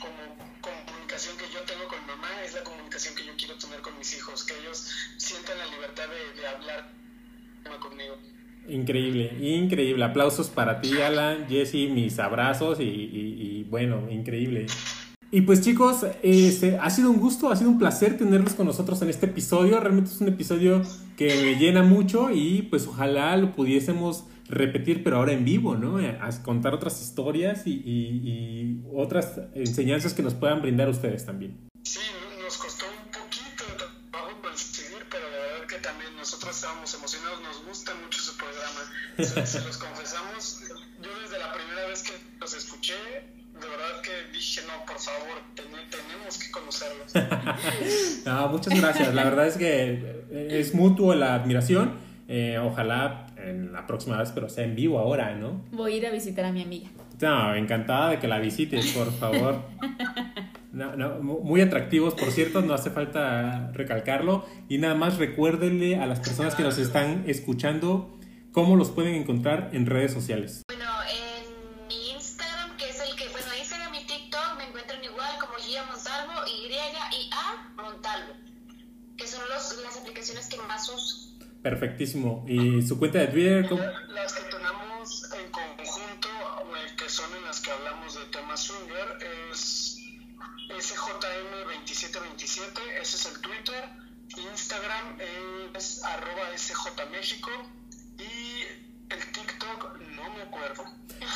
como 0.01 0.16
comunicación 0.61 1.37
que 1.37 1.45
yo 1.53 1.61
tengo 1.62 1.87
con 1.89 2.01
mi 2.03 2.07
mamá 2.09 2.29
es 2.45 2.55
la 2.55 2.62
comunicación 2.64 3.14
que 3.14 3.24
yo 3.24 3.33
quiero 3.37 3.55
tener 3.57 3.81
con 3.81 3.97
mis 3.99 4.16
hijos, 4.16 4.45
que 4.45 4.55
ellos 4.61 4.89
sientan 5.16 5.57
la 5.59 5.66
libertad 5.66 6.05
de, 6.09 6.41
de 6.41 6.47
hablar 6.49 6.91
conmigo. 7.81 8.16
Increíble, 8.68 9.33
increíble. 9.41 10.05
Aplausos 10.05 10.49
para 10.49 10.81
ti, 10.81 11.01
Alan, 11.01 11.47
Jesse, 11.49 11.89
mis 11.89 12.18
abrazos 12.18 12.81
y, 12.81 12.83
y- 12.85 13.59
y, 13.61 13.62
bueno, 13.64 14.11
increíble. 14.11 14.66
Y 15.33 15.41
pues 15.43 15.61
chicos, 15.61 16.07
este, 16.22 16.79
ha 16.79 16.89
sido 16.89 17.11
un 17.11 17.18
gusto, 17.18 17.51
ha 17.51 17.57
sido 17.57 17.68
un 17.70 17.79
placer 17.79 18.16
tenerlos 18.16 18.55
con 18.55 18.66
nosotros 18.66 19.03
en 19.03 19.11
este 19.11 19.27
episodio. 19.27 19.79
Realmente 19.81 20.11
es 20.12 20.20
un 20.20 20.29
episodio 20.29 20.83
que 21.16 21.27
me 21.43 21.57
llena 21.59 21.83
mucho 21.83 22.31
y 22.31 22.62
pues 22.62 22.87
ojalá 22.87 23.37
lo 23.37 23.55
pudiésemos 23.55 24.24
repetir, 24.49 25.03
pero 25.03 25.16
ahora 25.16 25.33
en 25.33 25.45
vivo, 25.45 25.74
¿no? 25.77 25.99
A 25.99 26.31
contar 26.43 26.72
otras 26.74 27.03
historias 27.03 27.66
y, 27.66 27.72
y- 27.72 28.31
y 28.31 28.83
otras 28.95 29.41
enseñanzas 29.55 30.14
que 30.14 30.22
nos 30.22 30.35
puedan 30.35 30.62
brindar 30.62 30.89
ustedes 30.89 31.27
también. 31.27 31.57
Sí, 31.83 31.99
nos 32.43 32.57
costó 32.57 32.85
un 32.87 33.11
poquito 33.11 33.64
de 33.66 34.11
trabajo 34.12 34.41
coincidir, 34.41 35.05
pero 35.11 35.24
la 35.29 35.37
verdad 35.37 35.66
que 35.66 35.79
también 35.79 36.14
nosotros 36.16 36.55
estábamos 36.55 36.95
emocionados, 36.95 37.41
nos 37.43 37.64
gusta 37.66 37.93
mucho 38.01 38.20
su 38.20 38.37
programa. 38.37 38.81
Se, 39.18 39.47
se 39.47 39.66
los 39.66 39.77
No, 48.47 48.53
muchas 48.53 48.80
gracias. 48.80 49.14
La 49.14 49.24
verdad 49.24 49.47
es 49.47 49.57
que 49.57 50.24
es 50.30 50.74
mutuo 50.74 51.14
la 51.14 51.34
admiración. 51.34 52.05
Eh, 52.28 52.59
ojalá 52.59 53.26
en 53.36 53.72
la 53.72 53.86
próxima 53.86 54.18
vez, 54.18 54.32
pero 54.34 54.49
sea 54.49 54.64
en 54.64 54.74
vivo 54.74 54.99
ahora, 54.99 55.34
¿no? 55.36 55.64
Voy 55.70 55.92
a 55.92 55.97
ir 55.97 56.07
a 56.07 56.11
visitar 56.11 56.44
a 56.44 56.53
mi 56.53 56.62
amiga. 56.62 56.88
No, 57.20 57.55
encantada 57.55 58.11
de 58.11 58.18
que 58.18 58.26
la 58.28 58.38
visites, 58.40 58.86
por 58.92 59.12
favor. 59.12 59.62
No, 60.72 60.94
no, 60.97 61.20
mu- 61.22 61.40
muy 61.40 61.61
atractivos, 61.62 62.14
por 62.14 62.30
cierto, 62.32 62.61
no 62.62 62.74
hace 62.74 62.90
falta 62.90 63.70
recalcarlo. 63.72 64.44
Y 64.68 64.78
nada 64.78 64.94
más 64.94 65.16
recuérdenle 65.18 65.97
a 66.01 66.07
las 66.07 66.20
personas 66.20 66.55
que 66.55 66.62
nos 66.64 66.76
están 66.78 67.24
escuchando 67.26 68.18
cómo 68.53 68.76
los 68.76 68.90
pueden 68.90 69.14
encontrar 69.14 69.70
en 69.72 69.86
redes 69.86 70.12
sociales. 70.12 70.62
Bueno, 70.68 70.84
en 71.09 71.86
mi 71.88 72.11
Instagram, 72.11 72.76
que 72.76 72.90
es 72.90 73.01
el 73.01 73.16
que, 73.16 73.28
bueno, 73.28 73.47
Instagram 73.59 73.94
y 73.94 74.07
TikTok 74.07 74.59
me 74.59 74.64
encuentran 74.64 75.03
igual 75.05 75.30
como 75.40 75.55
Gia 75.55 75.84
Montalvo, 75.84 76.32
Y 76.47 76.66
y 76.72 77.30
A 77.32 77.72
Montalvo, 77.82 78.34
que 79.16 79.26
son 79.26 79.40
los, 79.49 79.78
las 79.82 79.97
aplicaciones 79.99 80.47
que 80.49 80.57
más 80.68 80.88
uso. 80.90 81.38
Perfectísimo. 81.67 82.47
Y 82.47 82.81
su 82.81 82.97
cuenta 82.97 83.19
de 83.19 83.27
Twitter, 83.27 83.69
¿cómo? 83.69 83.83
Las 83.83 84.35
que 84.35 84.43
tenemos 84.43 85.25
en 85.33 85.51
conjunto, 85.51 86.29
eh, 86.29 86.95
que 86.97 87.09
son 87.09 87.35
en 87.35 87.43
las 87.43 87.61
que 87.61 87.73
hablamos 87.73 88.14
de 88.14 88.25
temas 88.27 88.61
swinger, 88.61 89.19
es 89.43 89.99
SJM2727, 90.69 92.79
ese 93.03 93.17
es 93.17 93.27
el 93.35 93.41
Twitter, 93.41 93.85
Instagram 94.53 95.19
es 95.75 96.05
arroba 96.05 96.57
SJMéxico 96.57 97.51
y 98.17 98.62
el 99.12 99.33
TikTok 99.33 99.99
no 100.14 100.31
me 100.35 100.43
acuerdo. 100.43 100.85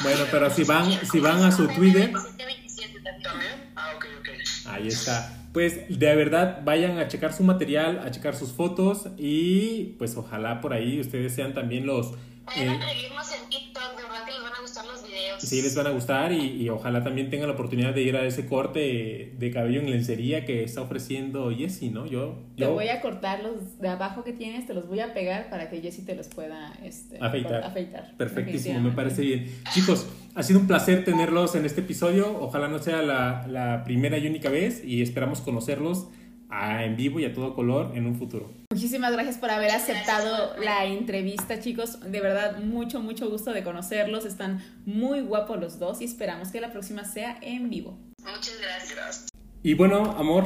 Bueno, 0.03 0.27
pero 0.31 0.49
si 0.49 0.63
van, 0.63 0.93
si 1.11 1.19
van 1.19 1.43
a 1.43 1.51
su 1.51 1.67
Twitter, 1.67 2.13
2727 2.13 3.01
también. 3.03 3.23
¿También? 3.25 3.73
Ah, 3.75 3.95
ok, 3.97 4.07
ok. 4.21 4.29
Ahí 4.67 4.87
está. 4.87 5.40
Pues 5.53 5.99
de 5.99 6.15
verdad 6.15 6.63
vayan 6.65 6.99
a 6.99 7.09
checar 7.09 7.33
su 7.33 7.43
material, 7.43 7.99
a 8.07 8.11
checar 8.11 8.37
sus 8.37 8.53
fotos 8.53 9.09
y 9.17 9.97
pues 9.99 10.17
ojalá 10.17 10.61
por 10.61 10.73
ahí 10.73 11.01
ustedes 11.01 11.35
sean 11.35 11.55
también 11.55 11.87
los... 11.87 12.13
Vayan 12.45 12.81
eh, 12.81 12.85
a 12.85 12.89
seguirnos 12.89 13.33
en 13.33 13.49
TikTok, 13.49 13.97
de 13.97 14.03
verdad 14.03 14.25
que 14.25 14.33
les 14.33 14.43
van 14.43 14.53
a 14.55 14.61
gustar 14.61 14.87
los 14.87 15.03
videos. 15.37 15.49
sí, 15.49 15.63
les 15.63 15.75
van 15.75 15.87
a 15.87 15.91
gustar 15.91 16.33
y, 16.33 16.63
y 16.63 16.69
ojalá 16.69 17.03
también 17.03 17.31
tengan 17.31 17.49
la 17.49 17.55
oportunidad 17.55 17.95
de 17.95 18.03
ir 18.03 18.17
a 18.17 18.25
ese 18.25 18.47
corte 18.47 19.35
de 19.39 19.51
cabello 19.51 19.81
en 19.81 19.91
lencería 19.91 20.45
que 20.45 20.65
está 20.65 20.83
ofreciendo 20.83 21.51
Jessy, 21.51 21.91
¿no? 21.91 22.07
Yo... 22.07 22.39
Te 22.57 22.67
voy 22.67 22.89
a 22.89 23.01
cortar 23.01 23.43
los 23.43 23.79
de 23.79 23.89
abajo 23.89 24.23
que 24.25 24.33
tienes, 24.33 24.67
te 24.67 24.75
los 24.75 24.87
voy 24.87 25.01
a 25.01 25.15
pegar 25.15 25.49
para 25.51 25.71
que 25.71 25.81
Jessie 25.81 26.05
te 26.05 26.15
los 26.15 26.29
pueda 26.29 26.73
este, 26.85 27.19
Afeitar. 27.21 27.65
afeitar. 27.65 28.17
Perfectísimo, 28.17 28.81
me 28.81 28.91
parece 28.91 29.23
bien. 29.23 29.47
Chicos, 29.73 30.07
ha 30.35 30.43
sido 30.43 30.61
un 30.61 30.67
placer 30.67 31.05
tenerlos 31.05 31.55
en 31.55 31.65
este 31.65 31.81
episodio. 31.81 32.39
Ojalá 32.41 32.69
no 32.69 32.79
sea 32.79 33.03
la, 33.03 33.47
la 33.49 33.83
primera 33.85 34.19
y 34.19 34.27
única 34.27 34.51
vez 34.51 34.85
y 34.85 35.03
esperamos 35.03 35.41
conocerlos 35.41 36.09
a- 36.51 36.85
en 36.85 36.97
vivo 36.97 37.21
y 37.21 37.25
a 37.25 37.33
todo 37.33 37.55
color 37.55 37.93
en 37.97 38.07
un 38.07 38.17
futuro. 38.17 38.51
Muchísimas 38.73 39.13
gracias 39.13 39.39
por 39.39 39.51
haber 39.51 39.71
aceptado 39.71 40.57
la 40.63 40.85
entrevista, 40.85 41.61
chicos. 41.61 42.01
De 42.01 42.21
verdad, 42.21 42.59
mucho, 42.63 43.01
mucho 43.01 43.29
gusto 43.31 43.53
de 43.53 43.63
conocerlos. 43.65 44.25
Están 44.25 44.63
muy 44.87 45.21
guapos 45.21 45.59
los 45.61 45.79
dos 45.79 46.01
y 46.01 46.05
esperamos 46.05 46.49
que 46.51 46.61
la 46.61 46.71
próxima 46.73 47.05
sea 47.05 47.39
en 47.43 47.69
vivo. 47.71 47.99
Muchas 48.23 48.59
gracias. 48.61 49.29
Y 49.63 49.75
bueno, 49.75 50.03
amor, 50.13 50.45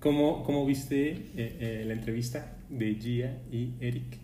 ¿cómo, 0.00 0.42
cómo 0.44 0.64
viste 0.66 1.10
eh, 1.10 1.26
eh, 1.36 1.84
la 1.86 1.94
entrevista 1.94 2.56
de 2.68 2.94
Gia 2.94 3.38
y 3.50 3.72
Eric? 3.80 4.18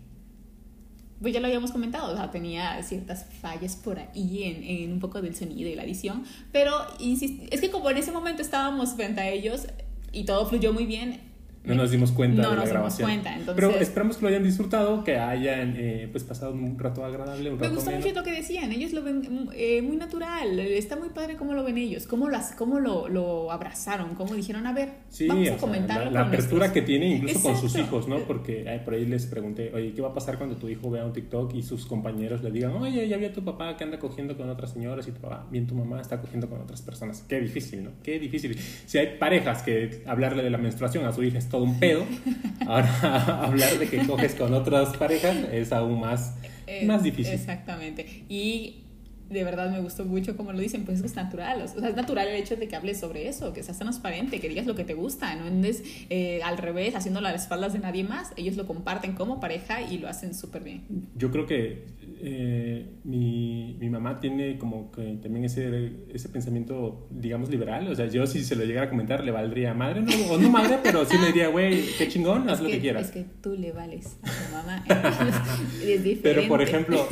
Pues 1.21 1.33
ya 1.33 1.41
lo 1.41 1.47
habíamos 1.47 1.71
comentado, 1.71 2.13
o 2.13 2.15
sea, 2.15 2.31
tenía 2.31 2.81
ciertas 2.81 3.25
fallas 3.41 3.75
por 3.75 3.99
ahí 3.99 4.43
en, 4.43 4.63
en 4.63 4.93
un 4.93 4.99
poco 5.01 5.21
del 5.21 5.35
sonido 5.35 5.69
y 5.69 5.75
la 5.75 5.83
edición, 5.83 6.23
pero 6.53 6.71
es 7.01 7.59
que 7.59 7.69
como 7.69 7.89
en 7.89 7.97
ese 7.97 8.13
momento 8.13 8.41
estábamos 8.41 8.93
frente 8.95 9.19
a 9.19 9.29
ellos 9.29 9.67
y 10.11 10.25
todo 10.25 10.45
fluyó 10.45 10.73
muy 10.73 10.85
bien, 10.85 11.21
No 11.69 11.75
nos 11.83 11.91
dimos 11.91 12.11
cuenta 12.11 12.41
no 12.41 12.49
de 12.51 12.55
la 12.55 12.61
nos 12.61 12.65
dimos 12.65 12.73
grabación. 12.73 13.07
cuenta, 13.09 13.29
entonces- 13.35 13.55
Pero 13.55 13.79
esperamos 13.79 14.17
que 14.17 14.21
lo 14.23 14.27
hayan 14.29 14.43
disfrutado, 14.43 15.03
que 15.03 15.17
hayan 15.17 15.75
eh, 15.77 16.07
pues 16.11 16.23
pasado 16.23 16.51
un 16.53 16.77
rato 16.77 17.03
agradable, 17.05 17.51
un 17.51 17.59
Me 17.59 17.69
gustó 17.69 17.91
mucho 17.91 18.11
lo 18.13 18.23
que 18.23 18.31
decían, 18.31 18.71
ellos 18.71 18.93
lo 18.93 19.03
ven 19.03 19.49
eh, 19.55 19.81
muy 19.81 19.97
natural, 19.97 20.59
está 20.59 20.95
muy 20.95 21.09
padre 21.09 21.35
cómo 21.35 21.53
lo 21.53 21.63
ven 21.63 21.77
ellos, 21.77 22.07
cómo, 22.07 22.29
las, 22.29 22.53
cómo 22.53 22.79
lo, 22.79 23.07
lo 23.07 23.51
abrazaron, 23.51 24.15
cómo 24.15 24.35
dijeron, 24.35 24.65
a 24.67 24.73
ver, 24.73 24.89
Sí, 25.09 25.27
vamos 25.27 25.47
a 25.47 25.51
sea, 25.51 25.57
comentarlo 25.57 26.11
la, 26.11 26.21
apertura 26.21 26.67
nuestros- 26.67 26.71
que 26.73 26.81
tiene 26.81 27.07
incluso 27.15 27.41
con 27.41 27.57
sus 27.57 27.75
hijos, 27.77 28.07
¿no? 28.07 28.19
Porque 28.19 28.63
eh, 28.65 28.79
por 28.83 28.93
ahí 28.93 29.05
les 29.05 29.25
pregunté, 29.25 29.71
oye, 29.73 29.93
¿qué 29.93 30.01
va 30.01 30.09
a 30.09 30.13
pasar 30.13 30.37
cuando 30.37 30.55
tu 30.55 30.67
hijo 30.69 30.89
vea 30.89 31.05
un 31.05 31.13
TikTok 31.13 31.53
y 31.55 31.63
sus 31.63 31.85
compañeros 31.85 32.43
le 32.43 32.51
digan, 32.51 32.71
oye, 32.73 33.07
ya 33.07 33.17
vi 33.17 33.25
a 33.25 33.33
tu 33.33 33.43
papá 33.43 33.75
que 33.77 33.83
anda 33.83 33.99
cogiendo 33.99 34.35
con 34.37 34.49
otras 34.49 34.71
señoras 34.71 35.07
y 35.07 35.11
tu 35.11 35.19
papá, 35.21 35.45
bien 35.51 35.67
tu 35.67 35.75
mamá 35.75 36.01
está 36.01 36.19
cogiendo 36.21 36.47
con 36.49 36.59
otras 36.61 36.81
personas? 36.81 37.23
Qué 37.27 37.39
difícil, 37.39 37.83
¿no? 37.83 37.91
Qué 38.03 38.19
difícil. 38.19 38.57
Si 38.85 38.97
hay 38.97 39.17
parejas 39.17 39.63
que 39.63 40.03
hablarle 40.05 40.43
de 40.43 40.49
la 40.49 40.57
menstruación 40.57 41.05
a 41.05 41.11
su 41.13 41.23
hija 41.23 41.37
es 41.37 41.49
todo 41.49 41.58
un 41.61 41.79
pedo, 41.79 42.05
ahora 42.67 43.43
hablar 43.45 43.77
de 43.79 43.87
que 43.87 44.05
coges 44.05 44.35
con 44.35 44.53
otras 44.53 44.95
parejas 44.97 45.37
es 45.51 45.71
aún 45.71 45.99
más, 45.99 46.35
Eh, 46.67 46.85
más 46.85 47.03
difícil. 47.03 47.33
Exactamente. 47.33 48.23
Y 48.29 48.83
de 49.29 49.43
verdad 49.43 49.71
me 49.71 49.79
gustó 49.79 50.05
mucho 50.05 50.35
como 50.35 50.51
lo 50.51 50.59
dicen, 50.59 50.85
pues 50.85 51.01
es 51.01 51.15
natural. 51.15 51.61
O 51.61 51.67
sea, 51.67 51.89
es 51.89 51.95
natural 51.95 52.27
el 52.27 52.35
hecho 52.35 52.55
de 52.55 52.67
que 52.67 52.75
hables 52.75 52.99
sobre 52.99 53.27
eso, 53.27 53.53
que 53.53 53.63
seas 53.63 53.77
transparente, 53.77 54.39
que 54.39 54.49
digas 54.49 54.65
lo 54.65 54.75
que 54.75 54.83
te 54.83 54.93
gusta, 54.93 55.35
no 55.35 55.45
andes 55.45 55.83
eh, 56.09 56.41
al 56.43 56.57
revés, 56.57 56.95
haciéndolo 56.95 57.27
a 57.27 57.31
las 57.31 57.43
espaldas 57.43 57.73
de 57.73 57.79
nadie 57.79 58.03
más. 58.03 58.33
Ellos 58.37 58.57
lo 58.57 58.65
comparten 58.65 59.13
como 59.13 59.39
pareja 59.39 59.81
y 59.81 59.99
lo 59.99 60.07
hacen 60.07 60.33
súper 60.33 60.63
bien. 60.63 60.85
Yo 61.15 61.31
creo 61.31 61.45
que 61.45 61.85
eh, 62.21 62.85
mi, 63.03 63.77
mi 63.79 63.89
mamá 63.89 64.19
tiene 64.19 64.57
como 64.57 64.91
que 64.91 65.19
también 65.21 65.45
ese, 65.45 65.91
ese 66.13 66.29
pensamiento, 66.29 67.07
digamos, 67.11 67.49
liberal. 67.49 67.87
O 67.87 67.95
sea, 67.95 68.07
yo 68.07 68.25
si 68.27 68.43
se 68.43 68.55
lo 68.55 68.65
llegara 68.65 68.87
a 68.87 68.89
comentar 68.89 69.23
le 69.23 69.31
valdría 69.31 69.73
madre, 69.73 70.01
no, 70.01 70.11
o 70.31 70.37
no 70.37 70.49
madre, 70.49 70.79
pero 70.83 71.05
sí 71.05 71.17
me 71.17 71.27
diría, 71.27 71.47
güey, 71.49 71.81
qué 71.97 72.07
chingón, 72.07 72.49
haz 72.49 72.61
lo 72.61 72.69
que, 72.69 72.79
quieras. 72.79 73.05
Es 73.05 73.11
que 73.11 73.25
tú 73.41 73.55
le 73.55 73.71
vales 73.71 74.17
a 74.23 74.27
tu 74.27 74.53
mamá. 74.53 74.83
es 75.83 76.03
diferente. 76.03 76.21
Pero, 76.23 76.47
por 76.47 76.61
ejemplo, 76.61 77.07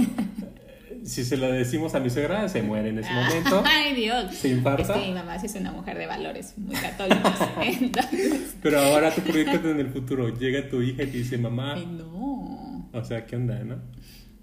si 1.08 1.24
se 1.24 1.38
lo 1.38 1.51
decimos 1.51 1.95
a 1.95 1.99
mi 1.99 2.10
suegra, 2.10 2.49
se 2.49 2.62
muere 2.62 2.89
en 2.89 2.99
ese 2.99 3.12
momento. 3.12 3.64
Ay, 3.66 3.95
Dios. 3.95 4.36
Se 4.36 4.49
infarta. 4.49 4.93
Es 4.93 5.01
que 5.01 5.08
mi 5.08 5.14
mamá 5.14 5.39
sí 5.39 5.45
es 5.45 5.55
una 5.55 5.72
mujer 5.72 5.97
de 5.97 6.05
valores, 6.05 6.53
muy 6.58 6.76
católica. 6.76 7.34
Entonces, 7.62 8.55
Pero 8.62 8.80
ahora 8.80 9.14
tú 9.16 9.22
proyectate 9.22 9.72
en 9.72 9.80
el 9.80 9.89
futuro. 9.89 10.38
Llega 10.38 10.70
tu 10.70 10.82
hija 10.82 11.03
y 11.03 11.08
te 11.08 11.18
dice, 11.18 11.38
mamá, 11.38 11.76
ay, 11.76 11.86
no. 11.86 12.89
o 12.91 13.03
sea, 13.05 13.26
¿qué 13.26 13.38
onda, 13.38 13.64
no? 13.64 13.78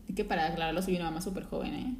Es 0.09 0.15
que 0.15 0.25
para 0.25 0.47
aclararlo, 0.47 0.81
soy 0.81 0.97
una 0.97 1.07
mamá 1.07 1.21
súper 1.21 1.45
joven, 1.45 1.75
¿eh? 1.75 1.95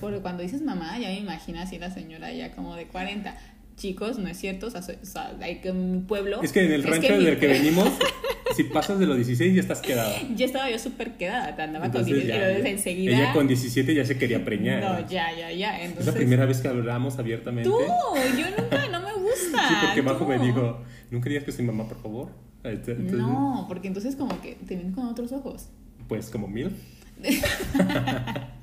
Porque 0.00 0.20
cuando 0.20 0.42
dices 0.42 0.62
mamá, 0.62 0.98
ya 0.98 1.08
me 1.08 1.18
imagino 1.18 1.60
así 1.60 1.78
la 1.78 1.90
señora 1.90 2.32
ya 2.32 2.52
como 2.52 2.74
de 2.74 2.86
40. 2.86 3.36
Chicos, 3.80 4.18
no 4.18 4.28
es 4.28 4.36
cierto, 4.36 4.66
o 4.66 4.70
sea, 4.70 4.82
soy- 4.82 4.98
o 5.02 5.06
sea, 5.06 5.34
hay 5.40 5.60
que 5.62 5.70
en 5.70 5.90
mi 5.92 5.98
pueblo... 6.00 6.42
Es 6.42 6.52
que 6.52 6.62
en 6.66 6.72
el 6.72 6.82
rancho 6.82 7.16
mi 7.16 7.24
del 7.24 7.38
que 7.38 7.46
venimos, 7.46 7.88
si 8.54 8.64
pasas 8.64 8.98
de 8.98 9.06
los 9.06 9.16
16 9.16 9.54
ya 9.54 9.60
estás 9.62 9.80
quedada. 9.80 10.14
Ya 10.36 10.44
estaba 10.44 10.68
yo 10.70 10.78
súper 10.78 11.16
quedada, 11.16 11.48
andaba 11.64 11.86
con 11.90 12.02
Entonces 12.02 12.14
10 12.14 12.26
ya- 12.26 12.58
ya- 12.58 12.68
enseguida... 12.68 13.16
Ella 13.16 13.32
con 13.32 13.48
17 13.48 13.94
ya 13.94 14.04
se 14.04 14.18
quería 14.18 14.44
preñar. 14.44 14.82
No, 14.82 15.08
ya, 15.08 15.34
ya, 15.34 15.50
ya. 15.50 15.80
Es 15.82 16.04
la 16.04 16.12
primera 16.12 16.44
vez 16.44 16.60
que 16.60 16.68
hablamos 16.68 17.18
abiertamente. 17.18 17.70
Tú, 17.70 17.78
yo 17.78 18.46
nunca, 18.62 18.86
no 18.88 19.00
me 19.00 19.14
gusta. 19.14 19.68
Sí, 19.68 19.74
porque 19.86 20.02
Majo 20.02 20.26
me 20.26 20.38
dijo, 20.38 20.82
¿nunca 21.10 21.24
dirías 21.30 21.44
que 21.44 21.52
soy 21.52 21.64
mamá, 21.64 21.88
por 21.88 22.02
favor? 22.02 22.28
Este, 22.62 22.92
Entonces, 22.92 23.18
No, 23.18 23.64
porque 23.66 23.88
entonces 23.88 24.14
como 24.14 24.38
que 24.42 24.56
te 24.56 24.76
ven 24.76 24.92
con 24.92 25.06
otros 25.06 25.32
ojos. 25.32 25.70
Pues 26.06 26.28
como 26.28 26.48
mil. 26.48 26.76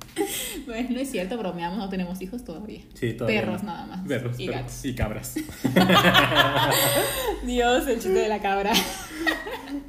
Bueno, 0.66 0.88
no 0.94 1.00
es 1.00 1.10
cierto, 1.10 1.38
bromeamos, 1.38 1.78
no 1.78 1.88
tenemos 1.88 2.20
hijos 2.22 2.44
todavía. 2.44 2.80
Sí, 2.94 3.12
todavía 3.14 3.40
Perros 3.40 3.62
no. 3.62 3.72
nada 3.72 3.86
más. 3.86 4.06
Perros, 4.06 4.38
y 4.38 4.46
perros 4.46 4.62
gatos. 4.62 4.84
y 4.84 4.94
cabras. 4.94 5.34
Dios, 7.46 7.86
el 7.88 7.94
chiste 7.94 8.10
de 8.18 8.28
la 8.28 8.40
cabra. 8.40 8.72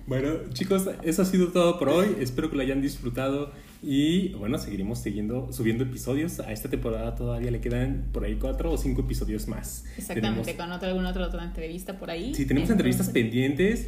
Bueno, 0.07 0.31
chicos, 0.53 0.89
eso 1.03 1.21
ha 1.21 1.25
sido 1.25 1.49
todo 1.49 1.77
por 1.77 1.87
hoy. 1.89 2.17
Espero 2.19 2.49
que 2.49 2.55
lo 2.55 2.63
hayan 2.63 2.81
disfrutado. 2.81 3.51
Y 3.83 4.29
bueno, 4.33 4.57
seguiremos 4.57 4.99
siguiendo, 4.99 5.53
subiendo 5.53 5.83
episodios. 5.83 6.39
A 6.39 6.51
esta 6.51 6.67
temporada 6.67 7.15
todavía 7.15 7.51
le 7.51 7.61
quedan 7.61 8.07
por 8.11 8.25
ahí 8.25 8.35
cuatro 8.35 8.71
o 8.71 8.77
cinco 8.77 9.01
episodios 9.01 9.47
más. 9.47 9.85
Exactamente, 9.97 10.51
Tenemos- 10.53 10.57
con 10.57 10.71
otra, 10.73 10.87
alguna 10.89 11.09
otra, 11.11 11.27
otra 11.27 11.43
entrevista 11.45 11.97
por 11.99 12.09
ahí. 12.09 12.33
sí, 12.33 12.45
tenemos 12.47 12.69
Entonces, 12.69 12.97
entrevistas 12.97 13.09
pendientes 13.09 13.87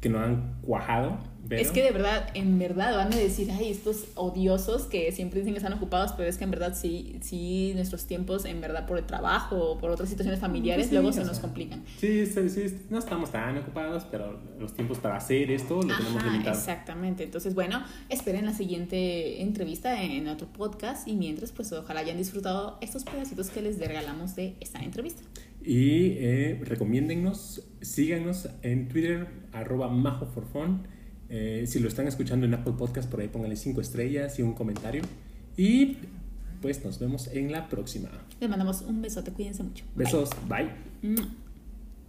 que 0.00 0.08
no 0.08 0.18
han 0.18 0.56
cuajado. 0.62 1.18
Pero- 1.50 1.60
Es 1.60 1.70
que 1.70 1.82
de 1.82 1.90
verdad, 1.90 2.30
en 2.32 2.58
verdad 2.58 2.94
van 2.96 3.12
a 3.12 3.16
decir, 3.16 3.50
ay, 3.50 3.70
estos 3.70 4.04
odiosos 4.14 4.84
que 4.84 5.12
siempre 5.12 5.40
dicen 5.40 5.52
que 5.52 5.58
están 5.58 5.74
ocupados, 5.74 6.12
pero 6.16 6.26
es 6.30 6.38
que 6.38 6.44
en 6.44 6.50
verdad 6.50 6.74
sí, 6.74 7.18
sí, 7.20 7.72
nuestros 7.74 8.06
tiempos, 8.06 8.46
en 8.46 8.62
verdad, 8.62 8.86
por 8.86 8.96
el 8.96 9.04
trabajo 9.04 9.56
o 9.72 9.78
por 9.78 9.90
otras 9.90 10.08
situaciones 10.08 10.40
familiares, 10.40 10.84
Pues 10.86 10.88
sí, 10.88 10.94
luego 10.94 11.12
se 11.12 11.18
sea, 11.20 11.26
nos 11.26 11.40
complican. 11.40 11.82
Sí, 11.98 12.24
sí, 12.24 12.48
sí, 12.48 12.78
no 12.88 12.98
estamos 12.98 13.30
tan 13.30 13.58
ocupados, 13.58 14.06
pero 14.10 14.40
los 14.58 14.72
tiempos 14.72 14.96
para 14.98 15.16
hacer 15.16 15.50
esto 15.50 15.74
lo 15.82 15.94
tenemos 15.94 16.16
Ajá, 16.22 16.30
limitado. 16.32 16.56
exactamente. 16.56 17.24
Entonces, 17.24 17.54
bueno, 17.54 17.84
esperen 18.08 18.46
la 18.46 18.54
siguiente 18.54 19.42
entrevista 19.42 20.02
en 20.02 20.28
otro 20.28 20.46
podcast 20.46 21.06
y 21.06 21.16
mientras, 21.16 21.52
pues 21.52 21.70
ojalá 21.72 22.00
hayan 22.00 22.16
disfrutado 22.16 22.78
estos 22.80 23.04
pedacitos 23.04 23.50
que 23.50 23.60
les 23.60 23.78
regalamos 23.78 24.36
de 24.36 24.54
esta 24.60 24.78
entrevista. 24.78 25.22
Y 25.62 26.12
eh, 26.18 26.60
recomiéndennos, 26.64 27.62
síganos 27.82 28.48
en 28.62 28.88
Twitter, 28.88 29.26
arroba 29.52 29.88
majoforfun. 29.88 30.86
Eh, 31.30 31.64
si 31.66 31.78
lo 31.78 31.88
están 31.88 32.08
escuchando 32.08 32.44
en 32.44 32.54
Apple 32.54 32.74
Podcast, 32.76 33.08
por 33.08 33.20
ahí 33.20 33.28
pónganle 33.28 33.56
5 33.56 33.80
estrellas 33.80 34.38
y 34.38 34.42
un 34.42 34.52
comentario. 34.52 35.02
Y 35.56 35.96
pues 36.60 36.84
nos 36.84 36.98
vemos 36.98 37.28
en 37.28 37.52
la 37.52 37.68
próxima. 37.68 38.10
Les 38.40 38.50
mandamos 38.50 38.82
un 38.82 39.00
besote, 39.00 39.30
cuídense 39.30 39.62
mucho. 39.62 39.84
Besos, 39.94 40.30
bye. 40.48 41.30